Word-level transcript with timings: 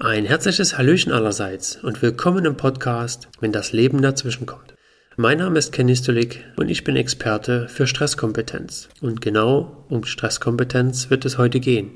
Ein 0.00 0.26
herzliches 0.26 0.78
Hallöchen 0.78 1.10
allerseits 1.10 1.74
und 1.82 2.02
willkommen 2.02 2.44
im 2.44 2.56
Podcast, 2.56 3.26
wenn 3.40 3.50
das 3.50 3.72
Leben 3.72 4.00
dazwischen 4.00 4.46
kommt. 4.46 4.74
Mein 5.16 5.38
Name 5.38 5.58
ist 5.58 5.72
Kenny 5.72 5.96
Stolik 5.96 6.44
und 6.54 6.68
ich 6.68 6.84
bin 6.84 6.94
Experte 6.94 7.66
für 7.66 7.88
Stresskompetenz. 7.88 8.90
Und 9.00 9.20
genau 9.20 9.84
um 9.88 10.04
Stresskompetenz 10.04 11.10
wird 11.10 11.24
es 11.24 11.36
heute 11.36 11.58
gehen. 11.58 11.90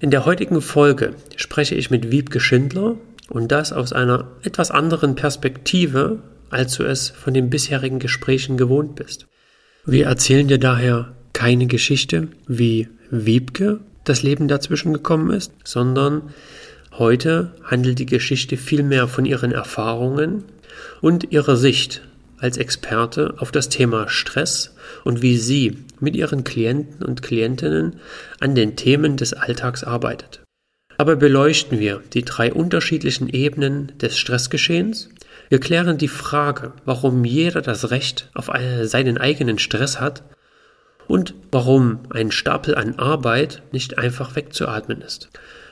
In 0.00 0.10
der 0.10 0.24
heutigen 0.24 0.60
Folge 0.60 1.14
spreche 1.36 1.76
ich 1.76 1.88
mit 1.88 2.10
Wiebke 2.10 2.40
Schindler 2.40 2.96
und 3.28 3.52
das 3.52 3.72
aus 3.72 3.92
einer 3.92 4.32
etwas 4.42 4.72
anderen 4.72 5.14
Perspektive, 5.14 6.24
als 6.50 6.74
du 6.74 6.82
es 6.82 7.10
von 7.10 7.32
den 7.32 7.48
bisherigen 7.48 8.00
Gesprächen 8.00 8.56
gewohnt 8.56 8.96
bist. 8.96 9.28
Wir 9.86 10.06
erzählen 10.06 10.48
dir 10.48 10.58
daher 10.58 11.14
keine 11.32 11.68
Geschichte, 11.68 12.26
wie 12.48 12.88
Wiebke 13.08 13.78
das 14.02 14.24
Leben 14.24 14.48
dazwischen 14.48 14.92
gekommen 14.92 15.30
ist, 15.30 15.52
sondern 15.62 16.34
Heute 17.00 17.52
handelt 17.64 17.98
die 17.98 18.04
Geschichte 18.04 18.58
vielmehr 18.58 19.08
von 19.08 19.24
ihren 19.24 19.52
Erfahrungen 19.52 20.44
und 21.00 21.32
ihrer 21.32 21.56
Sicht 21.56 22.02
als 22.36 22.58
Experte 22.58 23.36
auf 23.38 23.50
das 23.50 23.70
Thema 23.70 24.10
Stress 24.10 24.76
und 25.02 25.22
wie 25.22 25.38
sie 25.38 25.78
mit 25.98 26.14
ihren 26.14 26.44
Klienten 26.44 27.02
und 27.02 27.22
Klientinnen 27.22 28.00
an 28.38 28.54
den 28.54 28.76
Themen 28.76 29.16
des 29.16 29.32
Alltags 29.32 29.82
arbeitet. 29.82 30.42
Dabei 30.98 31.14
beleuchten 31.14 31.80
wir 31.80 32.02
die 32.12 32.22
drei 32.22 32.52
unterschiedlichen 32.52 33.30
Ebenen 33.30 33.96
des 33.96 34.18
Stressgeschehens. 34.18 35.08
Wir 35.48 35.58
klären 35.58 35.96
die 35.96 36.06
Frage, 36.06 36.74
warum 36.84 37.24
jeder 37.24 37.62
das 37.62 37.90
Recht 37.90 38.28
auf 38.34 38.50
seinen 38.82 39.16
eigenen 39.16 39.58
Stress 39.58 40.00
hat 40.00 40.22
und 41.08 41.32
warum 41.50 42.00
ein 42.10 42.30
Stapel 42.30 42.74
an 42.74 42.98
Arbeit 42.98 43.62
nicht 43.72 43.96
einfach 43.96 44.36
wegzuatmen 44.36 45.00
ist. 45.00 45.30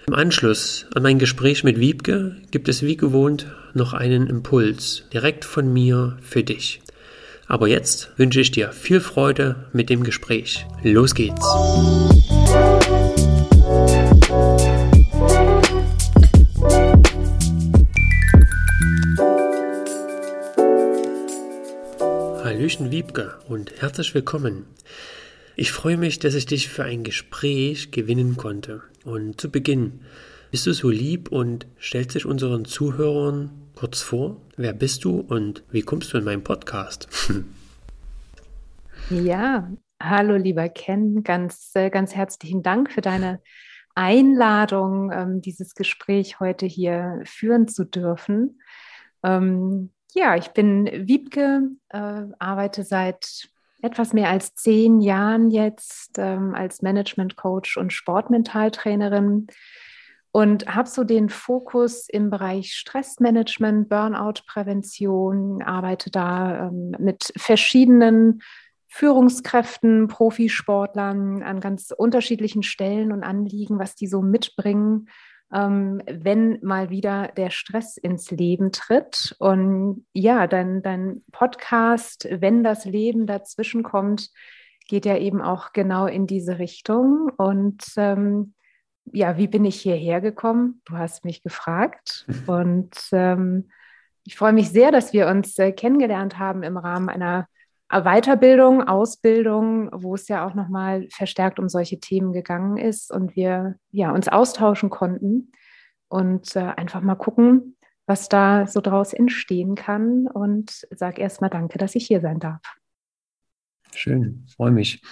Im 0.09 0.15
Anschluss 0.15 0.87
an 0.95 1.03
mein 1.03 1.19
Gespräch 1.19 1.65
mit 1.65 1.79
Wiebke 1.79 2.35
gibt 2.51 2.71
es 2.71 2.81
wie 2.81 2.97
gewohnt 2.97 3.45
noch 3.75 3.93
einen 3.93 4.27
Impuls 4.27 5.03
direkt 5.13 5.45
von 5.45 5.71
mir 5.71 6.17
für 6.23 6.43
dich. 6.43 6.81
Aber 7.47 7.69
jetzt 7.69 8.09
wünsche 8.17 8.41
ich 8.41 8.51
dir 8.51 8.73
viel 8.73 9.01
Freude 9.01 9.67
mit 9.75 9.91
dem 9.91 10.05
Gespräch. 10.05 10.65
Los 10.83 11.15
geht's! 11.15 11.45
Hallöchen 22.43 22.91
Wiebke 22.91 23.35
und 23.47 23.73
herzlich 23.79 24.15
willkommen. 24.15 24.65
Ich 25.61 25.73
freue 25.73 25.97
mich, 25.97 26.21
dass 26.21 26.35
ich 26.35 26.47
dich 26.47 26.69
für 26.69 26.85
ein 26.85 27.03
Gespräch 27.03 27.91
gewinnen 27.91 28.37
konnte. 28.37 28.81
Und 29.05 29.41
zu 29.41 29.51
Beginn, 29.51 30.03
bist 30.53 30.65
du 30.69 30.73
so 30.73 30.89
lieb 30.89 31.33
und 31.33 31.67
stellst 31.81 32.15
dich 32.15 32.27
unseren 32.27 32.65
Zuhörern 32.65 33.51
kurz 33.75 34.01
vor? 34.01 34.41
Wer 34.57 34.73
bist 34.73 35.03
du 35.03 35.19
und 35.19 35.65
wie 35.73 35.83
kommst 35.83 36.13
du 36.13 36.19
in 36.19 36.23
meinen 36.23 36.45
Podcast? 36.45 37.09
ja, 39.11 39.69
hallo 40.01 40.37
lieber 40.37 40.69
Ken, 40.69 41.25
ganz, 41.25 41.73
äh, 41.75 41.91
ganz 41.91 42.15
herzlichen 42.15 42.63
Dank 42.63 42.93
für 42.93 43.01
deine 43.01 43.43
Einladung, 43.97 45.11
ähm, 45.11 45.43
dieses 45.43 45.75
Gespräch 45.75 46.39
heute 46.39 46.67
hier 46.67 47.21
führen 47.25 47.67
zu 47.67 47.83
dürfen. 47.83 48.61
Ähm, 49.25 49.91
ja, 50.15 50.37
ich 50.37 50.51
bin 50.51 50.87
Wiebke, 50.87 51.63
äh, 51.89 52.23
arbeite 52.39 52.85
seit 52.85 53.51
etwas 53.83 54.13
mehr 54.13 54.29
als 54.29 54.55
zehn 54.55 55.01
Jahren 55.01 55.51
jetzt 55.51 56.19
ähm, 56.19 56.55
als 56.55 56.83
Management 56.83 57.37
Coach 57.37 57.77
und 57.77 57.93
Sportmentaltrainerin 57.93 59.47
und 60.33 60.67
habe 60.67 60.89
so 60.89 61.05
den 61.05 61.29
Fokus 61.29 62.09
im 62.09 62.31
Bereich 62.31 62.75
Stressmanagement, 62.75 63.89
Burnout-Prävention, 63.89 65.63
arbeite 65.63 66.11
da 66.11 66.69
ähm, 66.69 66.95
mit 66.99 67.33
verschiedenen 67.37 68.43
Führungskräften, 68.89 70.09
Profisportlern 70.09 71.43
an 71.43 71.61
ganz 71.61 71.93
unterschiedlichen 71.97 72.63
Stellen 72.63 73.13
und 73.13 73.23
Anliegen, 73.23 73.79
was 73.79 73.95
die 73.95 74.07
so 74.07 74.23
mitbringen 74.23 75.09
ähm, 75.53 76.03
wenn 76.07 76.59
mal 76.63 76.91
wieder 76.91 77.29
der 77.37 77.51
Stress 77.51 77.97
ins 77.97 78.31
Leben 78.31 78.73
tritt. 78.73 79.35
Und 79.39 80.07
ja, 80.13 80.47
dein, 80.47 80.83
dein 80.83 81.25
Podcast, 81.33 82.29
wenn 82.31 82.63
das 82.63 82.85
Leben 82.85 83.27
dazwischen 83.27 83.83
kommt, 83.83 84.31
geht 84.89 85.07
ja 85.07 85.17
eben 85.17 85.41
auch 85.41 85.73
genau 85.73 86.07
in 86.07 86.27
diese 86.27 86.59
Richtung. 86.59 87.31
Und 87.37 87.85
ähm, 87.97 88.55
ja, 89.13 89.37
wie 89.39 89.49
bin 89.49 89.65
ich 89.65 89.81
hierher 89.81 90.21
gekommen? 90.21 90.83
Du 90.85 90.97
hast 90.97 91.25
mich 91.25 91.43
gefragt. 91.43 92.27
Und 92.47 92.95
ähm, 93.13 93.71
ich 94.25 94.37
freue 94.37 94.53
mich 94.53 94.71
sehr, 94.71 94.91
dass 94.91 95.13
wir 95.13 95.29
uns 95.29 95.59
äh, 95.59 95.73
kennengelernt 95.73 96.39
haben 96.39 96.63
im 96.63 96.77
Rahmen 96.77 97.09
einer 97.09 97.49
Weiterbildung, 97.91 98.83
Ausbildung, 98.83 99.89
wo 99.93 100.15
es 100.15 100.29
ja 100.29 100.47
auch 100.47 100.55
nochmal 100.55 101.09
verstärkt 101.11 101.59
um 101.59 101.69
solche 101.69 101.99
Themen 101.99 102.33
gegangen 102.33 102.77
ist 102.77 103.11
und 103.11 103.35
wir 103.35 103.77
ja, 103.91 104.13
uns 104.13 104.29
austauschen 104.29 104.91
konnten 104.91 105.53
und 106.09 106.55
äh, 106.55 106.61
einfach 106.61 107.01
mal 107.01 107.15
gucken, 107.15 107.77
was 108.07 108.29
da 108.29 108.67
so 108.67 108.81
draus 108.81 109.13
entstehen 109.15 109.75
kann. 109.75 110.27
Und 110.27 110.87
sage 110.91 111.21
erstmal 111.21 111.51
danke, 111.51 111.79
dass 111.79 111.95
ich 111.95 112.07
hier 112.07 112.21
sein 112.21 112.41
darf. 112.41 112.61
Schön, 113.95 114.47
freue 114.55 114.71
mich. 114.71 115.03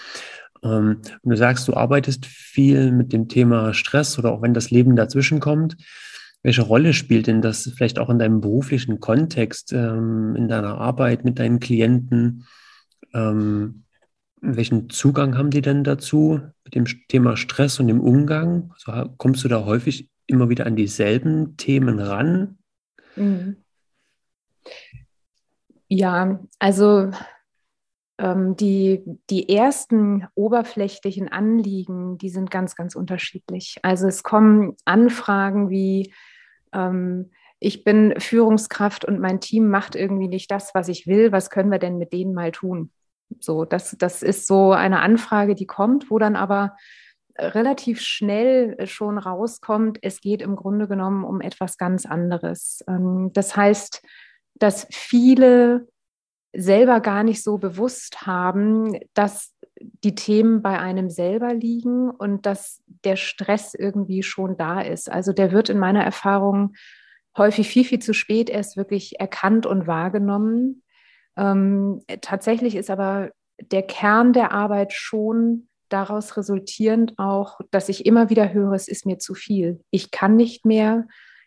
Ähm, 0.62 1.00
du 1.22 1.36
sagst, 1.36 1.66
du 1.68 1.74
arbeitest 1.74 2.26
viel 2.26 2.92
mit 2.92 3.12
dem 3.12 3.28
Thema 3.28 3.72
Stress 3.72 4.18
oder 4.18 4.32
auch 4.32 4.42
wenn 4.42 4.54
das 4.54 4.70
Leben 4.70 4.96
dazwischen 4.96 5.40
kommt. 5.40 5.76
Welche 6.42 6.62
Rolle 6.62 6.92
spielt 6.92 7.26
denn 7.26 7.40
das 7.40 7.72
vielleicht 7.74 7.98
auch 7.98 8.10
in 8.10 8.18
deinem 8.18 8.40
beruflichen 8.40 9.00
Kontext, 9.00 9.72
ähm, 9.72 10.34
in 10.36 10.48
deiner 10.48 10.78
Arbeit 10.78 11.24
mit 11.24 11.38
deinen 11.38 11.58
Klienten? 11.58 12.44
Ähm, 13.14 13.84
welchen 14.40 14.90
Zugang 14.90 15.36
haben 15.36 15.50
die 15.50 15.62
denn 15.62 15.82
dazu 15.84 16.40
mit 16.64 16.74
dem 16.74 16.84
Thema 17.08 17.36
Stress 17.36 17.80
und 17.80 17.88
dem 17.88 18.00
Umgang? 18.00 18.72
Also 18.74 19.10
kommst 19.16 19.44
du 19.44 19.48
da 19.48 19.64
häufig 19.64 20.10
immer 20.26 20.48
wieder 20.48 20.66
an 20.66 20.76
dieselben 20.76 21.56
Themen 21.56 21.98
ran? 21.98 22.58
Mhm. 23.16 23.56
Ja, 25.88 26.40
also 26.58 27.10
ähm, 28.18 28.56
die, 28.56 29.02
die 29.30 29.48
ersten 29.48 30.26
oberflächlichen 30.34 31.28
Anliegen, 31.28 32.18
die 32.18 32.28
sind 32.28 32.50
ganz, 32.50 32.74
ganz 32.74 32.96
unterschiedlich. 32.96 33.76
Also 33.82 34.08
es 34.08 34.22
kommen 34.22 34.76
Anfragen 34.84 35.70
wie, 35.70 36.12
ähm, 36.72 37.30
ich 37.58 37.84
bin 37.84 38.14
Führungskraft 38.18 39.04
und 39.04 39.20
mein 39.20 39.40
Team 39.40 39.68
macht 39.68 39.96
irgendwie 39.96 40.28
nicht 40.28 40.50
das, 40.50 40.74
was 40.74 40.88
ich 40.88 41.06
will, 41.06 41.32
was 41.32 41.50
können 41.50 41.70
wir 41.70 41.78
denn 41.78 41.98
mit 41.98 42.12
denen 42.12 42.34
mal 42.34 42.52
tun? 42.52 42.90
So, 43.40 43.64
das, 43.64 43.96
das 43.98 44.22
ist 44.22 44.46
so 44.46 44.72
eine 44.72 45.00
Anfrage, 45.00 45.54
die 45.54 45.66
kommt, 45.66 46.10
wo 46.10 46.18
dann 46.18 46.36
aber 46.36 46.76
relativ 47.38 48.00
schnell 48.00 48.86
schon 48.86 49.18
rauskommt, 49.18 49.98
es 50.02 50.20
geht 50.20 50.42
im 50.42 50.56
Grunde 50.56 50.88
genommen 50.88 51.24
um 51.24 51.40
etwas 51.40 51.76
ganz 51.76 52.06
anderes. 52.06 52.82
Ähm, 52.88 53.30
das 53.32 53.56
heißt, 53.56 54.02
dass 54.54 54.86
viele 54.90 55.88
selber 56.54 57.00
gar 57.00 57.22
nicht 57.22 57.42
so 57.42 57.58
bewusst 57.58 58.26
haben, 58.26 58.98
dass 59.12 59.52
die 59.78 60.14
Themen 60.14 60.62
bei 60.62 60.78
einem 60.78 61.10
selber 61.10 61.52
liegen 61.52 62.10
und 62.10 62.46
dass 62.46 62.82
der 63.04 63.16
Stress 63.16 63.74
irgendwie 63.74 64.22
schon 64.22 64.56
da 64.56 64.80
ist. 64.80 65.10
Also 65.10 65.34
der 65.34 65.52
wird 65.52 65.68
in 65.68 65.78
meiner 65.78 66.02
Erfahrung 66.02 66.74
häufig 67.36 67.68
viel, 67.68 67.84
viel 67.84 67.98
zu 67.98 68.14
spät 68.14 68.50
erst 68.50 68.76
wirklich 68.76 69.20
erkannt 69.20 69.66
und 69.66 69.86
wahrgenommen. 69.86 70.82
Ähm, 71.36 72.02
tatsächlich 72.20 72.76
ist 72.76 72.90
aber 72.90 73.30
der 73.60 73.82
Kern 73.82 74.32
der 74.32 74.52
Arbeit 74.52 74.92
schon 74.92 75.68
daraus 75.88 76.36
resultierend 76.36 77.14
auch, 77.16 77.60
dass 77.70 77.88
ich 77.88 78.06
immer 78.06 78.30
wieder 78.30 78.52
höre, 78.52 78.72
es 78.72 78.88
ist 78.88 79.06
mir 79.06 79.18
zu 79.18 79.34
viel. 79.34 79.80
Ich 79.90 80.10
kann 80.10 80.36
nicht 80.36 80.64
mehr. 80.64 81.06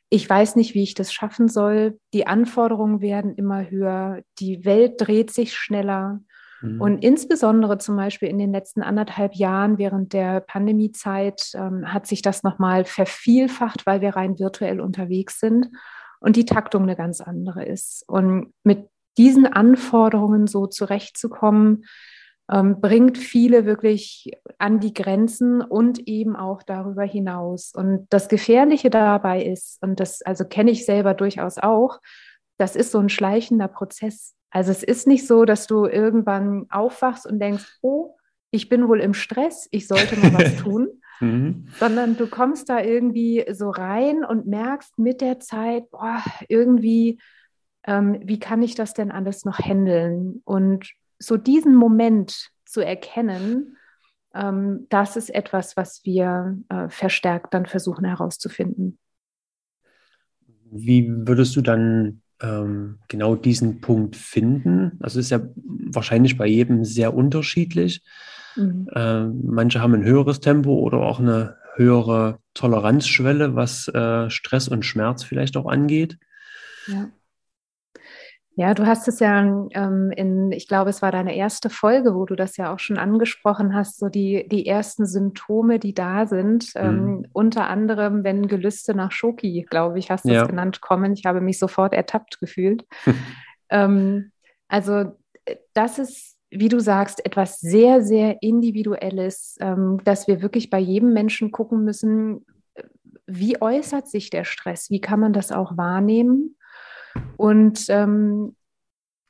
Ich 0.10 0.28
weiß 0.28 0.56
nicht, 0.56 0.74
wie 0.74 0.84
ich 0.84 0.96
das 0.96 1.14
schaffen 1.14 1.48
soll. 1.48 2.00
Die 2.14 2.26
Anforderungen 2.26 3.02
werden 3.02 3.36
immer 3.36 3.70
höher. 3.70 4.22
Die 4.40 4.66
Welt 4.66 4.96
dreht 4.98 5.32
sich 5.32 5.56
schneller. 5.56 6.22
Mhm. 6.62 6.82
Und 6.82 7.04
insbesondere 7.04 7.78
zum 7.78 7.96
Beispiel 7.96 8.30
in 8.30 8.38
den 8.38 8.52
letzten 8.52 8.82
anderthalb 8.82 9.36
Jahren 9.36 9.78
während 9.78 10.14
der 10.14 10.42
Pandemiezeit 10.42 11.52
ähm, 11.54 11.92
hat 11.94 12.08
sich 12.08 12.22
das 12.22 12.44
nochmal 12.44 12.86
vervielfacht, 12.86 13.86
weil 13.86 14.02
wir 14.02 14.16
rein 14.16 14.40
virtuell 14.40 14.82
unterwegs 14.82 15.40
sind 15.40 15.70
und 16.20 16.36
die 16.36 16.46
Taktung 16.46 16.84
eine 16.84 16.96
ganz 16.96 17.22
andere 17.22 17.66
ist. 17.66 18.04
Und 18.08 18.54
mit 18.64 18.88
diesen 19.18 19.46
Anforderungen 19.46 20.48
so 20.48 20.68
zurechtzukommen, 20.68 21.86
ähm, 22.52 22.82
bringt 22.82 23.18
viele 23.18 23.66
wirklich 23.66 24.32
an 24.58 24.80
die 24.80 24.94
Grenzen 24.94 25.62
und 25.62 26.08
eben 26.08 26.36
auch 26.36 26.64
darüber 26.64 27.04
hinaus. 27.04 27.72
Und 27.76 28.08
das 28.10 28.28
Gefährliche 28.28 28.90
dabei 28.90 29.44
ist, 29.44 29.82
und 29.82 30.00
das 30.00 30.22
also 30.24 30.46
kenne 30.46 30.72
ich 30.72 30.86
selber 30.86 31.14
durchaus 31.14 31.58
auch, 31.58 32.00
das 32.58 32.76
ist 32.76 32.92
so 32.92 33.00
ein 33.00 33.10
schleichender 33.10 33.68
Prozess. 33.68 34.36
Also 34.52 34.72
es 34.72 34.84
ist 34.84 35.08
nicht 35.08 35.28
so, 35.28 35.46
dass 35.46 35.68
du 35.68 35.86
irgendwann 35.86 36.66
aufwachst 36.70 37.26
und 37.26 37.40
denkst, 37.40 37.80
oh, 37.82 38.16
ich 38.52 38.70
bin 38.70 38.88
wohl 38.88 39.00
im 39.00 39.14
Stress, 39.14 39.68
ich 39.72 39.88
sollte 39.88 40.18
mal 40.18 40.34
was 40.34 40.56
tun, 40.64 40.90
mhm. 41.20 41.68
sondern 41.78 42.18
du 42.18 42.28
kommst 42.28 42.70
da 42.70 42.82
irgendwie 42.82 43.46
so 43.52 43.70
rein 43.70 44.26
und 44.26 44.48
merkst 44.48 44.98
mit 44.98 45.22
der 45.22 45.40
Zeit, 45.40 45.90
boah, 45.92 46.24
irgendwie, 46.48 47.20
ähm, 47.86 48.20
wie 48.24 48.40
kann 48.40 48.64
ich 48.64 48.76
das 48.76 48.94
denn 48.94 49.12
alles 49.12 49.46
noch 49.46 49.60
handeln? 49.60 50.42
Und 50.46 50.92
so 51.20 51.38
diesen 51.38 51.76
Moment 51.76 52.50
zu 52.66 52.82
erkennen, 52.82 53.78
ähm, 54.34 54.88
das 54.90 55.16
ist 55.16 55.30
etwas, 55.30 55.78
was 55.78 56.02
wir 56.06 56.58
äh, 56.70 56.90
verstärkt 56.90 57.54
dann 57.54 57.66
versuchen 57.66 58.06
herauszufinden. 58.06 58.98
Wie 60.72 61.08
würdest 61.10 61.56
du 61.56 61.62
dann 61.62 62.22
ähm, 62.42 63.00
genau 63.08 63.36
diesen 63.36 63.82
Punkt 63.82 64.16
finden? 64.16 64.98
Also 65.02 65.20
ist 65.20 65.30
ja 65.30 65.42
wahrscheinlich 65.56 66.38
bei 66.38 66.48
jedem 66.48 66.86
sehr 66.86 67.14
unterschiedlich. 67.14 68.04
Mhm. 68.56 68.88
Äh, 68.94 69.26
manche 69.26 69.82
haben 69.82 69.94
ein 69.94 70.04
höheres 70.04 70.40
Tempo 70.40 70.80
oder 70.80 71.00
auch 71.00 71.20
eine 71.20 71.58
höhere 71.76 72.40
Toleranzschwelle, 72.54 73.56
was 73.56 73.88
äh, 73.88 74.30
Stress 74.30 74.68
und 74.68 74.86
Schmerz 74.86 75.24
vielleicht 75.24 75.56
auch 75.58 75.68
angeht. 75.68 76.18
Ja. 76.88 77.10
Ja, 78.60 78.74
du 78.74 78.86
hast 78.86 79.08
es 79.08 79.22
ja 79.22 79.40
ähm, 79.72 80.12
in, 80.14 80.52
ich 80.52 80.68
glaube, 80.68 80.90
es 80.90 81.02
war 81.02 81.14
deine 81.14 81.34
erste 81.34 81.70
Folge, 81.70 82.14
wo 82.14 82.26
du 82.26 82.36
das 82.36 82.58
ja 82.58 82.74
auch 82.74 82.80
schon 82.80 82.98
angesprochen 82.98 83.74
hast, 83.74 83.98
so 83.98 84.10
die, 84.10 84.50
die 84.50 84.66
ersten 84.66 85.06
Symptome, 85.06 85.80
die 85.80 85.94
da 85.94 86.28
sind. 86.28 86.76
Mhm. 86.76 86.82
Ähm, 86.82 87.26
unter 87.32 87.70
anderem, 87.70 88.26
wenn 88.26 88.50
Gelüste 88.50 88.94
nach 88.94 89.14
Schoki, 89.14 89.66
glaube 89.70 89.98
ich, 89.98 90.12
hast 90.12 90.26
du 90.26 90.34
ja. 90.34 90.42
es 90.42 90.50
genannt, 90.50 90.82
kommen. 90.82 91.14
Ich 91.14 91.26
habe 91.26 91.40
mich 91.40 91.58
sofort 91.58 91.94
ertappt 91.94 92.42
gefühlt. 92.42 92.86
ähm, 93.70 94.34
also 94.68 95.14
äh, 95.46 95.56
das 95.74 95.98
ist, 95.98 96.36
wie 96.50 96.68
du 96.68 96.82
sagst, 96.82 97.26
etwas 97.26 97.62
sehr, 97.62 98.02
sehr 98.02 98.42
Individuelles, 98.42 99.56
ähm, 99.62 100.02
dass 100.04 100.28
wir 100.28 100.42
wirklich 100.42 100.70
bei 100.70 100.80
jedem 100.80 101.14
Menschen 101.14 101.54
gucken 101.54 101.86
müssen, 101.86 102.46
äh, 102.74 102.84
wie 103.26 103.62
äußert 103.62 104.10
sich 104.10 104.32
der 104.32 104.44
Stress? 104.44 104.90
Wie 104.90 105.00
kann 105.00 105.22
man 105.22 105.32
das 105.32 105.54
auch 105.54 105.78
wahrnehmen? 105.78 106.58
Und 107.38 107.86
ähm, 107.90 108.56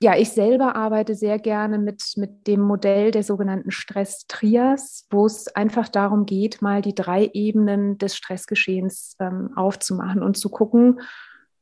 ja, 0.01 0.15
ich 0.15 0.29
selber 0.31 0.75
arbeite 0.75 1.13
sehr 1.13 1.39
gerne 1.39 1.77
mit, 1.77 2.13
mit 2.15 2.47
dem 2.47 2.61
Modell 2.61 3.11
der 3.11 3.23
sogenannten 3.23 3.71
Stress-Trias, 3.71 5.07
wo 5.09 5.25
es 5.25 5.53
einfach 5.55 5.89
darum 5.89 6.25
geht, 6.25 6.61
mal 6.61 6.81
die 6.81 6.95
drei 6.95 7.29
Ebenen 7.33 7.97
des 7.97 8.15
Stressgeschehens 8.15 9.17
ähm, 9.19 9.51
aufzumachen 9.57 10.23
und 10.23 10.37
zu 10.37 10.49
gucken, 10.49 11.01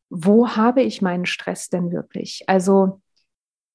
wo 0.09 0.49
habe 0.49 0.83
ich 0.83 1.01
meinen 1.01 1.25
Stress 1.25 1.69
denn 1.69 1.91
wirklich? 1.91 2.43
Also 2.47 3.01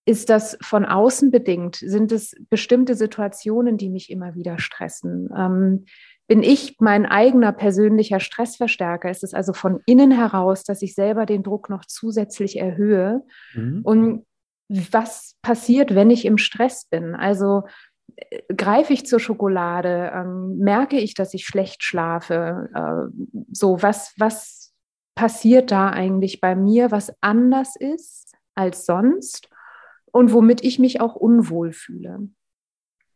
ist 0.04 0.30
das 0.30 0.56
von 0.62 0.84
außen 0.84 1.30
bedingt? 1.30 1.76
Sind 1.76 2.10
es 2.12 2.34
bestimmte 2.48 2.94
Situationen, 2.94 3.76
die 3.76 3.88
mich 3.88 4.10
immer 4.10 4.34
wieder 4.34 4.58
stressen? 4.58 5.28
Ähm, 5.36 5.84
bin 6.28 6.42
ich 6.42 6.76
mein 6.78 7.06
eigener 7.06 7.52
persönlicher 7.52 8.20
Stressverstärker? 8.20 9.10
Ist 9.10 9.24
es 9.24 9.34
also 9.34 9.52
von 9.52 9.80
innen 9.86 10.10
heraus, 10.10 10.64
dass 10.64 10.82
ich 10.82 10.94
selber 10.94 11.26
den 11.26 11.42
Druck 11.42 11.68
noch 11.68 11.84
zusätzlich 11.84 12.58
erhöhe? 12.58 13.22
Mhm. 13.54 13.80
Und 13.82 14.26
was 14.68 15.36
passiert, 15.42 15.94
wenn 15.94 16.10
ich 16.10 16.24
im 16.24 16.38
Stress 16.38 16.86
bin? 16.86 17.14
Also 17.14 17.64
äh, 18.16 18.40
greife 18.54 18.92
ich 18.92 19.04
zur 19.06 19.20
Schokolade? 19.20 20.12
Ähm, 20.14 20.58
merke 20.58 20.98
ich, 20.98 21.14
dass 21.14 21.34
ich 21.34 21.44
schlecht 21.44 21.82
schlafe? 21.82 22.68
Äh, 22.74 23.32
so, 23.52 23.82
was, 23.82 24.14
was 24.16 24.72
passiert 25.14 25.70
da 25.70 25.90
eigentlich 25.90 26.40
bei 26.40 26.54
mir, 26.54 26.90
was 26.90 27.12
anders 27.20 27.76
ist 27.76 28.34
als 28.54 28.86
sonst 28.86 29.48
und 30.10 30.32
womit 30.32 30.64
ich 30.64 30.78
mich 30.78 31.00
auch 31.00 31.16
unwohl 31.16 31.72
fühle? 31.72 32.28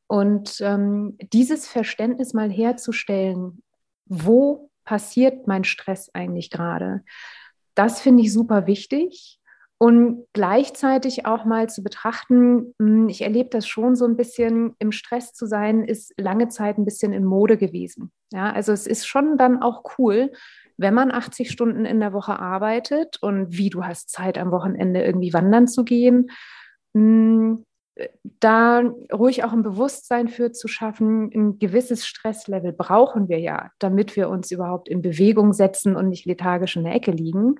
Und 0.09 0.61
ähm, 0.61 1.17
dieses 1.33 1.67
Verständnis 1.67 2.33
mal 2.33 2.51
herzustellen, 2.51 3.63
wo 4.07 4.71
passiert 4.85 5.47
mein 5.47 5.65
Stress 5.65 6.11
eigentlich 6.15 6.51
gerade, 6.51 7.03
das 7.75 8.01
finde 8.01 8.23
ich 8.23 8.33
super 8.33 8.67
wichtig. 8.67 9.41
Und 9.79 10.25
gleichzeitig 10.33 11.27
auch 11.27 11.45
mal 11.45 11.69
zu 11.69 11.83
betrachten, 11.83 12.75
hm, 12.81 13.11
ich 13.11 13.21
erlebe 13.21 13.51
das 13.51 13.69
schon 13.69 13.95
so 13.95 14.07
ein 14.07 14.17
bisschen, 14.17 14.75
im 14.79 14.91
Stress 14.91 15.35
zu 15.35 15.45
sein, 15.45 15.85
ist 15.85 16.15
lange 16.17 16.49
Zeit 16.49 16.79
ein 16.79 16.87
bisschen 16.87 17.13
in 17.13 17.25
Mode 17.25 17.59
gewesen. 17.59 18.11
Ja, 18.33 18.51
also 18.53 18.73
es 18.73 18.87
ist 18.87 19.07
schon 19.07 19.37
dann 19.37 19.61
auch 19.61 19.83
cool, 19.99 20.33
wenn 20.79 20.95
man 20.95 21.13
80 21.13 21.51
Stunden 21.51 21.85
in 21.85 22.01
der 22.01 22.15
Woche 22.15 22.39
arbeitet 22.39 23.19
und 23.21 23.57
wie 23.57 23.69
du 23.69 23.85
hast 23.85 24.11
Zeit 24.11 24.39
am 24.39 24.51
Wochenende 24.51 25.05
irgendwie 25.05 25.35
wandern 25.35 25.69
zu 25.69 25.85
gehen, 25.85 26.31
hm, 26.95 27.63
da 28.41 28.83
ruhig 29.13 29.45
auch 29.45 29.53
ein 29.53 29.63
Bewusstsein 29.63 30.29
für 30.29 30.53
zu 30.53 30.69
schaffen, 30.69 31.31
ein 31.35 31.59
gewisses 31.59 32.07
Stresslevel 32.07 32.73
brauchen 32.73 33.29
wir 33.29 33.39
ja, 33.39 33.71
damit 33.79 34.17
wir 34.17 34.29
uns 34.29 34.51
überhaupt 34.51 34.89
in 34.89 35.03
Bewegung 35.03 35.53
setzen 35.53 35.97
und 35.97 36.09
nicht 36.09 36.27
lethargisch 36.27 36.77
in 36.77 36.85
der 36.85 36.95
Ecke 36.95 37.11
liegen. 37.11 37.57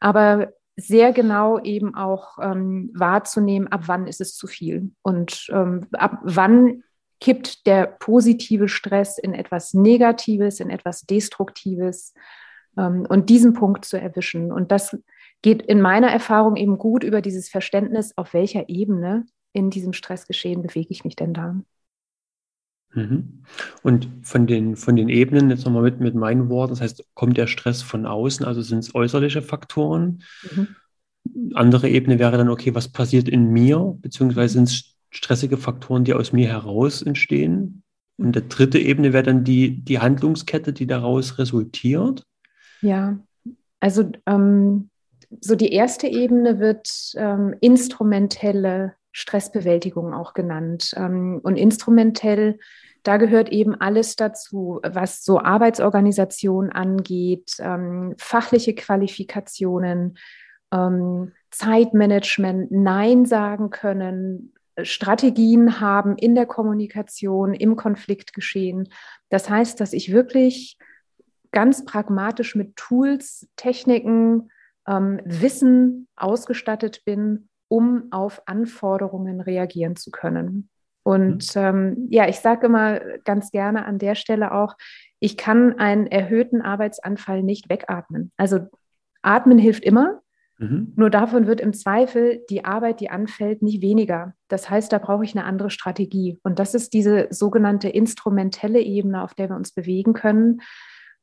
Aber 0.00 0.48
sehr 0.76 1.12
genau 1.12 1.58
eben 1.60 1.94
auch 1.94 2.38
ähm, 2.40 2.90
wahrzunehmen, 2.94 3.68
ab 3.68 3.82
wann 3.86 4.06
ist 4.06 4.20
es 4.20 4.36
zu 4.36 4.46
viel 4.46 4.92
und 5.02 5.46
ähm, 5.50 5.86
ab 5.92 6.20
wann 6.22 6.84
kippt 7.20 7.66
der 7.66 7.86
positive 7.86 8.68
Stress 8.68 9.18
in 9.18 9.34
etwas 9.34 9.74
Negatives, 9.74 10.60
in 10.60 10.70
etwas 10.70 11.02
Destruktives 11.02 12.14
ähm, 12.76 13.06
und 13.08 13.28
diesen 13.28 13.54
Punkt 13.54 13.84
zu 13.84 14.00
erwischen. 14.00 14.52
Und 14.52 14.70
das 14.70 14.96
geht 15.42 15.62
in 15.62 15.80
meiner 15.80 16.08
Erfahrung 16.08 16.54
eben 16.54 16.78
gut 16.78 17.02
über 17.02 17.22
dieses 17.22 17.48
Verständnis, 17.48 18.16
auf 18.16 18.32
welcher 18.34 18.68
Ebene 18.68 19.26
in 19.58 19.70
diesem 19.70 19.92
Stressgeschehen 19.92 20.62
bewege 20.62 20.88
ich 20.90 21.04
mich 21.04 21.16
denn 21.16 21.34
da? 21.34 21.60
Mhm. 22.94 23.42
Und 23.82 24.08
von 24.22 24.46
den, 24.46 24.76
von 24.76 24.96
den 24.96 25.08
Ebenen, 25.08 25.50
jetzt 25.50 25.64
nochmal 25.64 25.82
mit, 25.82 26.00
mit 26.00 26.14
meinen 26.14 26.48
Worten, 26.48 26.72
das 26.72 26.80
heißt, 26.80 27.04
kommt 27.14 27.36
der 27.36 27.46
Stress 27.46 27.82
von 27.82 28.06
außen, 28.06 28.46
also 28.46 28.62
sind 28.62 28.78
es 28.78 28.94
äußerliche 28.94 29.42
Faktoren? 29.42 30.22
Mhm. 30.54 30.68
Andere 31.54 31.88
Ebene 31.88 32.18
wäre 32.18 32.38
dann, 32.38 32.48
okay, 32.48 32.74
was 32.74 32.88
passiert 32.88 33.28
in 33.28 33.50
mir, 33.52 33.98
beziehungsweise 34.00 34.54
sind 34.54 34.68
es 34.68 34.96
stressige 35.10 35.58
Faktoren, 35.58 36.04
die 36.04 36.14
aus 36.14 36.32
mir 36.32 36.48
heraus 36.48 37.02
entstehen? 37.02 37.82
Und 38.16 38.32
der 38.34 38.42
dritte 38.42 38.78
Ebene 38.78 39.12
wäre 39.12 39.24
dann 39.24 39.44
die, 39.44 39.84
die 39.84 40.00
Handlungskette, 40.00 40.72
die 40.72 40.86
daraus 40.86 41.38
resultiert? 41.38 42.24
Ja, 42.80 43.18
also 43.80 44.10
ähm, 44.26 44.90
so 45.40 45.54
die 45.54 45.72
erste 45.72 46.08
Ebene 46.08 46.58
wird 46.58 47.12
ähm, 47.16 47.54
instrumentelle 47.60 48.94
Stressbewältigung 49.18 50.14
auch 50.14 50.32
genannt. 50.32 50.92
Ähm, 50.96 51.40
und 51.42 51.56
instrumentell, 51.56 52.60
da 53.02 53.16
gehört 53.16 53.48
eben 53.48 53.74
alles 53.74 54.14
dazu, 54.14 54.80
was 54.84 55.24
so 55.24 55.40
Arbeitsorganisation 55.40 56.70
angeht, 56.70 57.56
ähm, 57.58 58.14
fachliche 58.16 58.76
Qualifikationen, 58.76 60.18
ähm, 60.72 61.32
Zeitmanagement, 61.50 62.70
Nein 62.70 63.26
sagen 63.26 63.70
können, 63.70 64.54
Strategien 64.82 65.80
haben 65.80 66.16
in 66.16 66.36
der 66.36 66.46
Kommunikation, 66.46 67.54
im 67.54 67.74
Konfliktgeschehen. 67.74 68.88
Das 69.30 69.50
heißt, 69.50 69.80
dass 69.80 69.92
ich 69.92 70.12
wirklich 70.12 70.78
ganz 71.50 71.84
pragmatisch 71.84 72.54
mit 72.54 72.76
Tools, 72.76 73.48
Techniken, 73.56 74.50
Wissen 74.86 76.08
ausgestattet 76.16 77.02
bin, 77.04 77.50
um 77.68 78.08
auf 78.10 78.42
Anforderungen 78.46 79.40
reagieren 79.40 79.96
zu 79.96 80.10
können. 80.10 80.70
Und 81.02 81.56
mhm. 81.56 81.62
ähm, 81.62 82.08
ja, 82.10 82.28
ich 82.28 82.40
sage 82.40 82.66
immer 82.66 83.00
ganz 83.24 83.50
gerne 83.50 83.86
an 83.86 83.98
der 83.98 84.14
Stelle 84.14 84.52
auch, 84.52 84.76
ich 85.20 85.36
kann 85.36 85.78
einen 85.78 86.06
erhöhten 86.06 86.60
Arbeitsanfall 86.60 87.42
nicht 87.42 87.70
wegatmen. 87.70 88.30
Also 88.36 88.66
atmen 89.22 89.58
hilft 89.58 89.84
immer, 89.84 90.20
mhm. 90.58 90.92
nur 90.96 91.10
davon 91.10 91.46
wird 91.46 91.60
im 91.60 91.72
Zweifel 91.72 92.44
die 92.50 92.64
Arbeit, 92.64 93.00
die 93.00 93.10
anfällt, 93.10 93.62
nicht 93.62 93.80
weniger. 93.82 94.34
Das 94.48 94.68
heißt, 94.68 94.92
da 94.92 94.98
brauche 94.98 95.24
ich 95.24 95.34
eine 95.34 95.46
andere 95.46 95.70
Strategie. 95.70 96.38
Und 96.42 96.58
das 96.58 96.74
ist 96.74 96.92
diese 96.92 97.28
sogenannte 97.30 97.88
instrumentelle 97.88 98.80
Ebene, 98.80 99.22
auf 99.22 99.34
der 99.34 99.48
wir 99.48 99.56
uns 99.56 99.72
bewegen 99.72 100.12
können. 100.12 100.60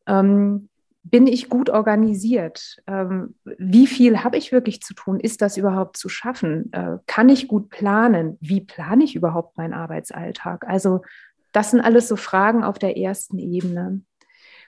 Ähm, 0.08 0.70
bin 1.08 1.28
ich 1.28 1.50
gut 1.50 1.70
organisiert? 1.70 2.78
Ähm, 2.88 3.36
wie 3.44 3.86
viel 3.86 4.24
habe 4.24 4.38
ich 4.38 4.52
wirklich 4.52 4.82
zu 4.82 4.96
tun? 4.96 5.20
Ist 5.20 5.42
das 5.42 5.56
überhaupt 5.56 5.98
zu 5.98 6.10
schaffen? 6.10 6.74
Äh, 6.74 6.98
kann 7.06 7.30
ich 7.30 7.48
gut 7.48 7.70
planen? 7.70 8.38
Wie 8.42 8.62
plane 8.62 9.04
ich 9.04 9.16
überhaupt 9.16 9.56
meinen 9.56 9.74
Arbeitsalltag? 9.74 10.68
Also 10.68 11.02
das 11.52 11.72
sind 11.72 11.82
alles 11.82 12.08
so 12.08 12.16
Fragen 12.16 12.64
auf 12.64 12.80
der 12.80 12.98
ersten 12.98 13.38
Ebene. 13.38 14.02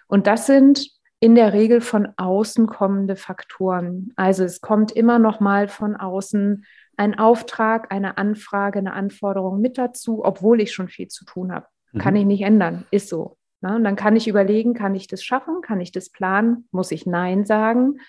Und 0.08 0.28
das 0.28 0.46
sind 0.46 0.92
in 1.20 1.34
der 1.34 1.54
Regel 1.54 1.82
von 1.82 2.10
außen 2.18 2.68
kommende 2.68 3.16
Faktoren. 3.16 4.14
Also 4.16 4.44
es 4.44 4.62
kommt 4.62 4.92
immer 4.92 5.18
noch 5.18 5.40
mal 5.40 5.68
von 5.68 5.96
außen 5.96 6.66
ein 6.98 7.18
Auftrag, 7.18 7.92
eine 7.92 8.20
Anfrage, 8.20 8.78
eine 8.78 8.94
Anforderung 8.94 9.60
mit 9.60 9.80
dazu, 9.80 10.24
obwohl 10.24 10.62
ich 10.62 10.72
schon 10.72 10.88
viel 10.88 11.08
zu 11.08 11.26
tun 11.26 11.52
habe. 11.52 11.66
Mhm. 11.94 12.00
Kann 12.00 12.16
ich 12.16 12.26
nicht 12.26 12.44
ändern, 12.44 12.86
ist 12.92 13.10
so. 13.10 13.37
Na, 13.62 13.76
und 13.76 13.84
dann 13.84 13.96
kann 13.96 14.16
ich 14.16 14.28
überlegen, 14.28 14.74
kann 14.74 14.94
ich 14.94 15.08
das 15.08 15.24
schaffen, 15.24 15.62
kann 15.62 15.82
ich 15.82 15.92
das 15.92 16.10
planen, 16.10 16.68
muss 16.72 16.92
ich 16.92 17.06
Nein 17.06 17.46
sagen. 17.46 18.00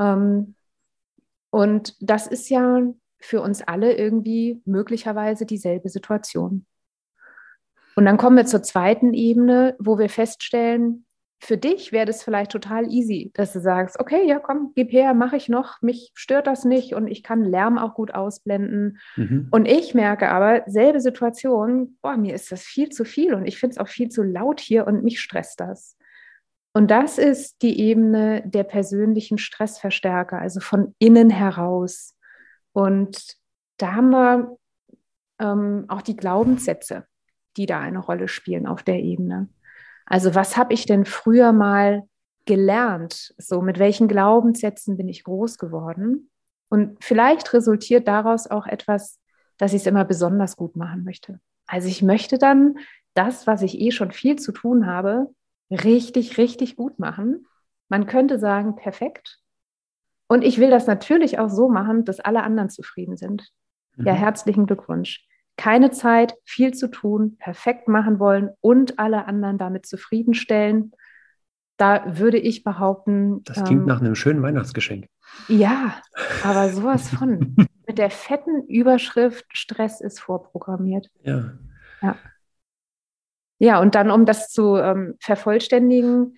Ähm, 0.00 0.56
und 1.50 1.94
das 2.00 2.26
ist 2.26 2.48
ja 2.48 2.82
für 3.20 3.40
uns 3.40 3.62
alle 3.62 3.96
irgendwie 3.96 4.60
möglicherweise 4.64 5.46
dieselbe 5.46 5.88
Situation. 5.88 6.66
Und 7.94 8.04
dann 8.04 8.18
kommen 8.18 8.36
wir 8.36 8.44
zur 8.44 8.62
zweiten 8.62 9.14
Ebene, 9.14 9.74
wo 9.78 9.98
wir 9.98 10.10
feststellen, 10.10 11.05
für 11.38 11.58
dich 11.58 11.92
wäre 11.92 12.06
das 12.06 12.22
vielleicht 12.22 12.50
total 12.50 12.90
easy, 12.90 13.30
dass 13.34 13.52
du 13.52 13.60
sagst, 13.60 14.00
okay, 14.00 14.26
ja, 14.26 14.38
komm, 14.38 14.72
gib 14.74 14.90
her, 14.92 15.14
mache 15.14 15.36
ich 15.36 15.48
noch, 15.48 15.80
mich 15.82 16.10
stört 16.14 16.46
das 16.46 16.64
nicht 16.64 16.94
und 16.94 17.08
ich 17.08 17.22
kann 17.22 17.44
Lärm 17.44 17.78
auch 17.78 17.94
gut 17.94 18.14
ausblenden. 18.14 18.98
Mhm. 19.16 19.48
Und 19.50 19.66
ich 19.66 19.94
merke 19.94 20.30
aber, 20.30 20.62
selbe 20.66 21.00
Situation, 21.00 21.98
boah, 22.00 22.16
mir 22.16 22.34
ist 22.34 22.50
das 22.52 22.62
viel 22.62 22.88
zu 22.88 23.04
viel 23.04 23.34
und 23.34 23.46
ich 23.46 23.58
finde 23.58 23.74
es 23.74 23.78
auch 23.78 23.88
viel 23.88 24.08
zu 24.08 24.22
laut 24.22 24.60
hier 24.60 24.86
und 24.86 25.04
mich 25.04 25.20
stresst 25.20 25.60
das. 25.60 25.96
Und 26.72 26.90
das 26.90 27.18
ist 27.18 27.62
die 27.62 27.80
Ebene 27.80 28.42
der 28.44 28.64
persönlichen 28.64 29.38
Stressverstärker, 29.38 30.38
also 30.38 30.60
von 30.60 30.94
innen 30.98 31.30
heraus. 31.30 32.14
Und 32.72 33.36
da 33.78 33.94
haben 33.94 34.10
wir 34.10 34.58
ähm, 35.38 35.84
auch 35.88 36.02
die 36.02 36.16
Glaubenssätze, 36.16 37.06
die 37.56 37.66
da 37.66 37.80
eine 37.80 37.98
Rolle 37.98 38.28
spielen 38.28 38.66
auf 38.66 38.82
der 38.82 39.00
Ebene. 39.00 39.48
Also 40.06 40.34
was 40.34 40.56
habe 40.56 40.72
ich 40.72 40.86
denn 40.86 41.04
früher 41.04 41.52
mal 41.52 42.04
gelernt? 42.46 43.34
So 43.38 43.60
mit 43.60 43.78
welchen 43.78 44.08
Glaubenssätzen 44.08 44.96
bin 44.96 45.08
ich 45.08 45.24
groß 45.24 45.58
geworden? 45.58 46.30
Und 46.68 47.02
vielleicht 47.04 47.52
resultiert 47.52 48.08
daraus 48.08 48.46
auch 48.46 48.66
etwas, 48.66 49.20
dass 49.58 49.72
ich 49.72 49.82
es 49.82 49.86
immer 49.86 50.04
besonders 50.04 50.56
gut 50.56 50.76
machen 50.76 51.04
möchte. 51.04 51.40
Also 51.66 51.88
ich 51.88 52.02
möchte 52.02 52.38
dann 52.38 52.78
das, 53.14 53.46
was 53.46 53.62
ich 53.62 53.80
eh 53.80 53.90
schon 53.90 54.12
viel 54.12 54.36
zu 54.36 54.52
tun 54.52 54.86
habe, 54.86 55.34
richtig, 55.70 56.38
richtig 56.38 56.76
gut 56.76 56.98
machen. 56.98 57.46
Man 57.88 58.06
könnte 58.06 58.38
sagen, 58.38 58.76
perfekt. 58.76 59.40
Und 60.28 60.42
ich 60.42 60.58
will 60.58 60.70
das 60.70 60.86
natürlich 60.86 61.38
auch 61.38 61.48
so 61.48 61.68
machen, 61.68 62.04
dass 62.04 62.20
alle 62.20 62.42
anderen 62.42 62.70
zufrieden 62.70 63.16
sind. 63.16 63.48
Mhm. 63.96 64.06
Ja, 64.06 64.12
herzlichen 64.12 64.66
Glückwunsch 64.66 65.26
keine 65.56 65.90
Zeit, 65.90 66.34
viel 66.44 66.74
zu 66.74 66.88
tun, 66.88 67.36
perfekt 67.38 67.88
machen 67.88 68.18
wollen 68.18 68.50
und 68.60 68.98
alle 68.98 69.26
anderen 69.26 69.58
damit 69.58 69.86
zufriedenstellen. 69.86 70.92
Da 71.76 72.18
würde 72.18 72.38
ich 72.38 72.64
behaupten. 72.64 73.42
Das 73.44 73.64
klingt 73.64 73.82
ähm, 73.82 73.86
nach 73.86 74.00
einem 74.00 74.14
schönen 74.14 74.42
Weihnachtsgeschenk. 74.42 75.06
Ja, 75.48 75.96
aber 76.42 76.70
sowas 76.70 77.08
von. 77.10 77.56
Mit 77.88 77.98
der 77.98 78.10
fetten 78.10 78.66
Überschrift 78.66 79.44
Stress 79.52 80.00
ist 80.00 80.18
vorprogrammiert. 80.18 81.08
Ja. 81.22 81.52
Ja, 82.02 82.16
ja 83.58 83.80
und 83.80 83.94
dann, 83.94 84.10
um 84.10 84.26
das 84.26 84.50
zu 84.50 84.76
ähm, 84.76 85.14
vervollständigen, 85.20 86.36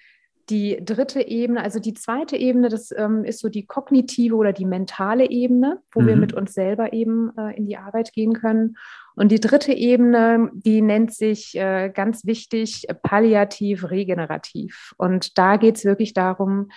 die 0.51 0.83
dritte 0.83 1.27
Ebene, 1.27 1.63
also 1.63 1.79
die 1.79 1.95
zweite 1.95 2.37
Ebene, 2.37 2.69
das 2.69 2.91
ähm, 2.97 3.25
ist 3.25 3.41
so 3.41 3.49
die 3.49 3.67
kognitive 3.67 4.35
oder 4.35 4.53
die 4.53 4.65
mentale 4.65 5.29
Ebene, 5.31 5.83
wo 5.93 6.01
mhm. 6.01 6.07
wir 6.07 6.17
mit 6.17 6.33
uns 6.33 6.55
selber 6.55 6.93
eben 6.93 7.37
äh, 7.37 7.57
in 7.57 7.67
die 7.67 7.77
Arbeit 7.77 8.13
gehen 8.13 8.33
können. 8.33 8.77
Und 9.19 9.33
die 9.33 9.41
dritte 9.41 9.73
Ebene, 9.73 10.49
die 10.53 10.81
nennt 10.81 11.13
sich 11.13 11.57
äh, 11.57 11.91
ganz 11.93 12.25
wichtig 12.25 12.87
palliativ 13.03 13.91
regenerativ. 13.91 14.95
Und 14.97 15.37
da 15.39 15.57
geht 15.57 15.77
es 15.77 15.85
wirklich 15.85 16.15
darum, 16.15 16.69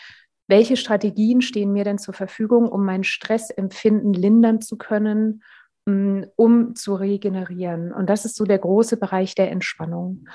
welche 0.48 0.76
Strategien 0.76 1.42
stehen 1.42 1.72
mir 1.72 1.84
denn 1.84 2.00
zur 2.00 2.16
Verfügung, 2.16 2.68
um 2.68 2.84
mein 2.84 3.04
Stressempfinden 3.04 4.14
lindern 4.14 4.60
zu 4.60 4.78
können, 4.78 5.44
mm, 5.86 6.24
um 6.36 6.76
zu 6.76 6.96
regenerieren. 6.96 7.94
Und 7.94 8.10
das 8.10 8.26
ist 8.26 8.36
so 8.36 8.46
der 8.46 8.60
große 8.60 8.98
Bereich 8.98 9.36
der 9.36 9.52
Entspannung. 9.52 10.26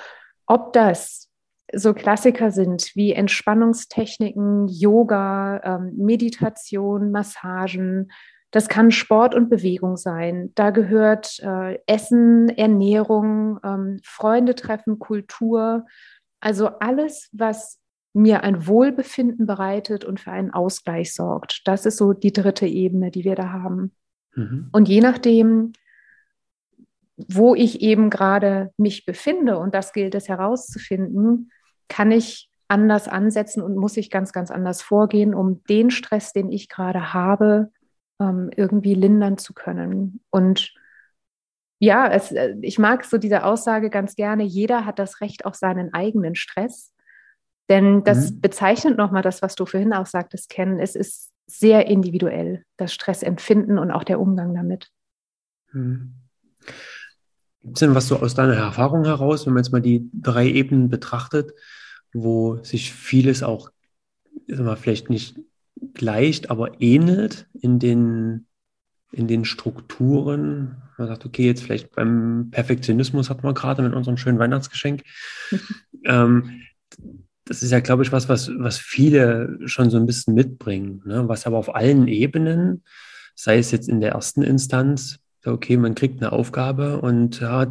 Ob 0.47 0.73
das 0.73 1.29
so 1.75 1.93
Klassiker 1.93 2.53
sind 2.53 2.93
wie 2.95 3.13
Entspannungstechniken, 3.15 4.69
Yoga, 4.69 5.61
ähm, 5.65 5.93
Meditation, 5.97 7.11
Massagen. 7.11 8.13
Das 8.51 8.69
kann 8.69 8.91
Sport 8.91 9.35
und 9.35 9.51
Bewegung 9.51 9.97
sein. 9.97 10.53
Da 10.55 10.71
gehört 10.71 11.39
äh, 11.41 11.79
Essen, 11.87 12.49
Ernährung, 12.49 13.59
ähm, 13.65 14.01
Freunde 14.05 14.55
treffen, 14.55 14.99
Kultur. 14.99 15.87
Also 16.41 16.69
alles, 16.79 17.29
was 17.33 17.81
mir 18.15 18.45
ein 18.45 18.67
Wohlbefinden 18.67 19.47
bereitet 19.47 20.05
und 20.05 20.21
für 20.21 20.31
einen 20.31 20.53
Ausgleich 20.53 21.13
sorgt. 21.13 21.63
Das 21.67 21.85
ist 21.85 21.99
so 21.99 22.15
die 22.15 22.33
dritte 22.33 22.67
Ebene, 22.67 23.11
die 23.11 23.25
wir 23.25 23.35
da 23.35 23.51
haben. 23.51 23.95
Mhm. 24.35 24.71
Und 24.73 24.89
je 24.89 25.03
nachdem, 25.03 25.73
wo 27.17 27.55
ich 27.55 27.83
eben 27.83 28.09
gerade 28.09 28.73
mich 28.79 29.05
befinde, 29.05 29.59
und 29.59 29.75
das 29.75 29.93
gilt 29.93 30.15
es 30.15 30.29
herauszufinden, 30.29 31.51
kann 31.89 32.11
ich 32.11 32.51
anders 32.69 33.07
ansetzen 33.07 33.63
und 33.63 33.77
muss 33.77 33.97
ich 33.97 34.11
ganz, 34.11 34.33
ganz 34.33 34.51
anders 34.51 34.83
vorgehen, 34.83 35.35
um 35.35 35.63
den 35.65 35.91
Stress, 35.91 36.33
den 36.33 36.51
ich 36.51 36.69
gerade 36.69 37.13
habe, 37.13 37.71
ähm, 38.21 38.51
irgendwie 38.57 38.95
lindern 38.95 39.39
zu 39.39 39.55
können. 39.55 40.21
Und 40.31 40.73
ja, 41.79 42.09
es, 42.09 42.33
äh, 42.33 42.55
ich 42.63 42.79
mag 42.79 43.05
so 43.05 43.19
diese 43.19 43.45
Aussage 43.45 43.91
ganz 43.91 44.17
gerne, 44.17 44.45
jeder 44.45 44.87
hat 44.87 44.99
das 44.99 45.21
Recht 45.21 45.45
auf 45.45 45.55
seinen 45.55 45.93
eigenen 45.93 46.35
Stress. 46.35 46.95
Denn 47.69 48.05
das 48.05 48.31
mhm. 48.31 48.41
bezeichnet 48.41 48.97
nochmal 48.97 49.23
das, 49.23 49.43
was 49.43 49.57
du 49.57 49.67
vorhin 49.67 49.93
auch 49.93 50.07
sagtest, 50.07 50.51
Ken. 50.51 50.79
Es 50.79 50.95
ist 50.95 51.33
sehr 51.47 51.87
individuell, 51.87 52.65
das 52.77 52.95
Stressempfinden 52.95 53.79
und 53.79 53.91
auch 53.91 54.05
der 54.05 54.21
Umgang 54.21 54.55
damit. 54.55 54.91
Mhm. 55.73 56.15
Gibt 57.63 57.77
es 57.77 57.81
denn 57.81 57.95
was 57.95 58.07
so 58.07 58.21
aus 58.21 58.35
deiner 58.35 58.55
Erfahrung 58.55 59.05
heraus, 59.05 59.47
wenn 59.47 59.55
man 59.55 59.63
jetzt 59.63 59.73
mal 59.73 59.83
die 59.83 60.09
drei 60.13 60.47
Ebenen 60.47 60.89
betrachtet, 60.89 61.53
wo 62.13 62.63
sich 62.63 62.93
vieles 62.93 63.43
auch, 63.43 63.71
mal, 64.47 64.77
vielleicht 64.77 65.11
nicht 65.11 65.37
gleicht, 65.95 66.51
aber 66.51 66.81
ähnelt 66.81 67.47
in 67.61 67.79
den, 67.79 68.47
in 69.13 69.29
den 69.29 69.45
Strukturen? 69.45 70.83
Man 70.99 71.09
sagt, 71.09 71.27
okay, 71.27 71.47
jetzt 71.47 71.63
vielleicht 71.63 71.95
beim 71.95 72.49
Perfektionismus 72.51 73.31
hat 73.31 73.43
man 73.43 73.55
gerade 73.55 73.83
mit 73.83 73.95
unserem 73.95 74.17
schönen 74.17 74.39
Weihnachtsgeschenk. 74.39 75.03
ähm, 76.05 76.63
das 77.45 77.63
ist 77.63 77.71
ja, 77.71 77.81
glaube 77.81 78.03
ich, 78.03 78.13
was, 78.13 78.29
was, 78.29 78.51
was 78.59 78.79
viele 78.79 79.59
schon 79.67 79.91
so 79.91 79.97
ein 79.97 80.07
bisschen 80.07 80.35
mitbringen, 80.35 81.03
ne? 81.05 81.29
was 81.29 81.47
aber 81.47 81.59
auf 81.59 81.75
allen 81.75 82.09
Ebenen, 82.09 82.83
sei 83.35 83.59
es 83.59 83.71
jetzt 83.71 83.89
in 83.89 84.01
der 84.01 84.13
ersten 84.13 84.43
Instanz, 84.43 85.21
okay, 85.45 85.77
man 85.77 85.95
kriegt 85.95 86.21
eine 86.21 86.33
Aufgabe 86.33 87.01
und 87.01 87.41
ja, 87.41 87.69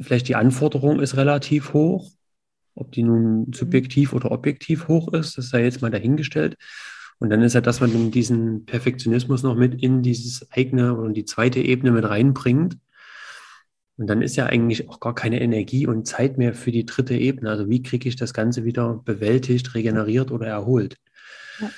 vielleicht 0.00 0.28
die 0.28 0.36
Anforderung 0.36 1.00
ist 1.00 1.16
relativ 1.16 1.72
hoch. 1.72 2.10
Ob 2.74 2.92
die 2.92 3.02
nun 3.02 3.52
subjektiv 3.52 4.12
oder 4.12 4.30
objektiv 4.30 4.88
hoch 4.88 5.12
ist, 5.12 5.36
das 5.36 5.48
sei 5.48 5.64
jetzt 5.64 5.82
mal 5.82 5.90
dahingestellt. 5.90 6.56
Und 7.18 7.30
dann 7.30 7.42
ist 7.42 7.54
ja, 7.54 7.60
dass 7.60 7.80
man 7.80 8.10
diesen 8.10 8.64
Perfektionismus 8.64 9.42
noch 9.42 9.56
mit 9.56 9.82
in 9.82 10.02
dieses 10.02 10.50
eigene 10.52 10.96
oder 10.96 11.12
die 11.12 11.24
zweite 11.24 11.60
Ebene 11.60 11.90
mit 11.90 12.08
reinbringt. 12.08 12.78
Und 13.96 14.06
dann 14.06 14.22
ist 14.22 14.36
ja 14.36 14.46
eigentlich 14.46 14.88
auch 14.88 15.00
gar 15.00 15.14
keine 15.14 15.40
Energie 15.40 15.88
und 15.88 16.06
Zeit 16.06 16.38
mehr 16.38 16.54
für 16.54 16.70
die 16.70 16.86
dritte 16.86 17.14
Ebene. 17.16 17.50
Also 17.50 17.68
wie 17.68 17.82
kriege 17.82 18.08
ich 18.08 18.14
das 18.14 18.32
Ganze 18.32 18.64
wieder 18.64 18.94
bewältigt, 19.04 19.74
regeneriert 19.74 20.30
oder 20.30 20.46
erholt? 20.46 20.96
Ja. 21.60 21.70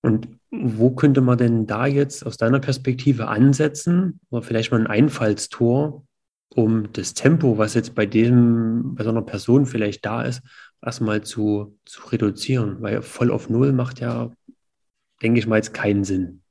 Und 0.00 0.28
wo 0.50 0.90
könnte 0.90 1.20
man 1.20 1.36
denn 1.36 1.66
da 1.66 1.86
jetzt 1.86 2.24
aus 2.24 2.38
deiner 2.38 2.60
Perspektive 2.60 3.28
ansetzen 3.28 4.20
oder 4.30 4.42
vielleicht 4.42 4.70
mal 4.70 4.80
ein 4.80 4.86
Einfallstor, 4.86 6.06
um 6.54 6.92
das 6.92 7.14
Tempo, 7.14 7.58
was 7.58 7.74
jetzt 7.74 7.94
bei 7.94 8.06
dem, 8.06 8.94
bei 8.94 9.04
so 9.04 9.10
einer 9.10 9.22
Person 9.22 9.66
vielleicht 9.66 10.06
da 10.06 10.22
ist, 10.22 10.42
erstmal 10.84 11.22
zu, 11.22 11.78
zu 11.84 12.08
reduzieren? 12.08 12.80
Weil 12.80 13.02
voll 13.02 13.30
auf 13.30 13.48
Null 13.48 13.72
macht 13.72 14.00
ja, 14.00 14.30
denke 15.22 15.38
ich 15.38 15.46
mal, 15.46 15.56
jetzt 15.56 15.74
keinen 15.74 16.04
Sinn. 16.04 16.42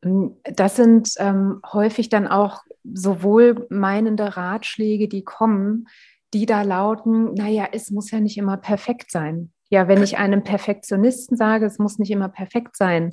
Das 0.00 0.76
sind 0.76 1.10
ähm, 1.18 1.60
häufig 1.72 2.08
dann 2.08 2.28
auch 2.28 2.62
sowohl 2.84 3.66
meinende 3.70 4.36
Ratschläge, 4.36 5.08
die 5.08 5.24
kommen, 5.24 5.88
die 6.34 6.46
da 6.46 6.62
lauten, 6.62 7.34
naja, 7.34 7.68
es 7.72 7.90
muss 7.90 8.10
ja 8.10 8.20
nicht 8.20 8.36
immer 8.36 8.56
perfekt 8.56 9.10
sein. 9.10 9.52
Ja, 9.70 9.88
wenn 9.88 10.02
ich 10.02 10.18
einem 10.18 10.44
Perfektionisten 10.44 11.36
sage, 11.36 11.66
es 11.66 11.78
muss 11.78 11.98
nicht 11.98 12.10
immer 12.10 12.28
perfekt 12.28 12.76
sein, 12.76 13.12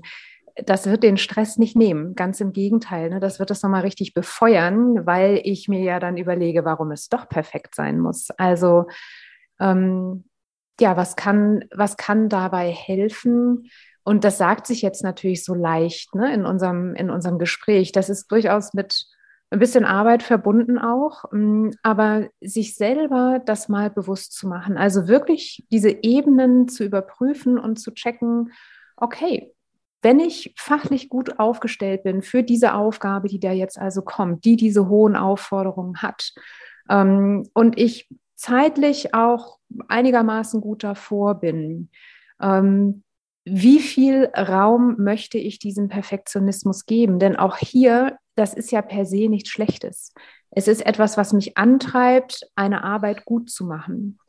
das 0.64 0.86
wird 0.86 1.04
den 1.04 1.18
Stress 1.18 1.58
nicht 1.58 1.76
nehmen. 1.76 2.16
Ganz 2.16 2.40
im 2.40 2.54
Gegenteil. 2.54 3.10
Ne? 3.10 3.20
Das 3.20 3.40
wird 3.40 3.52
es 3.52 3.62
nochmal 3.62 3.82
richtig 3.82 4.14
befeuern, 4.14 5.06
weil 5.06 5.42
ich 5.44 5.68
mir 5.68 5.82
ja 5.82 6.00
dann 6.00 6.16
überlege, 6.16 6.64
warum 6.64 6.92
es 6.92 7.10
doch 7.10 7.28
perfekt 7.28 7.76
sein 7.76 8.00
muss. 8.00 8.30
Also 8.38 8.86
ähm, 9.60 10.26
ja, 10.80 10.98
was 10.98 11.16
kann, 11.16 11.66
was 11.74 11.98
kann 11.98 12.30
dabei 12.30 12.72
helfen? 12.72 13.70
Und 14.04 14.24
das 14.24 14.38
sagt 14.38 14.68
sich 14.68 14.82
jetzt 14.82 15.04
natürlich 15.04 15.44
so 15.44 15.54
leicht 15.56 16.14
ne, 16.14 16.34
in, 16.34 16.46
unserem, 16.46 16.94
in 16.96 17.10
unserem 17.10 17.40
Gespräch. 17.40 17.92
Das 17.92 18.10
ist 18.10 18.28
durchaus 18.32 18.74
mit 18.74 19.06
ein 19.50 19.60
bisschen 19.60 19.86
Arbeit 19.86 20.22
verbunden 20.22 20.78
auch, 20.78 21.26
mm, 21.32 21.70
aber 21.82 22.28
sich 22.42 22.76
selber 22.76 23.42
das 23.46 23.70
mal 23.70 23.90
bewusst 23.90 24.34
zu 24.34 24.48
machen. 24.48 24.78
Also 24.78 25.08
wirklich 25.08 25.66
diese 25.72 25.90
Ebenen 25.90 26.68
zu 26.68 26.84
überprüfen 26.84 27.58
und 27.58 27.78
zu 27.78 27.92
checken, 27.92 28.52
okay, 28.98 29.54
wenn 30.02 30.20
ich 30.20 30.54
fachlich 30.58 31.10
gut 31.10 31.40
aufgestellt 31.40 32.04
bin 32.04 32.22
für 32.22 32.44
diese 32.44 32.76
Aufgabe, 32.76 33.28
die 33.28 33.40
da 33.40 33.52
jetzt 33.52 33.80
also 33.80 34.02
kommt, 34.04 34.46
die 34.46 34.56
diese 34.56 34.88
hohen 34.88 35.16
Aufforderungen 35.16 36.02
hat, 36.02 36.34
ähm, 36.90 37.50
und 37.54 37.80
ich 37.80 38.08
zeitlich 38.36 39.14
auch 39.14 39.60
einigermaßen 39.88 40.62
gut 40.62 40.84
davor 40.84 41.36
bin, 41.36 41.90
ähm, 42.42 43.04
wie 43.48 43.80
viel 43.80 44.32
Raum 44.36 44.96
möchte 44.98 45.38
ich 45.38 45.60
diesem 45.60 45.88
Perfektionismus 45.88 46.86
geben? 46.86 47.20
Denn 47.20 47.36
auch 47.36 47.58
hier 47.58 48.18
das 48.36 48.54
ist 48.54 48.72
ja 48.72 48.82
per 48.82 49.06
se 49.06 49.30
nichts 49.30 49.50
Schlechtes. 49.50 50.14
Es 50.52 50.68
ist 50.68 50.86
etwas, 50.86 51.18
was 51.18 51.34
mich 51.34 51.58
antreibt, 51.58 52.48
eine 52.56 52.84
Arbeit 52.84 53.26
gut 53.26 53.50
zu 53.50 53.66
machen. 53.66 54.20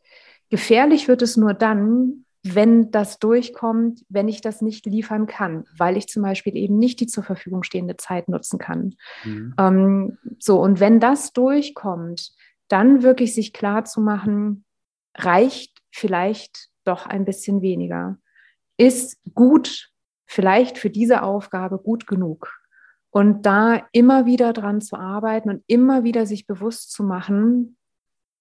Gefährlich 0.49 1.09
wird 1.09 1.23
es 1.23 1.37
nur 1.37 1.55
dann, 1.55 2.25
wenn 2.43 2.93
das 2.93 3.19
durchkommt, 3.19 4.05
wenn 4.09 4.29
ich 4.29 4.41
das 4.41 4.63
nicht 4.63 4.87
liefern 4.87 5.27
kann, 5.27 5.65
weil 5.77 5.97
ich 5.97 6.07
zum 6.07 6.23
Beispiel 6.23 6.57
eben 6.57 6.79
nicht 6.79 7.01
die 7.01 7.09
zur 7.09 7.25
Verfügung 7.25 7.65
stehende 7.65 7.97
Zeit 7.97 8.29
nutzen 8.29 8.61
kann. 8.61 8.95
Mhm. 9.25 9.55
Ähm, 9.59 10.19
so, 10.39 10.61
und 10.61 10.79
wenn 10.79 11.01
das 11.01 11.33
durchkommt, 11.33 12.31
dann 12.69 13.03
wirklich 13.03 13.35
sich 13.35 13.53
klar 13.53 13.85
zu 13.85 14.01
machen, 14.01 14.65
reicht 15.15 15.79
vielleicht 15.91 16.69
doch 16.85 17.07
ein 17.07 17.25
bisschen 17.25 17.63
weniger. 17.63 18.19
Ist 18.77 19.19
gut, 19.35 19.91
vielleicht 20.27 20.79
für 20.79 20.91
diese 20.91 21.23
Aufgabe 21.23 21.79
gut 21.79 22.07
genug. 22.07 22.53
Und 23.11 23.47
da 23.47 23.87
immer 23.93 24.27
wieder 24.27 24.53
dran 24.53 24.81
zu 24.81 24.97
arbeiten 24.97 25.49
und 25.49 25.63
immer 25.67 26.05
wieder 26.05 26.27
sich 26.27 26.47
bewusst 26.47 26.93
zu 26.93 27.03
machen, 27.03 27.77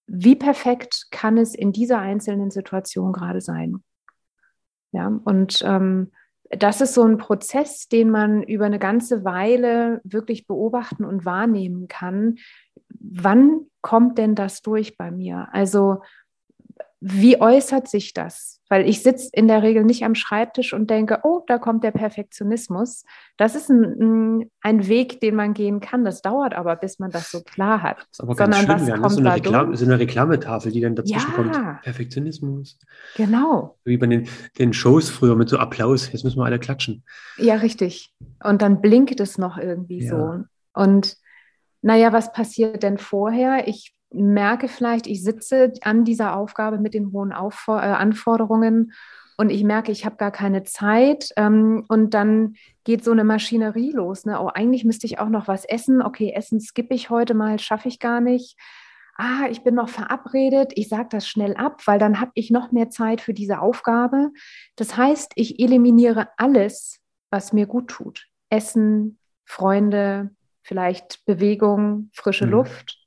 wie 0.07 0.35
perfekt 0.35 1.07
kann 1.11 1.37
es 1.37 1.55
in 1.55 1.71
dieser 1.71 1.99
einzelnen 1.99 2.51
Situation 2.51 3.13
gerade 3.13 3.41
sein. 3.41 3.83
Ja, 4.91 5.07
und 5.07 5.61
ähm, 5.65 6.11
das 6.49 6.81
ist 6.81 6.93
so 6.93 7.03
ein 7.03 7.17
Prozess, 7.17 7.87
den 7.87 8.09
man 8.09 8.43
über 8.43 8.65
eine 8.65 8.79
ganze 8.79 9.23
Weile 9.23 10.01
wirklich 10.03 10.45
beobachten 10.47 11.03
und 11.03 11.25
wahrnehmen 11.25 11.87
kann. 11.87 12.35
Wann 13.11 13.67
kommt 13.81 14.17
denn 14.17 14.35
das 14.35 14.61
durch 14.61 14.97
bei 14.97 15.11
mir? 15.11 15.47
Also 15.51 16.01
wie 17.07 17.39
äußert 17.39 17.87
sich 17.87 18.13
das? 18.13 18.61
Weil 18.67 18.89
ich 18.89 19.03
sitze 19.03 19.29
in 19.33 19.47
der 19.47 19.61
Regel 19.61 19.83
nicht 19.83 20.03
am 20.03 20.15
Schreibtisch 20.15 20.73
und 20.73 20.89
denke, 20.89 21.19
oh, 21.21 21.43
da 21.45 21.59
kommt 21.59 21.83
der 21.83 21.91
Perfektionismus. 21.91 23.03
Das 23.37 23.53
ist 23.53 23.69
ein, 23.69 24.49
ein 24.61 24.87
Weg, 24.87 25.21
den 25.21 25.35
man 25.35 25.53
gehen 25.53 25.81
kann. 25.81 26.03
Das 26.03 26.23
dauert 26.23 26.55
aber, 26.55 26.75
bis 26.75 26.97
man 26.97 27.11
das 27.11 27.29
so 27.29 27.43
klar 27.43 27.83
hat. 27.83 27.97
Das 27.97 28.07
ist 28.13 28.21
aber 28.21 28.35
ganz 28.35 28.57
Sondern 28.57 28.79
schön, 28.79 28.89
was 28.89 29.01
kommt 29.01 29.11
so, 29.11 29.19
eine 29.19 29.35
Reklam 29.35 29.75
so 29.75 29.85
eine 29.85 29.99
Reklametafel, 29.99 30.71
die 30.71 30.81
dann 30.81 30.95
dazwischen 30.95 31.29
ja, 31.29 31.35
kommt. 31.35 31.81
Perfektionismus. 31.83 32.79
Genau. 33.17 33.77
Wie 33.83 33.97
bei 33.97 34.07
den, 34.07 34.27
den 34.57 34.73
Shows 34.73 35.09
früher 35.09 35.35
mit 35.35 35.49
so 35.49 35.59
Applaus. 35.59 36.11
Jetzt 36.11 36.23
müssen 36.23 36.39
wir 36.39 36.45
alle 36.45 36.57
klatschen. 36.57 37.03
Ja, 37.37 37.55
richtig. 37.55 38.15
Und 38.43 38.63
dann 38.63 38.81
blinkt 38.81 39.19
es 39.19 39.37
noch 39.37 39.59
irgendwie 39.59 40.03
ja. 40.03 40.09
so. 40.09 40.43
Und 40.73 41.17
naja, 41.85 42.11
was 42.11 42.31
passiert 42.31 42.81
denn 42.81 42.97
vorher? 42.97 43.67
Ich 43.67 43.93
merke 44.11 44.67
vielleicht, 44.67 45.05
ich 45.05 45.21
sitze 45.21 45.71
an 45.81 46.03
dieser 46.03 46.35
Aufgabe 46.35 46.79
mit 46.79 46.95
den 46.95 47.11
hohen 47.11 47.31
Auffor 47.31 47.77
äh, 47.77 47.85
Anforderungen 47.85 48.91
und 49.37 49.51
ich 49.51 49.63
merke, 49.63 49.91
ich 49.91 50.03
habe 50.03 50.15
gar 50.15 50.31
keine 50.31 50.63
Zeit 50.63 51.29
ähm, 51.37 51.85
und 51.87 52.15
dann 52.15 52.55
geht 52.85 53.03
so 53.03 53.11
eine 53.11 53.23
Maschinerie 53.23 53.91
los. 53.91 54.25
Ne? 54.25 54.41
Oh, 54.41 54.49
eigentlich 54.51 54.83
müsste 54.83 55.05
ich 55.05 55.19
auch 55.19 55.29
noch 55.29 55.47
was 55.47 55.63
essen. 55.63 56.01
Okay, 56.01 56.33
Essen 56.35 56.59
skippe 56.59 56.95
ich 56.95 57.11
heute 57.11 57.35
mal, 57.35 57.59
schaffe 57.59 57.87
ich 57.87 57.99
gar 57.99 58.19
nicht. 58.19 58.57
Ah, 59.15 59.45
ich 59.51 59.61
bin 59.61 59.75
noch 59.75 59.89
verabredet. 59.89 60.71
Ich 60.73 60.89
sage 60.89 61.09
das 61.11 61.27
schnell 61.27 61.55
ab, 61.55 61.83
weil 61.85 61.99
dann 61.99 62.19
habe 62.19 62.31
ich 62.33 62.49
noch 62.49 62.71
mehr 62.71 62.89
Zeit 62.89 63.21
für 63.21 63.35
diese 63.35 63.59
Aufgabe. 63.59 64.31
Das 64.75 64.97
heißt, 64.97 65.33
ich 65.35 65.59
eliminiere 65.59 66.29
alles, 66.37 66.99
was 67.29 67.53
mir 67.53 67.67
gut 67.67 67.89
tut. 67.89 68.25
Essen, 68.49 69.19
Freunde, 69.45 70.31
vielleicht 70.65 71.23
Bewegung, 71.25 72.09
frische 72.13 72.45
mhm. 72.45 72.51
Luft 72.51 73.05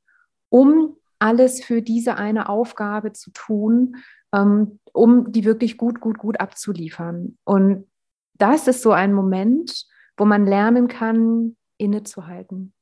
um 0.49 0.97
alles 1.19 1.62
für 1.62 1.83
diese 1.83 2.17
eine 2.17 2.49
Aufgabe 2.49 3.12
zu 3.12 3.31
tun, 3.33 3.97
ähm, 4.33 4.79
um 4.93 5.33
die 5.33 5.45
wirklich 5.45 5.77
gut, 5.77 6.00
gut, 6.00 6.19
gut 6.19 6.41
abzuliefern. 6.41 7.38
Und 7.45 7.87
das 8.35 8.69
ist 8.69 8.83
so 8.83 8.93
ein 8.93 9.12
Moment, 9.12 9.87
wo 10.17 10.25
man 10.25 10.47
lernen 10.47 10.88
kann, 10.88 11.57
innezuhalten 11.77 12.73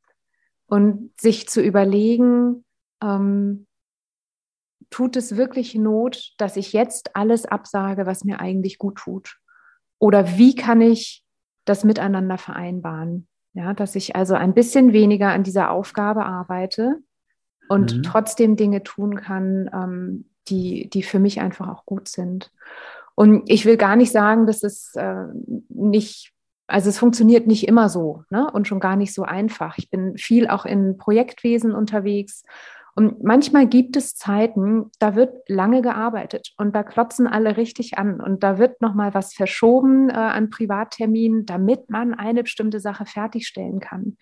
und 0.67 1.19
sich 1.21 1.49
zu 1.49 1.63
überlegen, 1.63 2.65
ähm, 3.03 3.67
tut 4.91 5.17
es 5.17 5.37
wirklich 5.37 5.75
Not, 5.75 6.35
dass 6.39 6.57
ich 6.57 6.73
jetzt 6.73 7.17
alles 7.17 7.47
absage, 7.47 8.07
was 8.07 8.25
mir 8.25 8.41
eigentlich 8.41 8.79
gut 8.79 8.97
tut? 8.99 9.39
Oder 9.99 10.37
wie 10.37 10.55
kann 10.55 10.81
ich 10.81 11.25
das 11.65 11.85
miteinander 11.85 12.39
vereinbaren? 12.39 13.29
Ja, 13.57 13.73
dass 13.73 13.95
ich 13.95 14.15
also 14.15 14.35
ein 14.35 14.53
bisschen 14.53 14.93
weniger 14.93 15.31
an 15.31 15.43
dieser 15.43 15.71
Aufgabe 15.71 16.27
arbeite 16.27 16.99
und 17.71 17.97
mhm. 17.97 18.03
trotzdem 18.03 18.55
Dinge 18.55 18.83
tun 18.83 19.17
kann, 19.17 19.71
ähm, 19.73 20.27
die, 20.49 20.91
die 20.91 21.03
für 21.03 21.19
mich 21.19 21.41
einfach 21.41 21.67
auch 21.69 21.87
gut 21.87 22.07
sind. 22.07 22.53
Und 23.15 23.45
ich 23.49 23.65
will 23.65 23.79
gar 23.79 23.97
nicht 23.97 24.13
sagen, 24.13 24.47
dass 24.47 24.63
es 24.63 24.95
äh, 24.95 25.25
nicht, 25.71 26.35
also 26.67 26.91
es 26.91 26.99
funktioniert 26.99 27.47
nicht 27.47 27.67
immer 27.67 27.89
so 27.89 28.25
ne? 28.29 28.51
und 28.53 28.69
schon 28.69 28.79
gar 28.79 28.95
nicht 28.95 29.15
so 29.15 29.23
einfach. 29.23 29.79
Ich 29.79 29.89
bin 29.89 30.19
viel 30.19 30.49
auch 30.49 30.67
in 30.67 30.99
Projektwesen 30.99 31.75
unterwegs 31.75 32.43
und 32.97 33.23
manchmal 33.23 33.67
gibt 33.69 33.95
es 33.95 34.17
Zeiten, 34.17 34.91
da 34.99 35.15
wird 35.15 35.51
lange 35.51 35.83
gearbeitet 35.83 36.55
und 36.57 36.75
da 36.75 36.83
klotzen 36.83 37.27
alle 37.27 37.59
richtig 37.59 37.99
an 37.99 38.23
und 38.23 38.43
da 38.43 38.57
wird 38.59 38.81
nochmal 38.81 39.13
was 39.13 39.35
verschoben 39.35 40.09
äh, 40.09 40.15
an 40.15 40.49
Privatterminen, 40.49 41.45
damit 41.45 41.91
man 41.91 42.15
eine 42.15 42.43
bestimmte 42.43 42.81
Sache 42.81 43.05
fertigstellen 43.05 43.81
kann. 43.81 44.17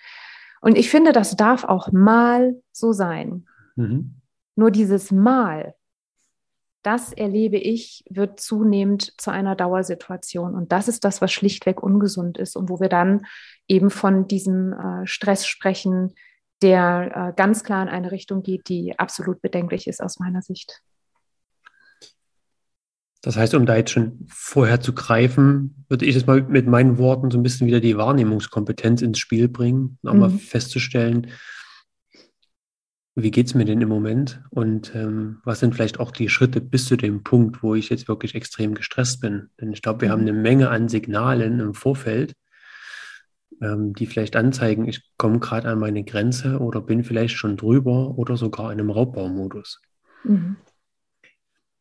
Und 0.61 0.77
ich 0.77 0.91
finde, 0.91 1.13
das 1.13 1.37
darf 1.37 1.63
auch 1.63 1.93
mal 1.93 2.61
so 2.73 2.91
sein. 2.93 3.47
Mhm. 3.77 4.17
Nur 4.57 4.73
dieses 4.73 5.13
Mal, 5.13 5.77
das 6.83 7.13
erlebe 7.13 7.59
ich, 7.59 8.05
wird 8.11 8.41
zunehmend 8.41 9.21
zu 9.21 9.31
einer 9.31 9.55
Dauersituation. 9.55 10.57
Und 10.57 10.73
das 10.73 10.89
ist 10.89 11.05
das, 11.05 11.21
was 11.21 11.31
schlichtweg 11.31 11.81
ungesund 11.81 12.39
ist 12.39 12.57
und 12.57 12.69
wo 12.69 12.81
wir 12.81 12.89
dann 12.89 13.27
eben 13.69 13.91
von 13.91 14.27
diesem 14.27 14.73
äh, 14.73 15.07
Stress 15.07 15.47
sprechen, 15.47 16.15
der 16.64 17.12
äh, 17.14 17.33
ganz 17.37 17.62
klar 17.62 17.83
in 17.83 17.88
eine 17.90 18.11
Richtung 18.11 18.42
geht, 18.42 18.68
die 18.68 18.98
absolut 18.98 19.42
bedenklich 19.42 19.87
ist 19.87 20.03
aus 20.03 20.18
meiner 20.18 20.40
Sicht. 20.40 20.81
Das 23.20 23.37
heißt, 23.37 23.55
um 23.55 23.66
da 23.66 23.77
jetzt 23.77 23.90
schon 23.90 24.27
vorher 24.29 24.81
zu 24.81 24.94
greifen, 24.94 25.85
würde 25.88 26.07
ich 26.07 26.16
es 26.16 26.27
mal 26.27 26.42
mit 26.42 26.66
meinen 26.66 26.98
Worten 26.98 27.31
so 27.31 27.38
ein 27.38 27.42
bisschen 27.42 27.66
wieder 27.66 27.81
die 27.81 27.96
Wahrnehmungskompetenz 27.96 29.03
ins 29.03 29.18
Spiel 29.18 29.48
bringen, 29.48 29.98
um 30.03 30.14
mhm. 30.14 30.18
mal 30.20 30.31
festzustellen, 30.31 31.29
wie 33.14 33.31
geht 33.31 33.46
es 33.46 33.55
mir 33.55 33.64
denn 33.64 33.81
im 33.81 33.88
Moment 33.88 34.42
und 34.50 34.94
ähm, 34.94 35.40
was 35.44 35.61
sind 35.61 35.74
vielleicht 35.74 36.00
auch 36.00 36.11
die 36.11 36.29
Schritte 36.29 36.61
bis 36.61 36.87
zu 36.87 36.96
dem 36.96 37.22
Punkt, 37.22 37.62
wo 37.62 37.74
ich 37.74 37.88
jetzt 37.88 38.09
wirklich 38.09 38.35
extrem 38.35 38.74
gestresst 38.74 39.20
bin. 39.20 39.50
Denn 39.61 39.72
ich 39.72 39.83
glaube, 39.83 40.00
wir 40.00 40.09
mhm. 40.09 40.12
haben 40.12 40.20
eine 40.22 40.33
Menge 40.33 40.70
an 40.70 40.88
Signalen 40.88 41.61
im 41.61 41.74
Vorfeld, 41.74 42.35
ähm, 43.61 43.95
die 43.95 44.07
vielleicht 44.07 44.37
anzeigen, 44.37 44.87
ich 44.88 45.03
komme 45.17 45.38
gerade 45.38 45.69
an 45.69 45.79
meine 45.79 46.05
Grenze 46.05 46.59
oder 46.59 46.81
bin 46.81 47.05
vielleicht 47.05 47.37
schon 47.37 47.57
drüber 47.57 48.19
oder 48.19 48.37
sogar 48.37 48.73
in 48.73 48.81
einem 48.81 48.90
Raubbaumodus. 48.90 49.81
Mhm. 50.25 50.57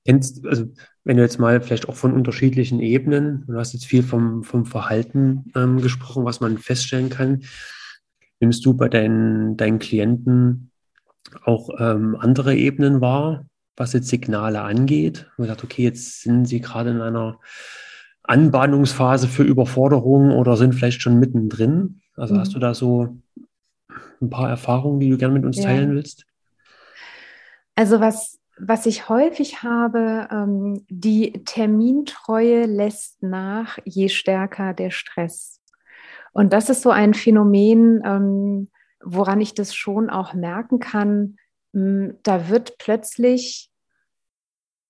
Kennst, 0.05 0.45
also 0.45 0.65
wenn 1.03 1.17
du 1.17 1.23
jetzt 1.23 1.39
mal 1.39 1.61
vielleicht 1.61 1.87
auch 1.87 1.95
von 1.95 2.13
unterschiedlichen 2.13 2.81
Ebenen, 2.81 3.45
du 3.47 3.57
hast 3.57 3.73
jetzt 3.73 3.85
viel 3.85 4.03
vom, 4.03 4.43
vom 4.43 4.65
Verhalten 4.65 5.45
ähm, 5.55 5.81
gesprochen, 5.81 6.25
was 6.25 6.41
man 6.41 6.57
feststellen 6.57 7.09
kann, 7.09 7.43
nimmst 8.39 8.65
du 8.65 8.73
bei 8.73 8.89
deinen, 8.89 9.55
deinen 9.55 9.79
Klienten 9.79 10.71
auch 11.43 11.69
ähm, 11.79 12.17
andere 12.19 12.55
Ebenen 12.55 12.99
wahr, 12.99 13.45
was 13.77 13.93
jetzt 13.93 14.09
Signale 14.09 14.61
angeht? 14.61 15.31
Man 15.37 15.47
sagt, 15.47 15.63
okay, 15.63 15.83
jetzt 15.83 16.21
sind 16.21 16.45
sie 16.45 16.59
gerade 16.59 16.91
in 16.91 17.01
einer 17.01 17.39
Anbahnungsphase 18.23 19.27
für 19.27 19.43
Überforderung 19.43 20.31
oder 20.31 20.57
sind 20.57 20.73
vielleicht 20.73 21.01
schon 21.01 21.19
mittendrin. 21.19 22.01
Also 22.15 22.35
mhm. 22.35 22.39
hast 22.39 22.55
du 22.55 22.59
da 22.59 22.73
so 22.73 23.17
ein 24.21 24.29
paar 24.29 24.49
Erfahrungen, 24.49 24.99
die 24.99 25.09
du 25.09 25.17
gerne 25.17 25.33
mit 25.33 25.45
uns 25.45 25.57
ja. 25.57 25.65
teilen 25.65 25.91
willst? 25.91 26.25
Also 27.75 27.99
was 27.99 28.39
was 28.57 28.85
ich 28.85 29.09
häufig 29.09 29.63
habe, 29.63 30.27
ähm, 30.31 30.85
die 30.89 31.43
Termintreue 31.43 32.65
lässt 32.65 33.23
nach, 33.23 33.79
je 33.83 34.09
stärker 34.09 34.73
der 34.73 34.91
Stress. 34.91 35.59
Und 36.33 36.53
das 36.53 36.69
ist 36.69 36.81
so 36.81 36.91
ein 36.91 37.13
Phänomen, 37.13 38.01
ähm, 38.05 38.69
woran 39.03 39.41
ich 39.41 39.53
das 39.53 39.75
schon 39.75 40.09
auch 40.09 40.33
merken 40.33 40.79
kann. 40.79 41.37
Da 41.73 42.49
wird 42.49 42.77
plötzlich 42.77 43.71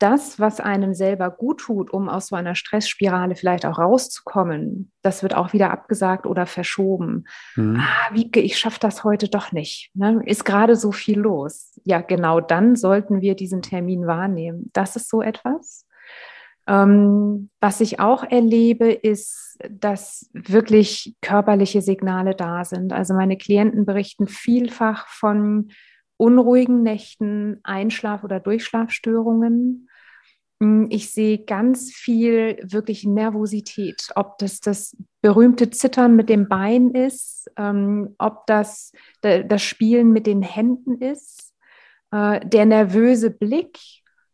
das, 0.04 0.38
was 0.38 0.60
einem 0.60 0.94
selber 0.94 1.32
gut 1.32 1.62
tut, 1.62 1.94
um 1.94 2.10
aus 2.10 2.28
so 2.28 2.36
einer 2.36 2.56
Stressspirale 2.56 3.36
vielleicht 3.36 3.66
auch 3.66 3.80
rauszukommen, 3.80 4.92
das 5.02 5.24
wird 5.24 5.34
auch 5.34 5.54
wieder 5.54 5.72
abgesagt 5.72 6.26
oder 6.26 6.46
verschoben. 6.46 7.24
Mhm. 7.56 7.80
Ah, 7.80 8.14
Wiebke, 8.14 8.42
ich 8.42 8.58
schaffe 8.58 8.80
das 8.82 9.06
heute 9.06 9.30
doch 9.30 9.54
nicht. 9.54 9.92
Ne? 9.94 10.22
Ist 10.26 10.44
gerade 10.44 10.76
so 10.76 10.92
viel 10.92 11.20
los. 11.20 11.80
Ja, 11.86 12.02
genau 12.02 12.42
dann 12.42 12.76
sollten 12.76 13.22
wir 13.22 13.36
diesen 13.36 13.62
Termin 13.62 14.06
wahrnehmen. 14.06 14.70
Das 14.74 14.98
ist 14.98 15.10
so 15.10 15.22
etwas. 15.22 15.88
Ähm, 16.68 17.50
was 17.62 17.80
ich 17.80 18.02
auch 18.02 18.26
erlebe, 18.26 18.92
ist, 18.92 19.58
dass 19.70 20.30
wirklich 20.34 21.16
körperliche 21.22 21.82
Signale 21.82 22.36
da 22.36 22.66
sind. 22.66 22.92
Also 22.92 23.14
meine 23.14 23.38
Klienten 23.38 23.86
berichten 23.86 24.28
vielfach 24.28 25.08
von 25.08 25.70
unruhigen 26.18 26.84
Nächten, 26.84 27.62
Einschlaf- 27.64 28.26
oder 28.26 28.42
Durchschlafstörungen. 28.42 29.88
Hm, 30.64 30.88
ich 30.90 31.12
sehe 31.12 31.40
ganz 31.40 31.92
viel 31.92 32.58
wirklich 32.64 33.04
Nervosität, 33.04 34.08
ob 34.16 34.38
das 34.38 34.62
das 34.62 34.96
berühmte 35.22 35.70
Zittern 35.70 36.16
mit 36.16 36.30
dem 36.30 36.48
Bein 36.48 36.92
ist, 36.92 37.52
ähm, 37.58 38.16
ob 38.18 38.48
das 38.48 38.94
das 39.22 39.62
Spielen 39.62 40.12
mit 40.12 40.26
den 40.26 40.42
Händen 40.42 41.02
ist, 41.02 41.54
äh, 42.12 42.40
der 42.48 42.66
nervöse 42.66 43.30
Blick 43.30 43.78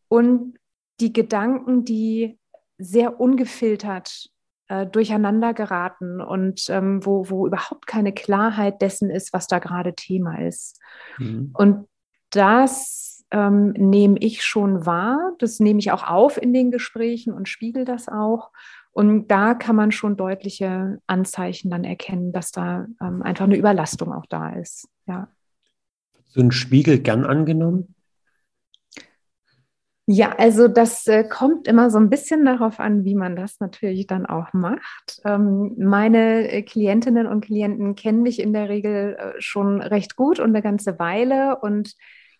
und 0.07 0.57
die 0.99 1.13
Gedanken, 1.13 1.83
die 1.83 2.37
sehr 2.77 3.19
ungefiltert 3.19 4.29
äh, 4.67 4.85
durcheinander 4.85 5.55
geraten 5.55 6.21
und 6.21 6.69
ähm, 6.69 7.03
wo, 7.03 7.27
wo 7.29 7.47
überhaupt 7.47 7.87
keine 7.87 8.13
Klarheit 8.13 8.83
dessen 8.83 9.09
ist, 9.09 9.33
was 9.33 9.47
da 9.47 9.57
gerade 9.57 9.95
Thema 9.95 10.39
ist. 10.39 10.79
Mhm. 11.17 11.51
Und 11.53 11.87
das 12.29 13.08
ähm, 13.31 13.71
nehme 13.71 14.17
ich 14.19 14.43
schon 14.43 14.85
wahr, 14.85 15.33
das 15.39 15.59
nehme 15.59 15.79
ich 15.79 15.91
auch 15.91 16.07
auf 16.07 16.41
in 16.41 16.53
den 16.53 16.71
Gesprächen 16.71 17.33
und 17.33 17.47
spiegel 17.47 17.85
das 17.85 18.07
auch. 18.07 18.51
Und 18.91 19.27
da 19.27 19.53
kann 19.53 19.75
man 19.75 19.91
schon 19.91 20.17
deutliche 20.17 20.99
Anzeichen 21.07 21.69
dann 21.69 21.83
erkennen, 21.83 22.31
dass 22.31 22.51
da 22.51 22.87
ähm, 23.01 23.21
einfach 23.21 23.45
eine 23.45 23.57
Überlastung 23.57 24.11
auch 24.11 24.25
da 24.25 24.49
ist. 24.53 24.89
Ja. 25.07 25.29
So 26.25 26.41
ein 26.41 26.51
Spiegel 26.51 26.99
gern 26.99 27.25
angenommen? 27.25 27.95
Ja, 30.11 30.35
also 30.37 30.67
das 30.67 31.05
äh, 31.05 31.23
kommt 31.23 31.67
immer 31.67 31.91
so 31.91 31.99
ein 31.99 32.09
bisschen 32.09 32.43
darauf 32.43 32.79
an, 32.79 33.05
wie 33.05 33.13
man 33.13 33.35
das 33.35 33.59
natürlich 33.59 34.07
dann 34.07 34.25
auch 34.25 34.53
macht. 34.53 35.21
Ähm, 35.23 35.75
meine 35.77 36.51
äh, 36.51 36.63
Klientinnen 36.63 37.27
und 37.27 37.41
Klienten 37.41 37.93
kennen 37.93 38.23
mich 38.23 38.39
in 38.39 38.51
der 38.51 38.69
Regel 38.69 39.17
äh, 39.19 39.33
schon 39.39 39.83
recht 39.83 40.15
gut 40.15 40.39
und 40.39 40.47
eine 40.47 40.63
ganze 40.63 40.97
Weile 40.97 41.59
und 41.61 41.93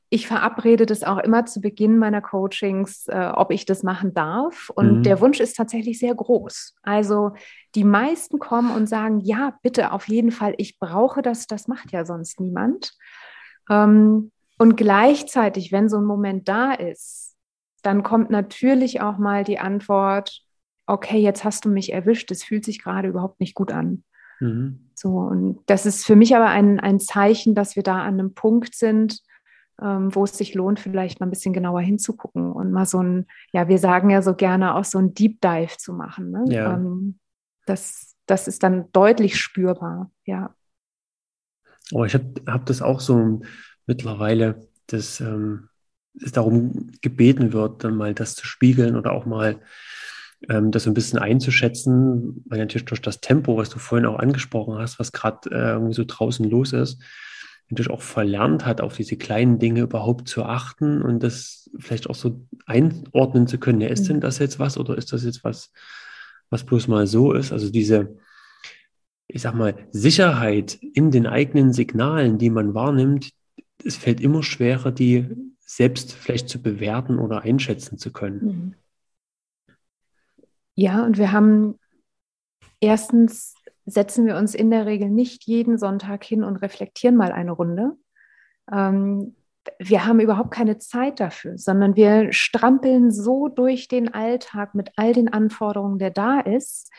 ich 0.10 0.28
verabrede 0.28 0.86
das 0.86 1.04
auch 1.04 1.20
immer 1.20 1.46
zu 1.46 1.62
Beginn 1.62 2.00
meiner 2.00 2.22
Coachings, 2.22 3.08
äh, 3.08 3.32
ob 3.34 3.52
ich 3.52 3.66
das 3.66 3.84
machen 3.84 4.14
darf. 4.14 4.72
Und 4.74 5.00
mhm. 5.00 5.04
der 5.04 5.22
Wunsch 5.22 5.40
ist 5.40 5.56
tatsächlich 5.56 6.00
sehr 6.00 6.16
groß. 6.16 6.76
Also 6.82 7.34
die 7.76 7.84
meisten 7.84 8.40
kommen 8.40 8.72
und 8.72 8.88
sagen, 8.88 9.20
ja, 9.20 9.58
bitte, 9.62 9.92
auf 9.92 10.08
jeden 10.08 10.32
Fall, 10.32 10.56
ich 10.58 10.80
brauche 10.80 11.22
das, 11.22 11.46
das 11.46 11.68
macht 11.68 11.92
ja 11.92 12.06
sonst 12.06 12.40
niemand. 12.40 12.94
Ähm, 13.70 14.32
und 14.58 14.76
gleichzeitig, 14.76 15.72
wenn 15.72 15.90
so 15.90 15.98
ein 15.98 16.06
Moment 16.06 16.48
da 16.48 16.74
ist, 16.74 17.36
dann 17.84 18.02
kommt 18.02 18.32
natürlich 18.32 19.02
auch 19.02 19.20
mal 19.20 19.44
die 19.44 19.60
Antwort, 19.60 20.42
okay, 20.88 21.20
jetzt 21.20 21.44
hast 21.44 21.66
du 21.66 21.70
mich 21.70 21.94
erwischt, 21.94 22.32
es 22.32 22.44
fühlt 22.44 22.66
sich 22.66 22.82
gerade 22.82 23.08
überhaupt 23.08 23.40
nicht 23.40 23.54
gut 23.54 23.72
an. 23.72 24.04
Mhm. 24.40 24.90
So, 24.96 25.20
und 25.20 25.60
das 25.68 25.86
ist 25.86 26.06
für 26.06 26.16
mich 26.16 26.36
aber 26.36 26.48
ein, 26.48 26.80
ein 26.80 27.00
Zeichen, 27.00 27.54
dass 27.54 27.76
wir 27.76 27.84
da 27.84 28.02
an 28.02 28.16
einem 28.16 28.34
Punkt 28.34 28.74
sind, 28.74 29.22
wo 29.82 30.24
es 30.24 30.38
sich 30.38 30.54
lohnt, 30.54 30.80
vielleicht 30.80 31.20
mal 31.20 31.28
ein 31.28 31.32
bisschen 31.32 31.54
genauer 31.54 31.82
hinzugucken 31.82 32.52
und 32.52 32.72
mal 32.72 32.86
so 32.86 33.02
ein, 33.02 33.28
ja, 33.52 33.68
wir 33.68 33.78
sagen 33.78 34.10
ja 34.10 34.22
so 34.22 34.36
gerne 34.36 34.76
auch 34.76 34.84
so 34.84 34.98
ein 34.98 35.14
Deep 35.14 35.42
Dive 35.42 35.78
zu 35.78 35.94
machen. 35.94 36.32
Ne? 36.32 36.46
Ja. 36.50 36.74
Ähm, 36.74 37.20
das, 37.66 38.16
das 38.26 38.48
ist 38.48 38.64
dann 38.64 38.92
deutlich 38.92 39.40
spürbar, 39.40 40.12
ja. 40.26 40.54
Oh, 41.92 42.06
ich 42.06 42.14
habe 42.14 42.34
hab 42.46 42.66
das 42.66 42.82
auch 42.82 43.00
so 43.00 43.42
mittlerweile, 43.86 44.68
dass 44.88 45.20
ähm, 45.20 45.70
es 46.22 46.32
darum 46.32 46.92
gebeten 47.02 47.54
wird, 47.54 47.84
dann 47.84 47.96
mal 47.96 48.14
das 48.14 48.36
zu 48.36 48.46
spiegeln 48.46 48.96
oder 48.96 49.14
auch 49.14 49.26
mal 49.26 49.60
ähm, 50.48 50.72
das 50.72 50.84
so 50.84 50.92
ein 50.92 50.94
bisschen 50.94 51.20
einzuschätzen, 51.20 52.44
weil 52.48 52.60
natürlich 52.60 52.86
durch 52.86 53.02
das 53.02 53.22
Tempo, 53.22 53.58
was 53.58 53.70
du 53.70 53.80
vorhin 53.80 54.06
auch 54.06 54.20
angesprochen 54.20 54.78
hast, 54.78 55.00
was 55.00 55.12
gerade 55.12 55.50
äh, 55.52 55.72
irgendwie 55.72 55.94
so 55.94 56.04
draußen 56.06 56.50
los 56.50 56.74
ist, 56.74 57.02
natürlich 57.70 57.92
auch 57.92 58.02
verlernt 58.02 58.66
hat, 58.66 58.82
auf 58.82 58.96
diese 58.96 59.16
kleinen 59.16 59.60
Dinge 59.60 59.82
überhaupt 59.82 60.28
zu 60.28 60.44
achten 60.44 61.02
und 61.02 61.22
das 61.22 61.70
vielleicht 61.78 62.10
auch 62.10 62.16
so 62.16 62.46
einordnen 62.66 63.48
zu 63.48 63.60
können. 63.60 63.82
Ja, 63.82 63.90
ist 63.90 64.10
denn 64.10 64.18
mhm. 64.18 64.22
das 64.22 64.40
jetzt 64.40 64.60
was 64.60 64.78
oder 64.78 64.98
ist 64.98 65.14
das 65.14 65.24
jetzt 65.24 65.44
was, 65.44 65.72
was 66.50 66.64
bloß 66.64 66.88
mal 66.88 67.06
so 67.06 67.34
ist? 67.34 67.52
Also 67.52 67.70
diese, 67.72 68.18
ich 69.28 69.42
sag 69.42 69.54
mal, 69.54 69.88
Sicherheit 69.92 70.80
in 70.82 71.12
den 71.12 71.28
eigenen 71.28 71.72
Signalen, 71.72 72.40
die 72.40 72.50
man 72.50 72.74
wahrnimmt, 72.74 73.32
es 73.84 73.96
fällt 73.96 74.20
immer 74.20 74.44
schwerer, 74.44 74.92
die 74.92 75.28
selbst 75.60 76.14
vielleicht 76.14 76.50
zu 76.50 76.62
bewerten 76.62 77.20
oder 77.20 77.42
einschätzen 77.44 78.00
zu 78.00 78.12
können. 78.12 78.42
Mhm. 78.46 78.76
Ja, 80.76 81.06
und 81.06 81.18
wir 81.18 81.32
haben 81.32 81.78
erstens 82.80 83.54
setzen 83.90 84.26
wir 84.26 84.36
uns 84.38 84.56
in 84.56 84.70
der 84.70 84.86
Regel 84.86 85.10
nicht 85.10 85.46
jeden 85.46 85.78
Sonntag 85.78 86.24
hin 86.24 86.44
und 86.44 86.58
reflektieren 86.58 87.16
mal 87.16 87.32
eine 87.32 87.52
Runde. 87.52 87.94
Ähm, 88.72 89.36
wir 89.78 90.06
haben 90.06 90.20
überhaupt 90.20 90.52
keine 90.52 90.78
Zeit 90.78 91.20
dafür, 91.20 91.58
sondern 91.58 91.96
wir 91.96 92.32
strampeln 92.32 93.12
so 93.12 93.50
durch 93.50 93.88
den 93.88 94.14
Alltag 94.14 94.74
mit 94.74 94.92
all 94.96 95.14
den 95.14 95.32
Anforderungen, 95.32 96.00
der 96.00 96.12
da 96.12 96.40
ist, 96.40 96.92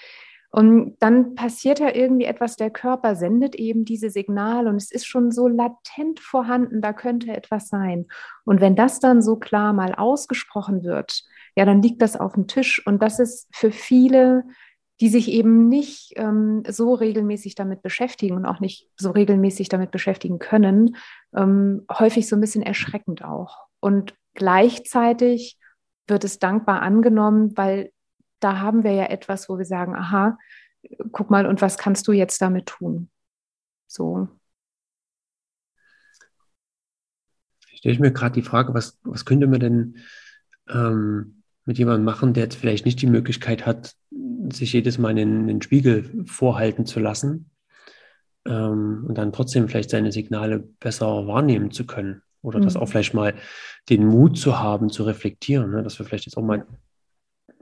und 0.53 0.97
dann 0.99 1.37
passiert 1.37 1.79
ja 1.79 1.95
irgendwie 1.95 2.25
etwas, 2.25 2.57
der 2.57 2.71
Körper 2.71 3.15
sendet 3.15 3.55
eben 3.55 3.85
diese 3.85 4.11
Signale 4.11 4.69
und 4.69 4.77
es 4.77 4.91
ist 4.91 5.07
schon 5.07 5.31
so 5.31 5.47
latent 5.47 6.19
vorhanden, 6.19 6.81
da 6.81 6.93
könnte 6.93 7.33
etwas 7.33 7.69
sein. 7.69 8.07
Und 8.45 8.61
wenn 8.61 8.75
das 8.75 8.99
dann 8.99 9.23
so 9.23 9.37
klar 9.37 9.73
mal 9.73 9.95
ausgesprochen 9.95 10.83
wird, 10.83 11.23
ja, 11.55 11.65
dann 11.65 11.83
liegt 11.83 12.03
das 12.03 12.17
auf 12.17 12.33
dem 12.33 12.49
Tisch. 12.49 12.85
Und 12.85 13.01
das 13.01 13.21
ist 13.21 13.49
für 13.53 13.71
viele, 13.71 14.45
die 15.01 15.09
sich 15.09 15.29
eben 15.29 15.69
nicht 15.69 16.13
ähm, 16.17 16.63
so 16.69 16.93
regelmäßig 16.95 17.55
damit 17.55 17.83
beschäftigen 17.83 18.37
und 18.37 18.45
auch 18.45 18.61
nicht 18.61 18.89
so 18.97 19.11
regelmäßig 19.11 19.71
damit 19.71 19.91
beschäftigen 19.91 20.39
können, 20.39 20.97
ähm, 21.35 21.87
häufig 21.91 22.29
so 22.29 22.37
ein 22.37 22.41
bisschen 22.41 22.63
erschreckend 22.63 23.25
auch. 23.25 23.67
Und 23.81 24.15
gleichzeitig 24.35 25.59
wird 26.07 26.25
es 26.25 26.39
dankbar 26.39 26.83
angenommen, 26.83 27.57
weil 27.57 27.93
da 28.41 28.59
haben 28.59 28.85
wir 28.85 28.93
ja 28.93 29.07
etwas, 29.07 29.49
wo 29.49 29.57
wir 29.57 29.65
sagen, 29.65 29.95
aha, 29.95 30.39
guck 31.13 31.31
mal, 31.31 31.47
und 31.47 31.63
was 31.63 31.79
kannst 31.79 32.07
du 32.07 32.13
jetzt 32.13 32.41
damit 32.43 32.67
tun? 32.67 33.11
So. 33.87 34.29
Stelle 37.75 37.95
ich 37.95 38.01
mir 38.01 38.13
gerade 38.13 38.35
die 38.35 38.43
Frage, 38.43 38.75
was, 38.75 38.99
was 39.03 39.25
könnte 39.25 39.47
man 39.47 39.61
denn 39.61 39.97
ähm, 40.69 41.40
mit 41.71 41.79
jemandem 41.79 42.05
machen, 42.05 42.33
der 42.33 42.43
jetzt 42.43 42.57
vielleicht 42.57 42.85
nicht 42.85 43.01
die 43.01 43.07
Möglichkeit 43.07 43.65
hat, 43.65 43.95
sich 44.53 44.73
jedes 44.73 44.99
Mal 44.99 45.17
in 45.17 45.47
den 45.47 45.63
Spiegel 45.63 46.25
vorhalten 46.27 46.85
zu 46.85 46.99
lassen 46.99 47.53
ähm, 48.45 49.05
und 49.07 49.17
dann 49.17 49.33
trotzdem 49.33 49.69
vielleicht 49.69 49.91
seine 49.91 50.11
Signale 50.11 50.59
besser 50.59 51.29
wahrnehmen 51.29 51.71
zu 51.71 51.87
können? 51.87 52.23
Oder 52.43 52.59
mhm. 52.59 52.65
das 52.65 52.75
auch 52.75 52.89
vielleicht 52.89 53.15
mal 53.15 53.35
den 53.89 54.05
Mut 54.05 54.37
zu 54.37 54.59
haben, 54.59 54.91
zu 54.91 55.05
reflektieren, 55.05 55.71
ne? 55.71 55.85
dass 55.85 55.97
wir 55.97 56.05
vielleicht 56.05 56.27
jetzt 56.27 56.37
auch 56.37 56.43
mal 56.43 56.67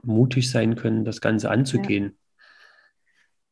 mutig 0.01 0.49
sein 0.49 0.75
können, 0.75 1.05
das 1.05 1.21
Ganze 1.21 1.51
anzugehen. 1.51 2.17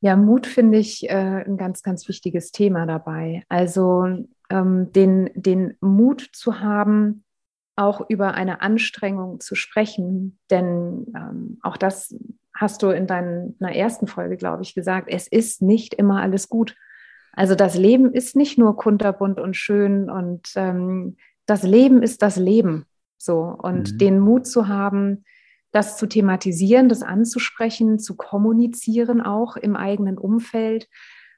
Ja, 0.02 0.14
ja 0.14 0.16
Mut 0.16 0.48
finde 0.48 0.80
ich 0.80 1.08
äh, 1.08 1.44
ein 1.46 1.58
ganz, 1.58 1.84
ganz 1.84 2.08
wichtiges 2.08 2.52
Thema 2.52 2.88
dabei. 2.88 3.44
Also 3.48 4.08
ähm, 4.50 4.92
den, 4.92 5.30
den 5.36 5.78
Mut 5.82 6.28
zu 6.34 6.62
haben, 6.62 7.26
auch 7.78 8.10
über 8.10 8.34
eine 8.34 8.62
Anstrengung 8.62 9.40
zu 9.40 9.56
sprechen, 9.56 10.40
denn 10.50 11.08
ähm, 11.16 11.60
auch 11.62 11.78
das 11.78 12.16
hast 12.56 12.82
du 12.82 12.90
in 12.90 13.06
deiner 13.06 13.54
ersten 13.60 14.08
Folge, 14.08 14.36
glaube 14.36 14.64
ich, 14.64 14.74
gesagt, 14.74 15.08
es 15.12 15.28
ist 15.28 15.62
nicht 15.62 15.94
immer 15.94 16.22
alles 16.22 16.50
gut. 16.50 16.76
Also 17.34 17.54
das 17.54 17.78
Leben 17.78 18.14
ist 18.14 18.36
nicht 18.36 18.58
nur 18.58 18.76
kunterbunt 18.76 19.40
und 19.40 19.56
schön 19.56 20.10
und 20.10 20.52
ähm, 20.56 21.18
das 21.46 21.62
Leben 21.62 22.02
ist 22.02 22.24
das 22.24 22.36
Leben. 22.38 22.86
So 23.20 23.42
und 23.42 23.94
mhm. 23.94 23.98
den 24.00 24.20
Mut 24.20 24.48
zu 24.48 24.68
haben, 24.68 25.24
das 25.72 25.98
zu 25.98 26.08
thematisieren, 26.08 26.90
das 26.90 27.04
anzusprechen, 27.04 28.00
zu 28.00 28.16
kommunizieren, 28.16 29.22
auch 29.22 29.56
im 29.56 29.76
eigenen 29.76 30.18
Umfeld. 30.18 30.88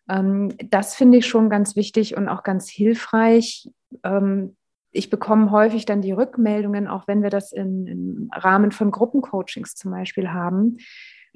Ähm, 0.10 0.54
das 0.70 0.96
finde 0.96 1.18
ich 1.18 1.28
schon 1.28 1.50
ganz 1.50 1.76
wichtig 1.76 2.16
und 2.16 2.30
auch 2.30 2.44
ganz 2.44 2.70
hilfreich. 2.70 3.70
Ähm, 4.04 4.56
ich 4.92 5.10
bekomme 5.10 5.52
häufig 5.52 5.86
dann 5.86 6.02
die 6.02 6.12
Rückmeldungen, 6.12 6.88
auch 6.88 7.08
wenn 7.08 7.22
wir 7.22 7.30
das 7.30 7.52
in, 7.52 7.88
im 7.88 8.30
Rahmen 8.34 8.72
von 8.72 8.92
Gruppencoachings 8.92 9.76
zum 9.76 9.92
Beispiel 9.92 10.30
haben, 10.32 10.78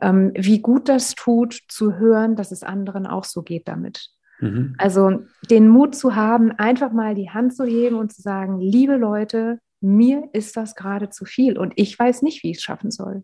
ähm, 0.02 0.32
wie 0.36 0.60
gut 0.60 0.90
das 0.90 1.16
tut, 1.16 1.60
zu 1.68 1.96
hören, 1.96 2.36
dass 2.36 2.52
es 2.52 2.64
anderen 2.64 3.06
auch 3.06 3.24
so 3.24 3.44
geht 3.44 3.68
damit. 3.68 4.10
Mhm. 4.40 4.76
Also 4.78 5.22
den 5.50 5.68
Mut 5.68 5.96
zu 5.96 6.16
haben, 6.16 6.52
einfach 6.52 6.92
mal 6.92 7.16
die 7.16 7.30
Hand 7.30 7.56
zu 7.56 7.64
heben 7.66 7.96
und 7.98 8.12
zu 8.12 8.22
sagen, 8.22 8.60
liebe 8.60 8.96
Leute, 8.96 9.60
mir 9.82 10.30
ist 10.34 10.58
das 10.58 10.76
gerade 10.76 11.10
zu 11.10 11.26
viel 11.26 11.58
und 11.58 11.74
ich 11.76 11.98
weiß 11.98 12.22
nicht, 12.22 12.44
wie 12.44 12.52
ich 12.52 12.58
es 12.58 12.64
schaffen 12.64 12.90
soll. 12.90 13.24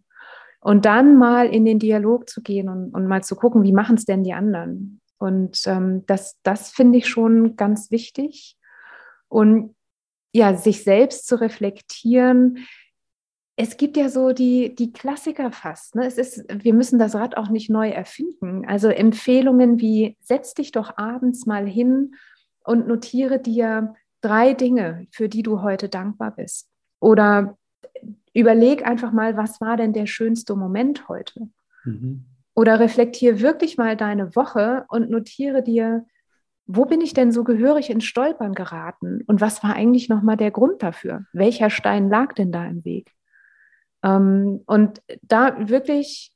Und 0.62 0.86
dann 0.86 1.18
mal 1.18 1.48
in 1.48 1.64
den 1.64 1.80
Dialog 1.80 2.30
zu 2.30 2.42
gehen 2.42 2.68
und, 2.68 2.94
und 2.94 3.08
mal 3.08 3.24
zu 3.24 3.36
gucken, 3.36 3.64
wie 3.64 3.72
machen 3.72 3.96
es 3.96 4.04
denn 4.06 4.24
die 4.24 4.34
anderen. 4.34 5.00
Und 5.18 5.62
ähm, 5.68 6.06
das, 6.06 6.38
das 6.44 6.72
finde 6.72 6.98
ich 6.98 7.08
schon 7.08 7.56
ganz 7.56 7.92
wichtig. 7.92 8.58
Und 9.30 9.76
ja, 10.32 10.56
sich 10.56 10.84
selbst 10.84 11.28
zu 11.28 11.40
reflektieren. 11.40 12.66
Es 13.56 13.78
gibt 13.78 13.98
ja 13.98 14.10
so 14.10 14.32
die, 14.32 14.74
die 14.76 14.94
Klassiker 14.94 15.52
fast. 15.52 15.96
Ne? 15.96 16.06
Es 16.06 16.18
ist, 16.18 16.46
wir 16.50 16.74
müssen 16.74 17.00
das 17.00 17.16
Rad 17.16 17.36
auch 17.36 17.50
nicht 17.50 17.70
neu 17.70 17.90
erfinden. 17.90 18.66
Also 18.68 18.90
Empfehlungen 18.90 19.80
wie, 19.80 20.18
setz 20.22 20.54
dich 20.54 20.72
doch 20.72 20.98
abends 20.98 21.46
mal 21.46 21.68
hin 21.68 22.16
und 22.64 22.88
notiere 22.88 23.40
dir 23.40 23.96
drei 24.22 24.54
Dinge, 24.54 25.08
für 25.12 25.28
die 25.28 25.44
du 25.44 25.62
heute 25.62 25.90
dankbar 25.90 26.32
bist. 26.32 26.70
Oder 27.00 27.58
überleg 28.34 28.86
einfach 28.86 29.12
mal, 29.12 29.36
was 29.36 29.60
war 29.60 29.78
denn 29.78 29.94
der 29.94 30.06
schönste 30.06 30.56
Moment 30.56 31.08
heute? 31.10 31.50
Mhm. 31.84 32.26
Oder 32.54 32.80
reflektiere 32.80 33.40
wirklich 33.40 33.78
mal 33.78 33.96
deine 33.96 34.36
Woche 34.36 34.86
und 34.90 35.10
notiere 35.10 35.64
dir, 35.64 36.06
wo 36.72 36.86
bin 36.86 37.02
ich 37.02 37.16
denn 37.16 37.32
so 37.32 37.44
gehörig 37.44 37.90
ins 37.90 38.06
Stolpern 38.06 38.54
geraten? 38.54 39.24
Und 39.26 39.42
was 39.42 39.64
war 39.64 39.74
eigentlich 39.74 40.08
nochmal 40.08 40.38
der 40.38 40.52
Grund 40.52 40.84
dafür? 40.84 41.26
Welcher 41.34 41.72
Stein 41.72 42.10
lag 42.10 42.34
denn 42.34 42.52
da 42.52 42.64
im 42.64 42.86
Weg? 42.86 43.12
Ähm, 44.04 44.62
und 44.68 45.02
da 45.24 45.68
wirklich 45.68 46.32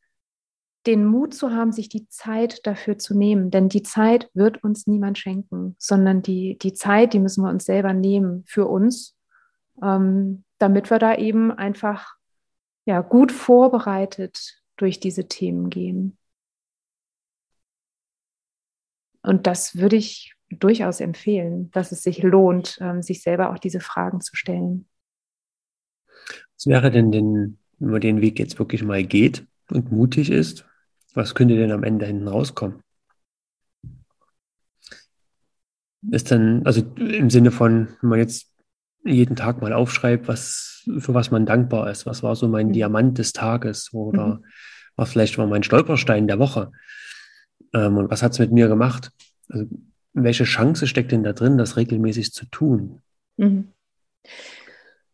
den 0.87 1.05
Mut 1.05 1.35
zu 1.35 1.51
haben, 1.51 1.71
sich 1.71 1.87
die 1.87 2.07
Zeit 2.09 2.65
dafür 2.65 2.97
zu 2.97 3.15
nehmen. 3.15 3.51
Denn 3.51 3.69
die 3.69 3.83
Zeit 3.83 4.31
wird 4.33 4.63
uns 4.63 4.87
niemand 4.87 5.19
schenken, 5.19 5.75
sondern 5.77 6.23
die, 6.23 6.57
die 6.57 6.73
Zeit, 6.73 7.13
die 7.13 7.19
müssen 7.19 7.43
wir 7.43 7.51
uns 7.51 7.65
selber 7.65 7.93
nehmen 7.93 8.43
für 8.47 8.65
uns, 8.65 9.15
ähm, 9.83 10.45
damit 10.57 10.89
wir 10.89 10.97
da 10.97 11.13
eben 11.13 11.51
einfach 11.51 12.15
ja, 12.85 13.01
gut 13.01 13.31
vorbereitet 13.31 14.63
durch 14.77 14.99
diese 14.99 15.27
Themen 15.27 15.69
gehen. 15.69 16.17
Und 19.23 19.47
das 19.47 19.77
würde 19.77 19.95
ich 19.95 20.35
durchaus 20.49 20.99
empfehlen, 20.99 21.71
dass 21.71 21.91
es 21.91 22.03
sich 22.03 22.21
lohnt, 22.21 22.77
ähm, 22.81 23.01
sich 23.01 23.23
selber 23.23 23.51
auch 23.51 23.57
diese 23.57 23.79
Fragen 23.79 24.21
zu 24.21 24.35
stellen. 24.35 24.85
Was 26.55 26.67
wäre 26.67 26.91
denn, 26.91 27.11
denn, 27.11 27.57
wenn 27.79 27.89
man 27.89 28.01
den 28.01 28.21
Weg 28.21 28.37
jetzt 28.37 28.59
wirklich 28.59 28.83
mal 28.83 29.03
geht 29.03 29.47
und 29.71 29.91
mutig 29.91 30.29
ist, 30.29 30.65
was 31.13 31.35
könnte 31.35 31.55
denn 31.55 31.71
am 31.71 31.83
Ende 31.83 32.05
hinten 32.05 32.27
rauskommen? 32.27 32.81
Ist 36.11 36.31
dann, 36.31 36.65
also 36.65 36.81
im 36.97 37.29
Sinne 37.29 37.51
von, 37.51 37.87
wenn 38.01 38.09
man 38.09 38.19
jetzt 38.19 38.51
jeden 39.05 39.35
Tag 39.35 39.61
mal 39.61 39.73
aufschreibt, 39.73 40.27
was, 40.27 40.87
für 40.99 41.13
was 41.13 41.31
man 41.31 41.45
dankbar 41.45 41.89
ist, 41.89 42.05
was 42.05 42.23
war 42.23 42.35
so 42.35 42.47
mein 42.47 42.67
mhm. 42.67 42.73
Diamant 42.73 43.17
des 43.17 43.31
Tages 43.33 43.93
oder 43.93 44.35
mhm. 44.35 44.45
was 44.95 45.11
vielleicht 45.11 45.37
war 45.37 45.47
mein 45.47 45.63
Stolperstein 45.63 46.27
der 46.27 46.39
Woche 46.39 46.71
ähm, 47.73 47.97
und 47.97 48.09
was 48.09 48.23
hat 48.23 48.33
es 48.33 48.39
mit 48.39 48.51
mir 48.51 48.67
gemacht? 48.67 49.11
Also, 49.49 49.65
welche 50.13 50.43
Chance 50.43 50.87
steckt 50.87 51.11
denn 51.11 51.23
da 51.23 51.33
drin, 51.33 51.57
das 51.57 51.75
regelmäßig 51.75 52.31
zu 52.33 52.45
tun? 52.45 53.01
Mhm. 53.37 53.69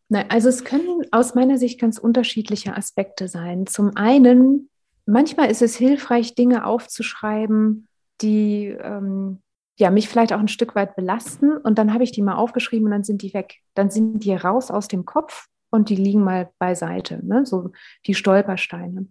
Na, 0.10 0.26
also 0.30 0.50
es 0.50 0.64
können 0.64 1.06
aus 1.12 1.36
meiner 1.36 1.58
Sicht 1.58 1.80
ganz 1.80 1.98
unterschiedliche 2.00 2.76
Aspekte 2.76 3.28
sein. 3.28 3.68
Zum 3.68 3.96
einen, 3.96 4.70
manchmal 5.06 5.50
ist 5.52 5.62
es 5.62 5.76
hilfreich, 5.78 6.36
Dinge 6.36 6.66
aufzuschreiben, 6.66 7.88
die 8.22 8.66
ähm, 8.66 9.42
ja, 9.78 9.90
mich 9.92 10.10
vielleicht 10.10 10.34
auch 10.34 10.40
ein 10.40 10.48
Stück 10.50 10.76
weit 10.76 10.96
belasten. 10.96 11.56
Und 11.56 11.78
dann 11.78 11.94
habe 11.94 12.04
ich 12.04 12.12
die 12.12 12.22
mal 12.22 12.36
aufgeschrieben 12.36 12.86
und 12.86 12.92
dann 12.92 13.04
sind 13.04 13.22
die 13.22 13.34
weg. 13.34 13.60
Dann 13.76 13.90
sind 13.90 14.26
die 14.26 14.34
raus 14.34 14.72
aus 14.72 14.88
dem 14.88 15.06
Kopf 15.06 15.48
und 15.70 15.90
die 15.90 15.96
liegen 15.96 16.24
mal 16.24 16.50
beiseite, 16.60 17.26
ne? 17.26 17.46
so 17.46 17.72
die 18.06 18.16
Stolpersteine. 18.16 19.08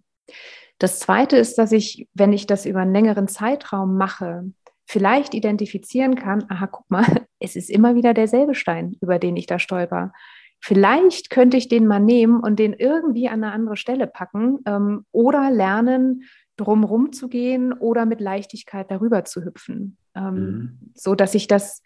Das 0.78 1.00
Zweite 1.00 1.36
ist, 1.36 1.58
dass 1.58 1.72
ich, 1.72 2.08
wenn 2.14 2.32
ich 2.32 2.46
das 2.46 2.66
über 2.66 2.80
einen 2.80 2.92
längeren 2.92 3.28
Zeitraum 3.28 3.96
mache, 3.96 4.44
vielleicht 4.86 5.34
identifizieren 5.34 6.14
kann, 6.14 6.44
aha, 6.48 6.66
guck 6.66 6.90
mal, 6.90 7.04
es 7.40 7.56
ist 7.56 7.70
immer 7.70 7.94
wieder 7.94 8.14
derselbe 8.14 8.54
Stein, 8.54 8.96
über 9.00 9.18
den 9.18 9.36
ich 9.36 9.46
da 9.46 9.58
stolper. 9.58 10.12
Vielleicht 10.60 11.30
könnte 11.30 11.56
ich 11.56 11.68
den 11.68 11.86
mal 11.86 12.00
nehmen 12.00 12.40
und 12.40 12.58
den 12.58 12.72
irgendwie 12.72 13.28
an 13.28 13.44
eine 13.44 13.52
andere 13.52 13.76
Stelle 13.76 14.06
packen 14.06 14.58
ähm, 14.66 15.04
oder 15.12 15.50
lernen, 15.50 16.24
drumrum 16.56 17.12
zu 17.12 17.28
gehen 17.28 17.72
oder 17.72 18.06
mit 18.06 18.20
Leichtigkeit 18.20 18.90
darüber 18.90 19.24
zu 19.24 19.44
hüpfen, 19.44 19.96
ähm, 20.16 20.34
mhm. 20.34 20.92
so 20.94 21.14
dass 21.14 21.34
ich 21.34 21.46
das 21.46 21.82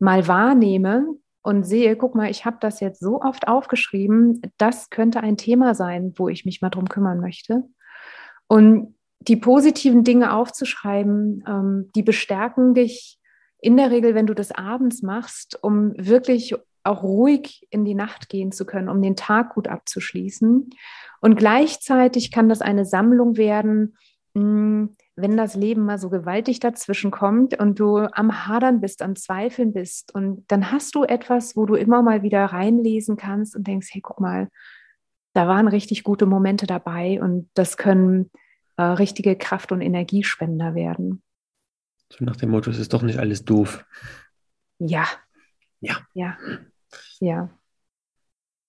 mal 0.00 0.26
wahrnehme 0.26 1.06
und 1.42 1.64
sehe, 1.64 1.96
guck 1.96 2.16
mal, 2.16 2.30
ich 2.30 2.44
habe 2.44 2.56
das 2.60 2.80
jetzt 2.80 3.00
so 3.00 3.20
oft 3.20 3.46
aufgeschrieben, 3.46 4.42
das 4.58 4.90
könnte 4.90 5.20
ein 5.20 5.36
Thema 5.36 5.74
sein, 5.74 6.12
wo 6.16 6.28
ich 6.28 6.44
mich 6.44 6.60
mal 6.60 6.70
drum 6.70 6.88
kümmern 6.88 7.20
möchte. 7.20 7.62
Und 8.52 8.96
die 9.20 9.36
positiven 9.36 10.04
Dinge 10.04 10.34
aufzuschreiben, 10.34 11.42
ähm, 11.48 11.90
die 11.94 12.02
bestärken 12.02 12.74
dich 12.74 13.18
in 13.62 13.78
der 13.78 13.90
Regel, 13.90 14.14
wenn 14.14 14.26
du 14.26 14.34
das 14.34 14.52
abends 14.52 15.00
machst, 15.00 15.58
um 15.62 15.94
wirklich 15.96 16.54
auch 16.82 17.02
ruhig 17.02 17.66
in 17.70 17.86
die 17.86 17.94
Nacht 17.94 18.28
gehen 18.28 18.52
zu 18.52 18.66
können, 18.66 18.90
um 18.90 19.00
den 19.00 19.16
Tag 19.16 19.54
gut 19.54 19.68
abzuschließen. 19.68 20.68
Und 21.22 21.36
gleichzeitig 21.36 22.30
kann 22.30 22.50
das 22.50 22.60
eine 22.60 22.84
Sammlung 22.84 23.38
werden, 23.38 23.96
hm, 24.34 24.96
wenn 25.16 25.36
das 25.38 25.54
Leben 25.54 25.86
mal 25.86 25.96
so 25.96 26.10
gewaltig 26.10 26.60
dazwischen 26.60 27.10
kommt 27.10 27.58
und 27.58 27.80
du 27.80 28.00
am 28.00 28.46
Hadern 28.46 28.82
bist, 28.82 29.00
am 29.00 29.16
Zweifeln 29.16 29.72
bist. 29.72 30.14
Und 30.14 30.44
dann 30.48 30.70
hast 30.70 30.94
du 30.94 31.04
etwas, 31.04 31.56
wo 31.56 31.64
du 31.64 31.74
immer 31.74 32.02
mal 32.02 32.22
wieder 32.22 32.44
reinlesen 32.44 33.16
kannst 33.16 33.56
und 33.56 33.66
denkst, 33.66 33.88
hey, 33.92 34.02
guck 34.02 34.20
mal, 34.20 34.48
da 35.32 35.48
waren 35.48 35.68
richtig 35.68 36.04
gute 36.04 36.26
Momente 36.26 36.66
dabei 36.66 37.18
und 37.22 37.48
das 37.54 37.78
können 37.78 38.30
äh, 38.76 38.82
richtige 38.82 39.36
Kraft- 39.36 39.72
und 39.72 39.80
Energiespender 39.80 40.74
werden. 40.74 41.22
So 42.12 42.24
nach 42.24 42.36
dem 42.36 42.50
Motto, 42.50 42.70
es 42.70 42.78
ist 42.78 42.92
doch 42.92 43.02
nicht 43.02 43.18
alles 43.18 43.44
doof. 43.44 43.84
Ja. 44.78 45.06
Ja. 45.80 45.98
Ja. 46.14 46.36
Ja. 47.20 47.50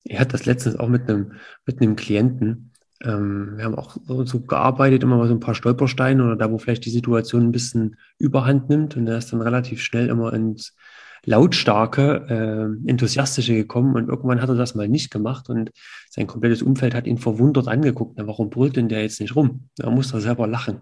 Ich 0.04 0.20
hatte 0.20 0.34
das 0.34 0.46
letztens 0.46 0.76
auch 0.76 0.90
mit 0.90 1.10
einem, 1.10 1.34
mit 1.66 1.82
einem 1.82 1.96
Klienten. 1.96 2.72
Ähm, 3.02 3.58
wir 3.58 3.66
haben 3.66 3.76
auch 3.76 3.98
so, 4.06 4.26
so, 4.26 4.42
gearbeitet, 4.42 5.04
immer 5.04 5.18
mal 5.18 5.28
so 5.28 5.34
ein 5.34 5.40
paar 5.40 5.56
Stolpersteine 5.56 6.24
oder 6.24 6.36
da, 6.36 6.52
wo 6.52 6.58
vielleicht 6.58 6.86
die 6.86 6.90
Situation 6.90 7.44
ein 7.44 7.52
bisschen 7.52 7.98
überhand 8.18 8.70
nimmt 8.70 8.96
und 8.96 9.06
der 9.06 9.18
ist 9.18 9.32
dann 9.34 9.42
relativ 9.42 9.82
schnell 9.82 10.08
immer 10.08 10.34
ins 10.34 10.76
lautstarke, 11.26 12.78
äh, 12.86 12.90
enthusiastische 12.90 13.54
gekommen 13.54 13.96
und 13.96 14.10
irgendwann 14.10 14.42
hat 14.42 14.50
er 14.50 14.56
das 14.56 14.76
mal 14.76 14.88
nicht 14.88 15.12
gemacht 15.12 15.50
und 15.50 15.72
sein 16.10 16.28
komplettes 16.28 16.62
Umfeld 16.62 16.94
hat 16.94 17.08
ihn 17.08 17.18
verwundert 17.18 17.68
angeguckt. 17.68 18.16
Na, 18.18 18.28
warum 18.28 18.50
brüllt 18.50 18.76
denn 18.76 18.90
der 18.90 19.02
jetzt 19.02 19.22
nicht 19.22 19.36
rum? 19.36 19.70
Da 19.78 19.90
muss 19.90 20.14
er 20.14 20.22
selber 20.22 20.48
lachen. 20.48 20.82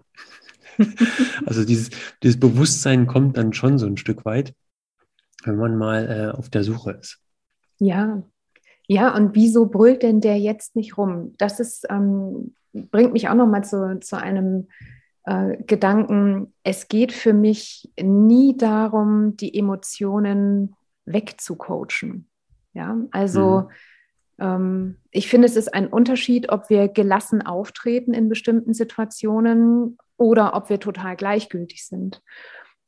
also 1.46 1.64
dieses, 1.64 1.90
dieses 2.22 2.40
Bewusstsein 2.40 3.06
kommt 3.06 3.36
dann 3.36 3.52
schon 3.52 3.78
so 3.78 3.86
ein 3.86 3.96
Stück 3.96 4.24
weit, 4.24 4.54
wenn 5.44 5.56
man 5.56 5.76
mal 5.76 6.08
äh, 6.08 6.36
auf 6.36 6.48
der 6.48 6.64
Suche 6.64 6.92
ist. 6.92 7.18
Ja, 7.78 8.22
ja, 8.88 9.14
und 9.14 9.34
wieso 9.34 9.66
brüllt 9.66 10.02
denn 10.02 10.20
der 10.20 10.38
jetzt 10.38 10.76
nicht 10.76 10.98
rum? 10.98 11.34
Das 11.38 11.60
ist, 11.60 11.86
ähm, 11.88 12.54
bringt 12.72 13.12
mich 13.12 13.28
auch 13.28 13.34
nochmal 13.34 13.64
zu, 13.64 14.00
zu 14.00 14.16
einem 14.16 14.68
äh, 15.24 15.56
Gedanken, 15.64 16.52
es 16.64 16.88
geht 16.88 17.12
für 17.12 17.32
mich 17.32 17.90
nie 18.00 18.56
darum, 18.56 19.36
die 19.36 19.56
Emotionen 19.56 20.74
wegzucoachen. 21.04 22.28
Ja, 22.74 22.96
also 23.10 23.68
mhm. 24.38 24.44
ähm, 24.44 24.96
ich 25.10 25.28
finde, 25.28 25.46
es 25.46 25.56
ist 25.56 25.74
ein 25.74 25.88
Unterschied, 25.88 26.50
ob 26.50 26.70
wir 26.70 26.88
gelassen 26.88 27.42
auftreten 27.42 28.14
in 28.14 28.28
bestimmten 28.28 28.74
Situationen 28.74 29.98
oder 30.16 30.54
ob 30.54 30.70
wir 30.70 30.80
total 30.80 31.16
gleichgültig 31.16 31.86
sind. 31.86 32.22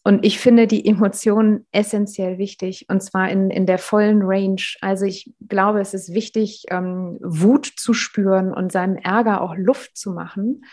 Und 0.07 0.25
ich 0.25 0.39
finde 0.39 0.67
die 0.67 0.87
Emotionen 0.87 1.67
essentiell 1.73 2.37
wichtig 2.37 2.87
und 2.91 3.03
zwar 3.03 3.31
in, 3.31 3.51
in 3.51 3.65
der 3.65 3.79
vollen 3.79 4.21
Range. 4.23 4.61
Also 4.83 5.07
ich 5.07 5.33
glaube, 5.49 5.81
es 5.81 5.95
ist 5.95 6.13
wichtig, 6.13 6.65
ähm, 6.69 7.19
Wut 7.23 7.65
zu 7.65 7.95
spüren 7.95 8.53
und 8.53 8.71
seinem 8.71 8.97
Ärger 8.97 9.41
auch 9.41 9.57
Luft 9.57 9.97
zu 9.97 10.13
machen. 10.13 10.65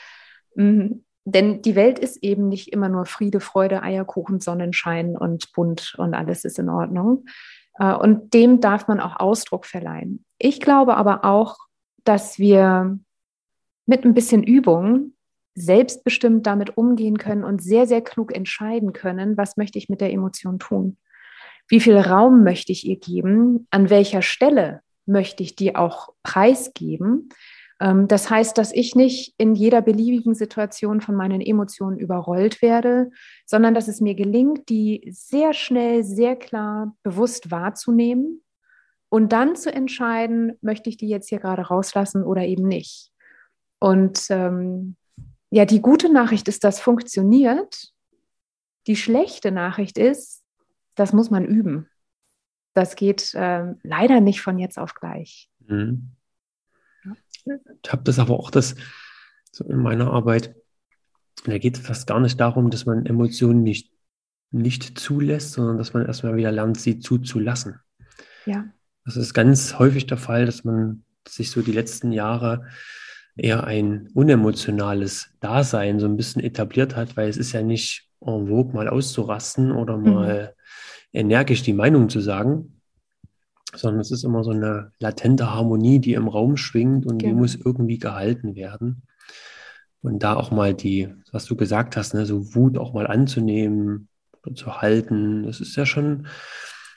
Mhm. 0.55 1.05
Denn 1.23 1.61
die 1.61 1.75
Welt 1.75 1.99
ist 1.99 2.23
eben 2.23 2.47
nicht 2.47 2.73
immer 2.73 2.89
nur 2.89 3.05
Friede, 3.05 3.39
Freude, 3.39 3.83
Eierkuchen, 3.83 4.39
Sonnenschein 4.39 5.15
und 5.15 5.53
bunt 5.53 5.95
und 5.97 6.13
alles 6.13 6.45
ist 6.45 6.57
in 6.57 6.69
Ordnung. 6.69 7.25
Äh, 7.75 7.93
und 7.93 8.33
dem 8.33 8.59
darf 8.59 8.87
man 8.87 8.99
auch 8.99 9.19
Ausdruck 9.19 9.65
verleihen. 9.65 10.25
Ich 10.37 10.59
glaube 10.59 10.97
aber 10.97 11.23
auch, 11.25 11.57
dass 12.03 12.39
wir 12.39 12.99
mit 13.85 14.05
ein 14.05 14.13
bisschen 14.13 14.43
Übung 14.43 15.13
selbstbestimmt 15.53 16.47
damit 16.47 16.77
umgehen 16.77 17.17
können 17.17 17.43
und 17.43 17.61
sehr, 17.61 17.85
sehr 17.85 18.01
klug 18.01 18.33
entscheiden 18.33 18.93
können, 18.93 19.37
was 19.37 19.57
möchte 19.57 19.77
ich 19.77 19.89
mit 19.89 20.01
der 20.01 20.11
Emotion 20.11 20.59
tun? 20.59 20.97
Wie 21.67 21.79
viel 21.79 21.97
Raum 21.97 22.43
möchte 22.43 22.71
ich 22.71 22.85
ihr 22.85 22.97
geben? 22.97 23.67
An 23.69 23.89
welcher 23.89 24.21
Stelle 24.21 24.81
möchte 25.05 25.43
ich 25.43 25.55
die 25.55 25.75
auch 25.75 26.13
preisgeben? 26.23 27.29
Ähm, 27.81 28.07
das 28.07 28.29
heißt, 28.29 28.57
dass 28.57 28.71
ich 28.71 28.95
nicht 28.95 29.33
in 29.37 29.55
jeder 29.55 29.81
beliebigen 29.81 30.35
Situation 30.35 31.01
von 31.01 31.15
meinen 31.15 31.41
Emotionen 31.41 31.97
überrollt 31.97 32.61
werde, 32.61 33.09
sondern 33.45 33.73
dass 33.73 33.87
es 33.87 33.99
mir 33.99 34.13
gelingt, 34.13 34.69
die 34.69 35.09
sehr 35.11 35.53
schnell, 35.53 36.03
sehr 36.03 36.35
klar, 36.35 36.95
bewusst 37.01 37.49
wahrzunehmen 37.49 38.43
und 39.09 39.33
dann 39.33 39.55
zu 39.55 39.73
entscheiden, 39.73 40.53
möchte 40.61 40.89
ich 40.89 40.97
die 40.97 41.09
jetzt 41.09 41.29
hier 41.29 41.39
gerade 41.39 41.63
rauslassen 41.63 42.23
oder 42.23 42.45
eben 42.45 42.67
nicht. 42.67 43.11
Und 43.79 44.27
ähm, 44.29 44.95
ja, 45.49 45.65
die 45.65 45.81
gute 45.81 46.13
Nachricht 46.13 46.47
ist, 46.47 46.63
das 46.63 46.79
funktioniert. 46.79 47.91
Die 48.85 48.95
schlechte 48.95 49.51
Nachricht 49.51 49.97
ist, 49.97 50.43
das 50.93 51.13
muss 51.13 51.31
man 51.31 51.45
üben. 51.45 51.89
Das 52.73 52.95
geht 52.95 53.33
äh, 53.33 53.73
leider 53.81 54.21
nicht 54.21 54.41
von 54.41 54.59
jetzt 54.59 54.77
auf 54.77 54.93
gleich. 54.93 55.49
Mhm. 55.67 56.11
Ich 57.45 57.91
habe 57.91 58.03
das 58.03 58.19
aber 58.19 58.39
auch 58.39 58.51
das 58.51 58.75
so 59.51 59.65
in 59.65 59.77
meiner 59.77 60.11
Arbeit. 60.11 60.55
Da 61.45 61.57
geht 61.57 61.77
es 61.77 61.85
fast 61.85 62.07
gar 62.07 62.19
nicht 62.19 62.39
darum, 62.39 62.69
dass 62.69 62.85
man 62.85 63.05
Emotionen 63.05 63.63
nicht, 63.63 63.91
nicht 64.51 64.99
zulässt, 64.99 65.53
sondern 65.53 65.77
dass 65.77 65.93
man 65.93 66.05
erstmal 66.05 66.35
wieder 66.35 66.51
lernt, 66.51 66.79
sie 66.79 66.99
zuzulassen. 66.99 67.79
Ja. 68.45 68.65
Das 69.05 69.17
ist 69.17 69.33
ganz 69.33 69.79
häufig 69.79 70.05
der 70.05 70.17
Fall, 70.17 70.45
dass 70.45 70.63
man 70.63 71.03
sich 71.27 71.51
so 71.51 71.61
die 71.61 71.71
letzten 71.71 72.11
Jahre 72.11 72.67
eher 73.35 73.63
ein 73.63 74.09
unemotionales 74.13 75.31
Dasein 75.39 75.99
so 75.99 76.05
ein 76.05 76.17
bisschen 76.17 76.43
etabliert 76.43 76.95
hat, 76.95 77.17
weil 77.17 77.29
es 77.29 77.37
ist 77.37 77.53
ja 77.53 77.61
nicht 77.61 78.09
en 78.19 78.47
vogue, 78.47 78.73
mal 78.73 78.87
auszurasten 78.87 79.71
oder 79.71 79.97
mhm. 79.97 80.13
mal 80.13 80.55
mhm. 81.11 81.19
energisch 81.19 81.63
die 81.63 81.73
Meinung 81.73 82.09
zu 82.09 82.19
sagen, 82.19 82.80
sondern 83.75 84.01
es 84.01 84.11
ist 84.11 84.23
immer 84.23 84.43
so 84.43 84.51
eine 84.51 84.91
latente 84.99 85.53
Harmonie, 85.53 85.99
die 85.99 86.13
im 86.13 86.27
Raum 86.27 86.57
schwingt 86.57 87.05
und 87.05 87.19
genau. 87.19 87.33
die 87.33 87.39
muss 87.39 87.55
irgendwie 87.55 87.97
gehalten 87.97 88.55
werden. 88.55 89.03
Und 90.01 90.23
da 90.23 90.35
auch 90.35 90.51
mal 90.51 90.73
die, 90.73 91.09
was 91.31 91.45
du 91.45 91.55
gesagt 91.55 91.95
hast, 91.95 92.13
ne, 92.13 92.25
so 92.25 92.55
Wut 92.55 92.77
auch 92.77 92.93
mal 92.93 93.07
anzunehmen 93.07 94.07
und 94.43 94.57
zu 94.57 94.81
halten, 94.81 95.43
das 95.43 95.61
ist 95.61 95.75
ja 95.75 95.85
schon 95.85 96.27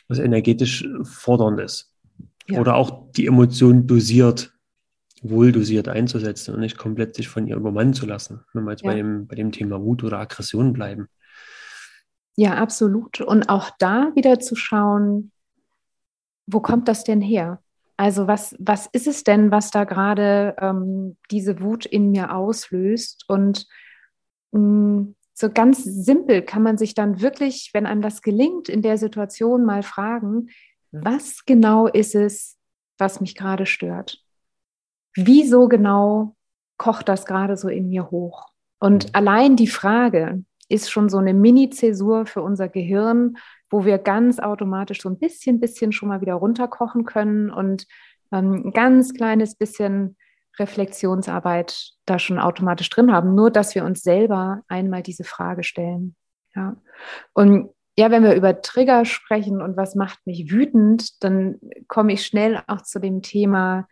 was 0.09 0.19
energetisch 0.19 0.89
forderndes. 1.03 1.93
Ja. 2.49 2.61
Oder 2.61 2.77
auch 2.77 3.11
die 3.13 3.27
Emotion 3.27 3.87
dosiert, 3.87 4.53
wohl 5.23 5.53
dosiert 5.53 5.89
einzusetzen 5.89 6.55
und 6.55 6.61
nicht 6.61 6.77
komplett 6.77 7.15
sich 7.15 7.29
von 7.29 7.47
ihr 7.47 7.57
übermannen 7.57 7.95
zu 7.95 8.07
lassen, 8.07 8.41
wenn 8.53 8.65
wir 8.65 8.73
jetzt 8.73 8.85
ja. 8.85 8.91
bei, 8.91 8.97
dem, 8.97 9.27
bei 9.27 9.37
dem 9.37 9.53
Thema 9.53 9.81
Wut 9.81 10.05
oder 10.05 10.19
Aggression 10.19 10.73
bleiben. 10.73 11.09
Ja, 12.37 12.55
absolut. 12.55 13.21
Und 13.21 13.49
auch 13.49 13.71
da 13.79 14.13
wieder 14.15 14.41
zu 14.41 14.57
schauen, 14.57 15.31
wo 16.47 16.61
kommt 16.61 16.89
das 16.89 17.05
denn 17.05 17.21
her? 17.21 17.61
Also 17.97 18.27
was, 18.27 18.57
was 18.59 18.87
ist 18.93 19.07
es 19.07 19.23
denn, 19.25 19.51
was 19.51 19.71
da 19.71 19.85
gerade 19.85 20.57
ähm, 20.61 21.17
diese 21.31 21.61
Wut 21.61 21.87
in 21.87 22.11
mir 22.11 22.35
auslöst? 22.35 23.25
Und 23.29 23.67
mh, 24.53 24.61
mm, 24.61 25.15
so 25.37 25.51
ganz 25.51 25.83
simpel 25.83 26.43
kann 26.43 26.63
man 26.63 26.79
sich 26.79 26.95
dann 26.95 27.21
wirklich, 27.21 27.71
wenn 27.73 27.87
einem 27.87 28.03
das 28.03 28.23
gelingt, 28.23 28.69
in 28.69 28.83
der 28.83 28.99
Situation 28.99 29.65
mal 29.65 29.83
fragen, 29.83 30.49
was 30.93 31.45
genau 31.45 31.89
ist 31.89 32.15
es, 32.15 32.57
was 32.99 33.21
mich 33.21 33.35
gerade 33.35 33.67
stört? 33.67 34.23
Wieso 35.17 35.69
genau 35.69 36.37
kocht 36.77 37.09
das 37.09 37.27
gerade 37.27 37.57
so 37.57 37.69
in 37.69 37.89
mir 37.89 38.11
hoch? 38.13 38.47
Und 38.79 39.15
allein 39.15 39.57
die 39.57 39.67
Frage 39.67 40.45
ist 40.69 40.91
schon 40.91 41.09
so 41.09 41.19
eine 41.19 41.35
Mini-Zäsur 41.35 42.27
für 42.27 42.43
unser 42.43 42.69
Gehirn, 42.69 43.37
wo 43.71 43.85
wir 43.85 43.99
ganz 43.99 44.39
automatisch 44.39 45.03
so 45.03 45.09
ein 45.09 45.19
bisschen, 45.19 45.61
bisschen 45.61 45.93
schon 45.93 46.09
mal 46.09 46.21
wieder 46.21 46.35
runterkochen 46.35 47.05
können 47.05 47.51
und 47.51 47.87
ähm, 48.33 48.67
ein 48.67 48.73
ganz 48.73 49.15
kleines 49.15 49.57
bisschen 49.57 50.17
Reflexionsarbeit 50.59 51.93
da 52.07 52.19
schon 52.19 52.39
automatisch 52.39 52.89
drin 52.91 53.13
haben, 53.13 53.35
nur 53.35 53.51
dass 53.51 53.75
wir 53.75 53.85
uns 53.85 54.03
selber 54.03 54.63
einmal 54.69 55.03
diese 55.03 55.25
Frage 55.25 55.65
stellen. 55.65 56.15
Ja. 56.55 56.77
Und 57.33 57.71
ja, 57.97 58.11
wenn 58.11 58.25
wir 58.25 58.35
über 58.35 58.61
Trigger 58.61 59.05
sprechen 59.05 59.63
und 59.63 59.77
was 59.77 59.95
macht 59.95 60.19
mich 60.27 60.51
wütend, 60.51 61.23
dann 61.23 61.61
komme 61.87 62.13
ich 62.13 62.27
schnell 62.27 62.63
auch 62.67 62.83
zu 62.83 62.99
dem 62.99 63.23
Thema, 63.23 63.87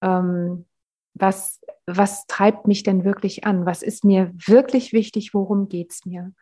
ähm, 0.00 0.66
was, 1.14 1.60
was 1.86 2.26
treibt 2.26 2.66
mich 2.66 2.82
denn 2.82 3.04
wirklich 3.04 3.44
an? 3.44 3.66
Was 3.66 3.82
ist 3.82 4.04
mir 4.04 4.32
wirklich 4.34 4.92
wichtig? 4.92 5.34
Worum 5.34 5.68
geht 5.68 5.92
es 5.92 6.04
mir? 6.06 6.32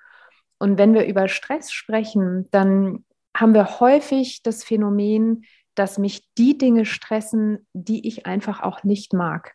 Und 0.58 0.78
wenn 0.78 0.94
wir 0.94 1.06
über 1.06 1.28
Stress 1.28 1.72
sprechen, 1.72 2.48
dann 2.50 3.04
haben 3.36 3.54
wir 3.54 3.80
häufig 3.80 4.42
das 4.42 4.64
Phänomen, 4.64 5.44
dass 5.74 5.98
mich 5.98 6.28
die 6.36 6.58
Dinge 6.58 6.84
stressen, 6.84 7.66
die 7.72 8.06
ich 8.06 8.26
einfach 8.26 8.60
auch 8.60 8.84
nicht 8.84 9.12
mag. 9.12 9.54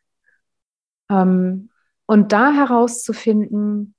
Ähm, 1.10 1.69
und 2.08 2.32
da 2.32 2.54
herauszufinden, 2.54 3.95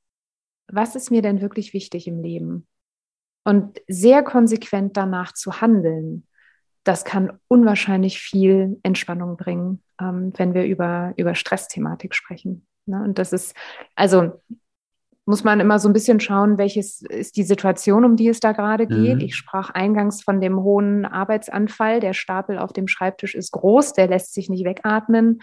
was 0.68 0.96
ist 0.96 1.11
mir 1.11 1.22
denn 1.22 1.40
wirklich 1.40 1.72
wichtig 1.72 2.09
im 2.09 2.20
Leben? 2.20 2.66
Und 3.44 3.81
sehr 3.87 4.24
konsequent 4.24 4.96
danach 4.96 5.33
zu 5.33 5.61
handeln, 5.61 6.26
das 6.87 7.05
kann 7.05 7.33
unwahrscheinlich 7.49 8.20
viel 8.20 8.79
Entspannung 8.85 9.37
bringen, 9.37 9.83
ähm, 10.01 10.33
wenn 10.37 10.55
wir 10.55 10.64
über, 10.64 11.12
über 11.16 11.35
Stressthematik 11.35 12.14
sprechen. 12.14 12.66
Ne? 12.87 13.03
Und 13.03 13.18
das 13.18 13.33
ist, 13.33 13.57
also 13.96 14.40
muss 15.25 15.42
man 15.42 15.59
immer 15.59 15.81
so 15.81 15.88
ein 15.88 15.92
bisschen 15.92 16.20
schauen, 16.20 16.59
welches 16.59 17.03
ist 17.03 17.37
die 17.37 17.42
Situation, 17.42 18.05
um 18.05 18.14
die 18.14 18.29
es 18.29 18.38
da 18.38 18.53
gerade 18.53 18.87
geht. 18.87 19.16
Mhm. 19.16 19.20
Ich 19.20 19.35
sprach 19.35 19.70
eingangs 19.70 20.22
von 20.22 20.40
dem 20.40 20.62
hohen 20.62 21.05
Arbeitsanfall. 21.05 21.99
Der 21.99 22.12
Stapel 22.12 22.59
auf 22.59 22.72
dem 22.72 22.87
Schreibtisch 22.87 23.35
ist 23.35 23.51
groß, 23.51 23.92
der 23.94 24.07
lässt 24.07 24.33
sich 24.33 24.49
nicht 24.49 24.64
wegatmen. 24.64 25.42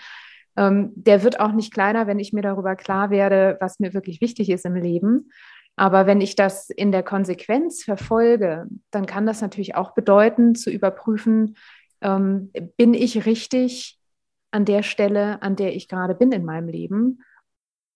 Ähm, 0.55 0.93
der 0.95 1.23
wird 1.23 1.41
auch 1.41 1.51
nicht 1.51 1.73
kleiner, 1.73 2.07
wenn 2.07 2.19
ich 2.19 2.31
mir 2.31 2.41
darüber 2.41 2.77
klar 2.77 3.09
werde, 3.09 3.57
was 3.59 3.81
mir 3.81 3.93
wirklich 3.93 4.21
wichtig 4.21 4.49
ist 4.49 4.65
im 4.65 4.75
Leben. 4.75 5.29
Aber 5.75 6.05
wenn 6.05 6.21
ich 6.21 6.35
das 6.35 6.69
in 6.69 6.91
der 6.91 7.03
Konsequenz 7.03 7.83
verfolge, 7.83 8.67
dann 8.91 9.05
kann 9.05 9.25
das 9.25 9.41
natürlich 9.41 9.75
auch 9.75 9.93
bedeuten, 9.93 10.55
zu 10.55 10.69
überprüfen, 10.69 11.55
ähm, 12.01 12.51
bin 12.77 12.93
ich 12.93 13.25
richtig 13.25 13.99
an 14.51 14.65
der 14.65 14.83
Stelle, 14.83 15.41
an 15.41 15.55
der 15.55 15.75
ich 15.75 15.87
gerade 15.87 16.13
bin 16.13 16.31
in 16.31 16.45
meinem 16.45 16.67
Leben? 16.67 17.23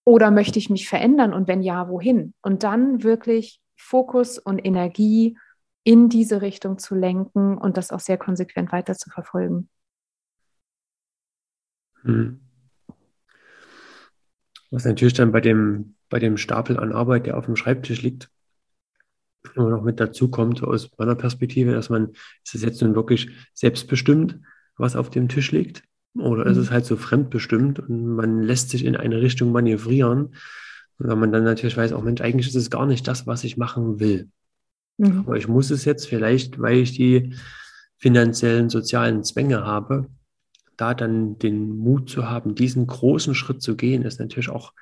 Oder 0.05 0.31
möchte 0.31 0.57
ich 0.57 0.69
mich 0.69 0.89
verändern 0.89 1.33
und 1.33 1.47
wenn 1.47 1.61
ja, 1.61 1.89
wohin? 1.89 2.33
Und 2.41 2.63
dann 2.63 3.03
wirklich 3.03 3.61
Fokus 3.75 4.39
und 4.39 4.65
Energie 4.65 5.37
in 5.83 6.09
diese 6.09 6.41
Richtung 6.41 6.79
zu 6.79 6.95
lenken 6.95 7.57
und 7.57 7.77
das 7.77 7.91
auch 7.91 7.99
sehr 7.99 8.17
konsequent 8.17 8.71
weiter 8.71 8.95
zu 8.95 9.09
verfolgen. 9.09 9.69
Hm. 12.01 12.39
Was 14.71 14.85
natürlich 14.85 15.13
dann 15.13 15.31
bei 15.31 15.41
dem 15.41 15.96
bei 16.09 16.19
dem 16.19 16.37
Stapel 16.37 16.77
an 16.77 16.91
Arbeit, 16.91 17.25
der 17.25 17.37
auf 17.37 17.45
dem 17.45 17.55
Schreibtisch 17.55 18.01
liegt, 18.01 18.29
nur 19.55 19.69
noch 19.69 19.83
mit 19.83 19.99
dazu 19.99 20.29
kommt 20.29 20.63
aus 20.63 20.89
meiner 20.97 21.15
Perspektive, 21.15 21.73
dass 21.73 21.89
man, 21.89 22.09
ist 22.43 22.55
es 22.55 22.63
jetzt 22.63 22.81
nun 22.81 22.95
wirklich 22.95 23.29
selbstbestimmt, 23.53 24.39
was 24.77 24.95
auf 24.95 25.09
dem 25.09 25.29
Tisch 25.29 25.51
liegt? 25.51 25.83
Oder 26.17 26.45
mhm. 26.45 26.51
ist 26.51 26.57
es 26.57 26.71
halt 26.71 26.85
so 26.85 26.95
fremdbestimmt 26.95 27.79
und 27.79 28.15
man 28.15 28.41
lässt 28.41 28.69
sich 28.69 28.83
in 28.85 28.95
eine 28.95 29.21
Richtung 29.21 29.51
manövrieren? 29.51 30.35
Wenn 30.97 31.19
man 31.19 31.31
dann 31.31 31.43
natürlich 31.43 31.77
weiß, 31.77 31.93
auch 31.93 32.03
Mensch, 32.03 32.21
eigentlich 32.21 32.47
ist 32.47 32.55
es 32.55 32.69
gar 32.69 32.85
nicht 32.85 33.07
das, 33.07 33.27
was 33.27 33.43
ich 33.43 33.57
machen 33.57 33.99
will. 33.99 34.29
Mhm. 34.97 35.19
Aber 35.25 35.37
ich 35.37 35.47
muss 35.47 35.69
es 35.69 35.85
jetzt 35.85 36.07
vielleicht, 36.07 36.59
weil 36.59 36.77
ich 36.77 36.93
die 36.93 37.35
finanziellen, 37.97 38.69
sozialen 38.69 39.23
Zwänge 39.23 39.63
habe, 39.63 40.07
da 40.75 40.93
dann 40.93 41.39
den 41.39 41.77
Mut 41.77 42.09
zu 42.09 42.29
haben, 42.29 42.55
diesen 42.55 42.85
großen 42.85 43.33
Schritt 43.33 43.61
zu 43.61 43.75
gehen, 43.75 44.03
ist 44.03 44.19
natürlich 44.19 44.49
auch 44.49 44.73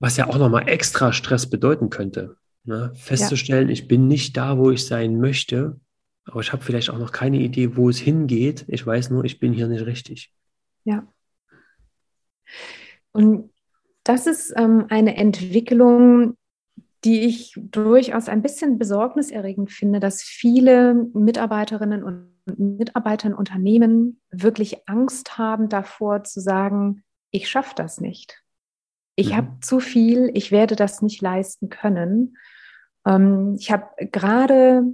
was 0.00 0.16
ja 0.16 0.26
auch 0.26 0.38
nochmal 0.38 0.68
extra 0.68 1.12
Stress 1.12 1.48
bedeuten 1.48 1.90
könnte. 1.90 2.36
Ne? 2.64 2.92
Festzustellen, 2.94 3.68
ja. 3.68 3.72
ich 3.72 3.86
bin 3.86 4.08
nicht 4.08 4.36
da, 4.36 4.58
wo 4.58 4.70
ich 4.70 4.86
sein 4.86 5.20
möchte, 5.20 5.78
aber 6.24 6.40
ich 6.40 6.52
habe 6.52 6.62
vielleicht 6.62 6.90
auch 6.90 6.98
noch 6.98 7.12
keine 7.12 7.38
Idee, 7.38 7.76
wo 7.76 7.88
es 7.88 7.98
hingeht. 7.98 8.64
Ich 8.66 8.84
weiß 8.84 9.10
nur, 9.10 9.24
ich 9.24 9.38
bin 9.38 9.52
hier 9.52 9.68
nicht 9.68 9.86
richtig. 9.86 10.32
Ja. 10.84 11.06
Und 13.12 13.50
das 14.04 14.26
ist 14.26 14.52
ähm, 14.56 14.86
eine 14.88 15.16
Entwicklung, 15.16 16.36
die 17.04 17.20
ich 17.20 17.54
durchaus 17.56 18.28
ein 18.28 18.42
bisschen 18.42 18.78
besorgniserregend 18.78 19.70
finde, 19.70 20.00
dass 20.00 20.22
viele 20.22 20.94
Mitarbeiterinnen 20.94 22.02
und 22.02 22.30
Mitarbeiter 22.58 23.28
in 23.28 23.34
Unternehmen 23.34 24.20
wirklich 24.30 24.88
Angst 24.88 25.38
haben 25.38 25.68
davor 25.68 26.24
zu 26.24 26.40
sagen, 26.40 27.04
ich 27.30 27.48
schaffe 27.48 27.74
das 27.76 28.00
nicht 28.00 28.42
ich 29.20 29.30
mhm. 29.30 29.36
habe 29.36 29.48
zu 29.60 29.80
viel, 29.80 30.30
ich 30.34 30.50
werde 30.50 30.76
das 30.76 31.02
nicht 31.02 31.20
leisten 31.20 31.68
können. 31.68 32.36
Ähm, 33.06 33.56
ich 33.58 33.70
habe 33.70 33.84
gerade, 34.10 34.84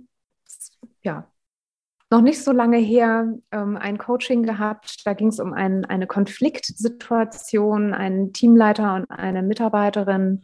ja, 1.03 1.31
noch 2.11 2.21
nicht 2.21 2.43
so 2.43 2.53
lange 2.53 2.79
her 2.79 3.35
ähm, 3.51 3.77
ein 3.77 3.99
Coaching 3.99 4.43
gehabt. 4.43 5.07
Da 5.07 5.15
ging 5.15 5.29
es 5.29 5.41
um 5.41 5.53
ein, 5.53 5.85
eine 5.85 6.07
Konfliktsituation, 6.07 7.95
einen 7.95 8.33
Teamleiter 8.33 8.95
und 8.97 9.11
eine 9.11 9.43
Mitarbeiterin, 9.43 10.43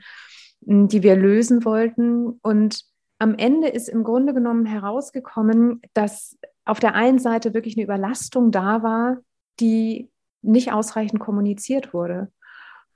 die 0.60 1.02
wir 1.02 1.16
lösen 1.16 1.64
wollten. 1.64 2.38
Und 2.42 2.84
am 3.18 3.34
Ende 3.36 3.68
ist 3.68 3.88
im 3.88 4.02
Grunde 4.02 4.34
genommen 4.34 4.66
herausgekommen, 4.66 5.82
dass 5.94 6.36
auf 6.64 6.80
der 6.80 6.94
einen 6.94 7.18
Seite 7.18 7.54
wirklich 7.54 7.76
eine 7.76 7.84
Überlastung 7.84 8.50
da 8.50 8.82
war, 8.82 9.18
die 9.60 10.10
nicht 10.40 10.72
ausreichend 10.72 11.20
kommuniziert 11.20 11.94
wurde. 11.94 12.32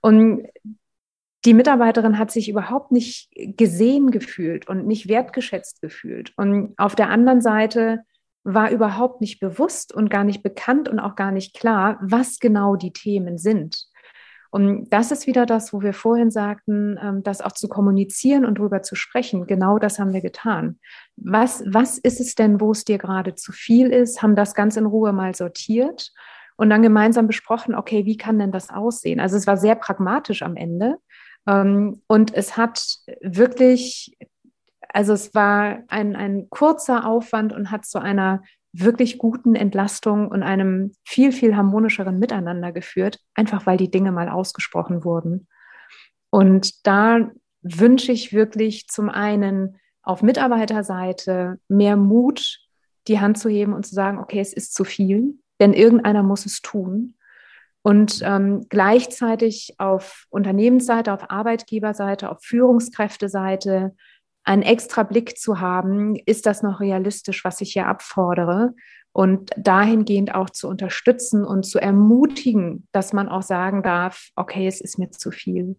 Und 0.06 0.46
die 1.44 1.52
Mitarbeiterin 1.52 2.16
hat 2.16 2.30
sich 2.30 2.48
überhaupt 2.48 2.92
nicht 2.92 3.28
gesehen 3.34 4.12
gefühlt 4.12 4.68
und 4.68 4.86
nicht 4.86 5.08
wertgeschätzt 5.08 5.82
gefühlt. 5.82 6.32
Und 6.36 6.74
auf 6.76 6.94
der 6.94 7.10
anderen 7.10 7.40
Seite 7.40 8.04
war 8.44 8.70
überhaupt 8.70 9.20
nicht 9.20 9.40
bewusst 9.40 9.92
und 9.92 10.08
gar 10.08 10.22
nicht 10.22 10.44
bekannt 10.44 10.88
und 10.88 11.00
auch 11.00 11.16
gar 11.16 11.32
nicht 11.32 11.56
klar, 11.56 11.98
was 12.00 12.38
genau 12.38 12.76
die 12.76 12.92
Themen 12.92 13.36
sind. 13.36 13.88
Und 14.52 14.90
das 14.90 15.10
ist 15.10 15.26
wieder 15.26 15.44
das, 15.44 15.72
wo 15.72 15.82
wir 15.82 15.92
vorhin 15.92 16.30
sagten, 16.30 17.00
ähm, 17.02 17.24
das 17.24 17.40
auch 17.40 17.50
zu 17.50 17.66
kommunizieren 17.66 18.44
und 18.46 18.60
darüber 18.60 18.82
zu 18.82 18.94
sprechen. 18.94 19.48
Genau 19.48 19.80
das 19.80 19.98
haben 19.98 20.12
wir 20.12 20.20
getan. 20.20 20.78
Was, 21.16 21.64
was 21.66 21.98
ist 21.98 22.20
es 22.20 22.36
denn, 22.36 22.60
wo 22.60 22.70
es 22.70 22.84
dir 22.84 22.98
gerade 22.98 23.34
zu 23.34 23.50
viel 23.50 23.88
ist? 23.88 24.22
Haben 24.22 24.36
das 24.36 24.54
ganz 24.54 24.76
in 24.76 24.86
Ruhe 24.86 25.12
mal 25.12 25.34
sortiert 25.34 26.12
und 26.56 26.70
dann 26.70 26.82
gemeinsam 26.82 27.26
besprochen, 27.26 27.74
okay, 27.74 28.04
wie 28.04 28.16
kann 28.16 28.38
denn 28.38 28.52
das 28.52 28.70
aussehen? 28.70 29.20
Also 29.20 29.36
es 29.36 29.46
war 29.46 29.56
sehr 29.56 29.74
pragmatisch 29.74 30.42
am 30.42 30.56
Ende. 30.56 30.98
Ähm, 31.46 32.02
und 32.06 32.34
es 32.34 32.56
hat 32.56 32.98
wirklich, 33.20 34.16
also 34.88 35.12
es 35.12 35.34
war 35.34 35.80
ein, 35.88 36.16
ein 36.16 36.48
kurzer 36.50 37.06
Aufwand 37.06 37.52
und 37.52 37.70
hat 37.70 37.84
zu 37.84 37.98
einer 37.98 38.42
wirklich 38.72 39.18
guten 39.18 39.54
Entlastung 39.54 40.28
und 40.28 40.42
einem 40.42 40.92
viel, 41.04 41.32
viel 41.32 41.56
harmonischeren 41.56 42.18
Miteinander 42.18 42.72
geführt, 42.72 43.20
einfach 43.34 43.66
weil 43.66 43.78
die 43.78 43.90
Dinge 43.90 44.12
mal 44.12 44.28
ausgesprochen 44.28 45.04
wurden. 45.04 45.48
Und 46.30 46.86
da 46.86 47.30
wünsche 47.62 48.12
ich 48.12 48.32
wirklich 48.32 48.88
zum 48.88 49.08
einen 49.08 49.78
auf 50.02 50.22
Mitarbeiterseite 50.22 51.58
mehr 51.68 51.96
Mut, 51.96 52.60
die 53.08 53.20
Hand 53.20 53.38
zu 53.38 53.48
heben 53.48 53.72
und 53.72 53.86
zu 53.86 53.94
sagen, 53.94 54.18
okay, 54.18 54.40
es 54.40 54.52
ist 54.52 54.74
zu 54.74 54.84
viel, 54.84 55.38
denn 55.60 55.72
irgendeiner 55.72 56.22
muss 56.22 56.46
es 56.46 56.62
tun. 56.62 57.14
Und 57.82 58.20
ähm, 58.24 58.66
gleichzeitig 58.68 59.74
auf 59.78 60.26
Unternehmensseite, 60.30 61.12
auf 61.12 61.30
Arbeitgeberseite, 61.30 62.30
auf 62.30 62.42
Führungskräfteseite 62.42 63.94
einen 64.42 64.62
extra 64.62 65.02
Blick 65.02 65.38
zu 65.38 65.60
haben, 65.60 66.16
ist 66.16 66.46
das 66.46 66.62
noch 66.62 66.80
realistisch, 66.80 67.44
was 67.44 67.60
ich 67.60 67.72
hier 67.72 67.86
abfordere? 67.86 68.74
Und 69.12 69.50
dahingehend 69.56 70.34
auch 70.34 70.50
zu 70.50 70.68
unterstützen 70.68 71.44
und 71.44 71.64
zu 71.64 71.78
ermutigen, 71.78 72.86
dass 72.92 73.12
man 73.12 73.28
auch 73.28 73.42
sagen 73.42 73.82
darf, 73.82 74.28
okay, 74.36 74.66
es 74.66 74.80
ist 74.80 74.98
mir 74.98 75.10
zu 75.10 75.30
viel. 75.30 75.76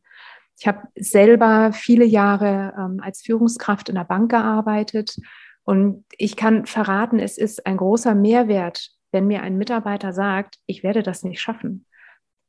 Ich 0.59 0.67
habe 0.67 0.87
selber 0.95 1.71
viele 1.71 2.05
Jahre 2.05 2.73
ähm, 2.77 2.99
als 3.01 3.21
Führungskraft 3.21 3.89
in 3.89 3.95
der 3.95 4.05
Bank 4.05 4.31
gearbeitet 4.31 5.17
und 5.63 6.05
ich 6.17 6.37
kann 6.37 6.65
verraten, 6.65 7.19
es 7.19 7.37
ist 7.37 7.65
ein 7.65 7.75
großer 7.75 8.15
Mehrwert, 8.15 8.91
wenn 9.17 9.25
mir 9.25 9.41
ein 9.41 9.57
Mitarbeiter 9.57 10.13
sagt, 10.13 10.59
ich 10.67 10.83
werde 10.83 11.01
das 11.01 11.23
nicht 11.23 11.41
schaffen, 11.41 11.87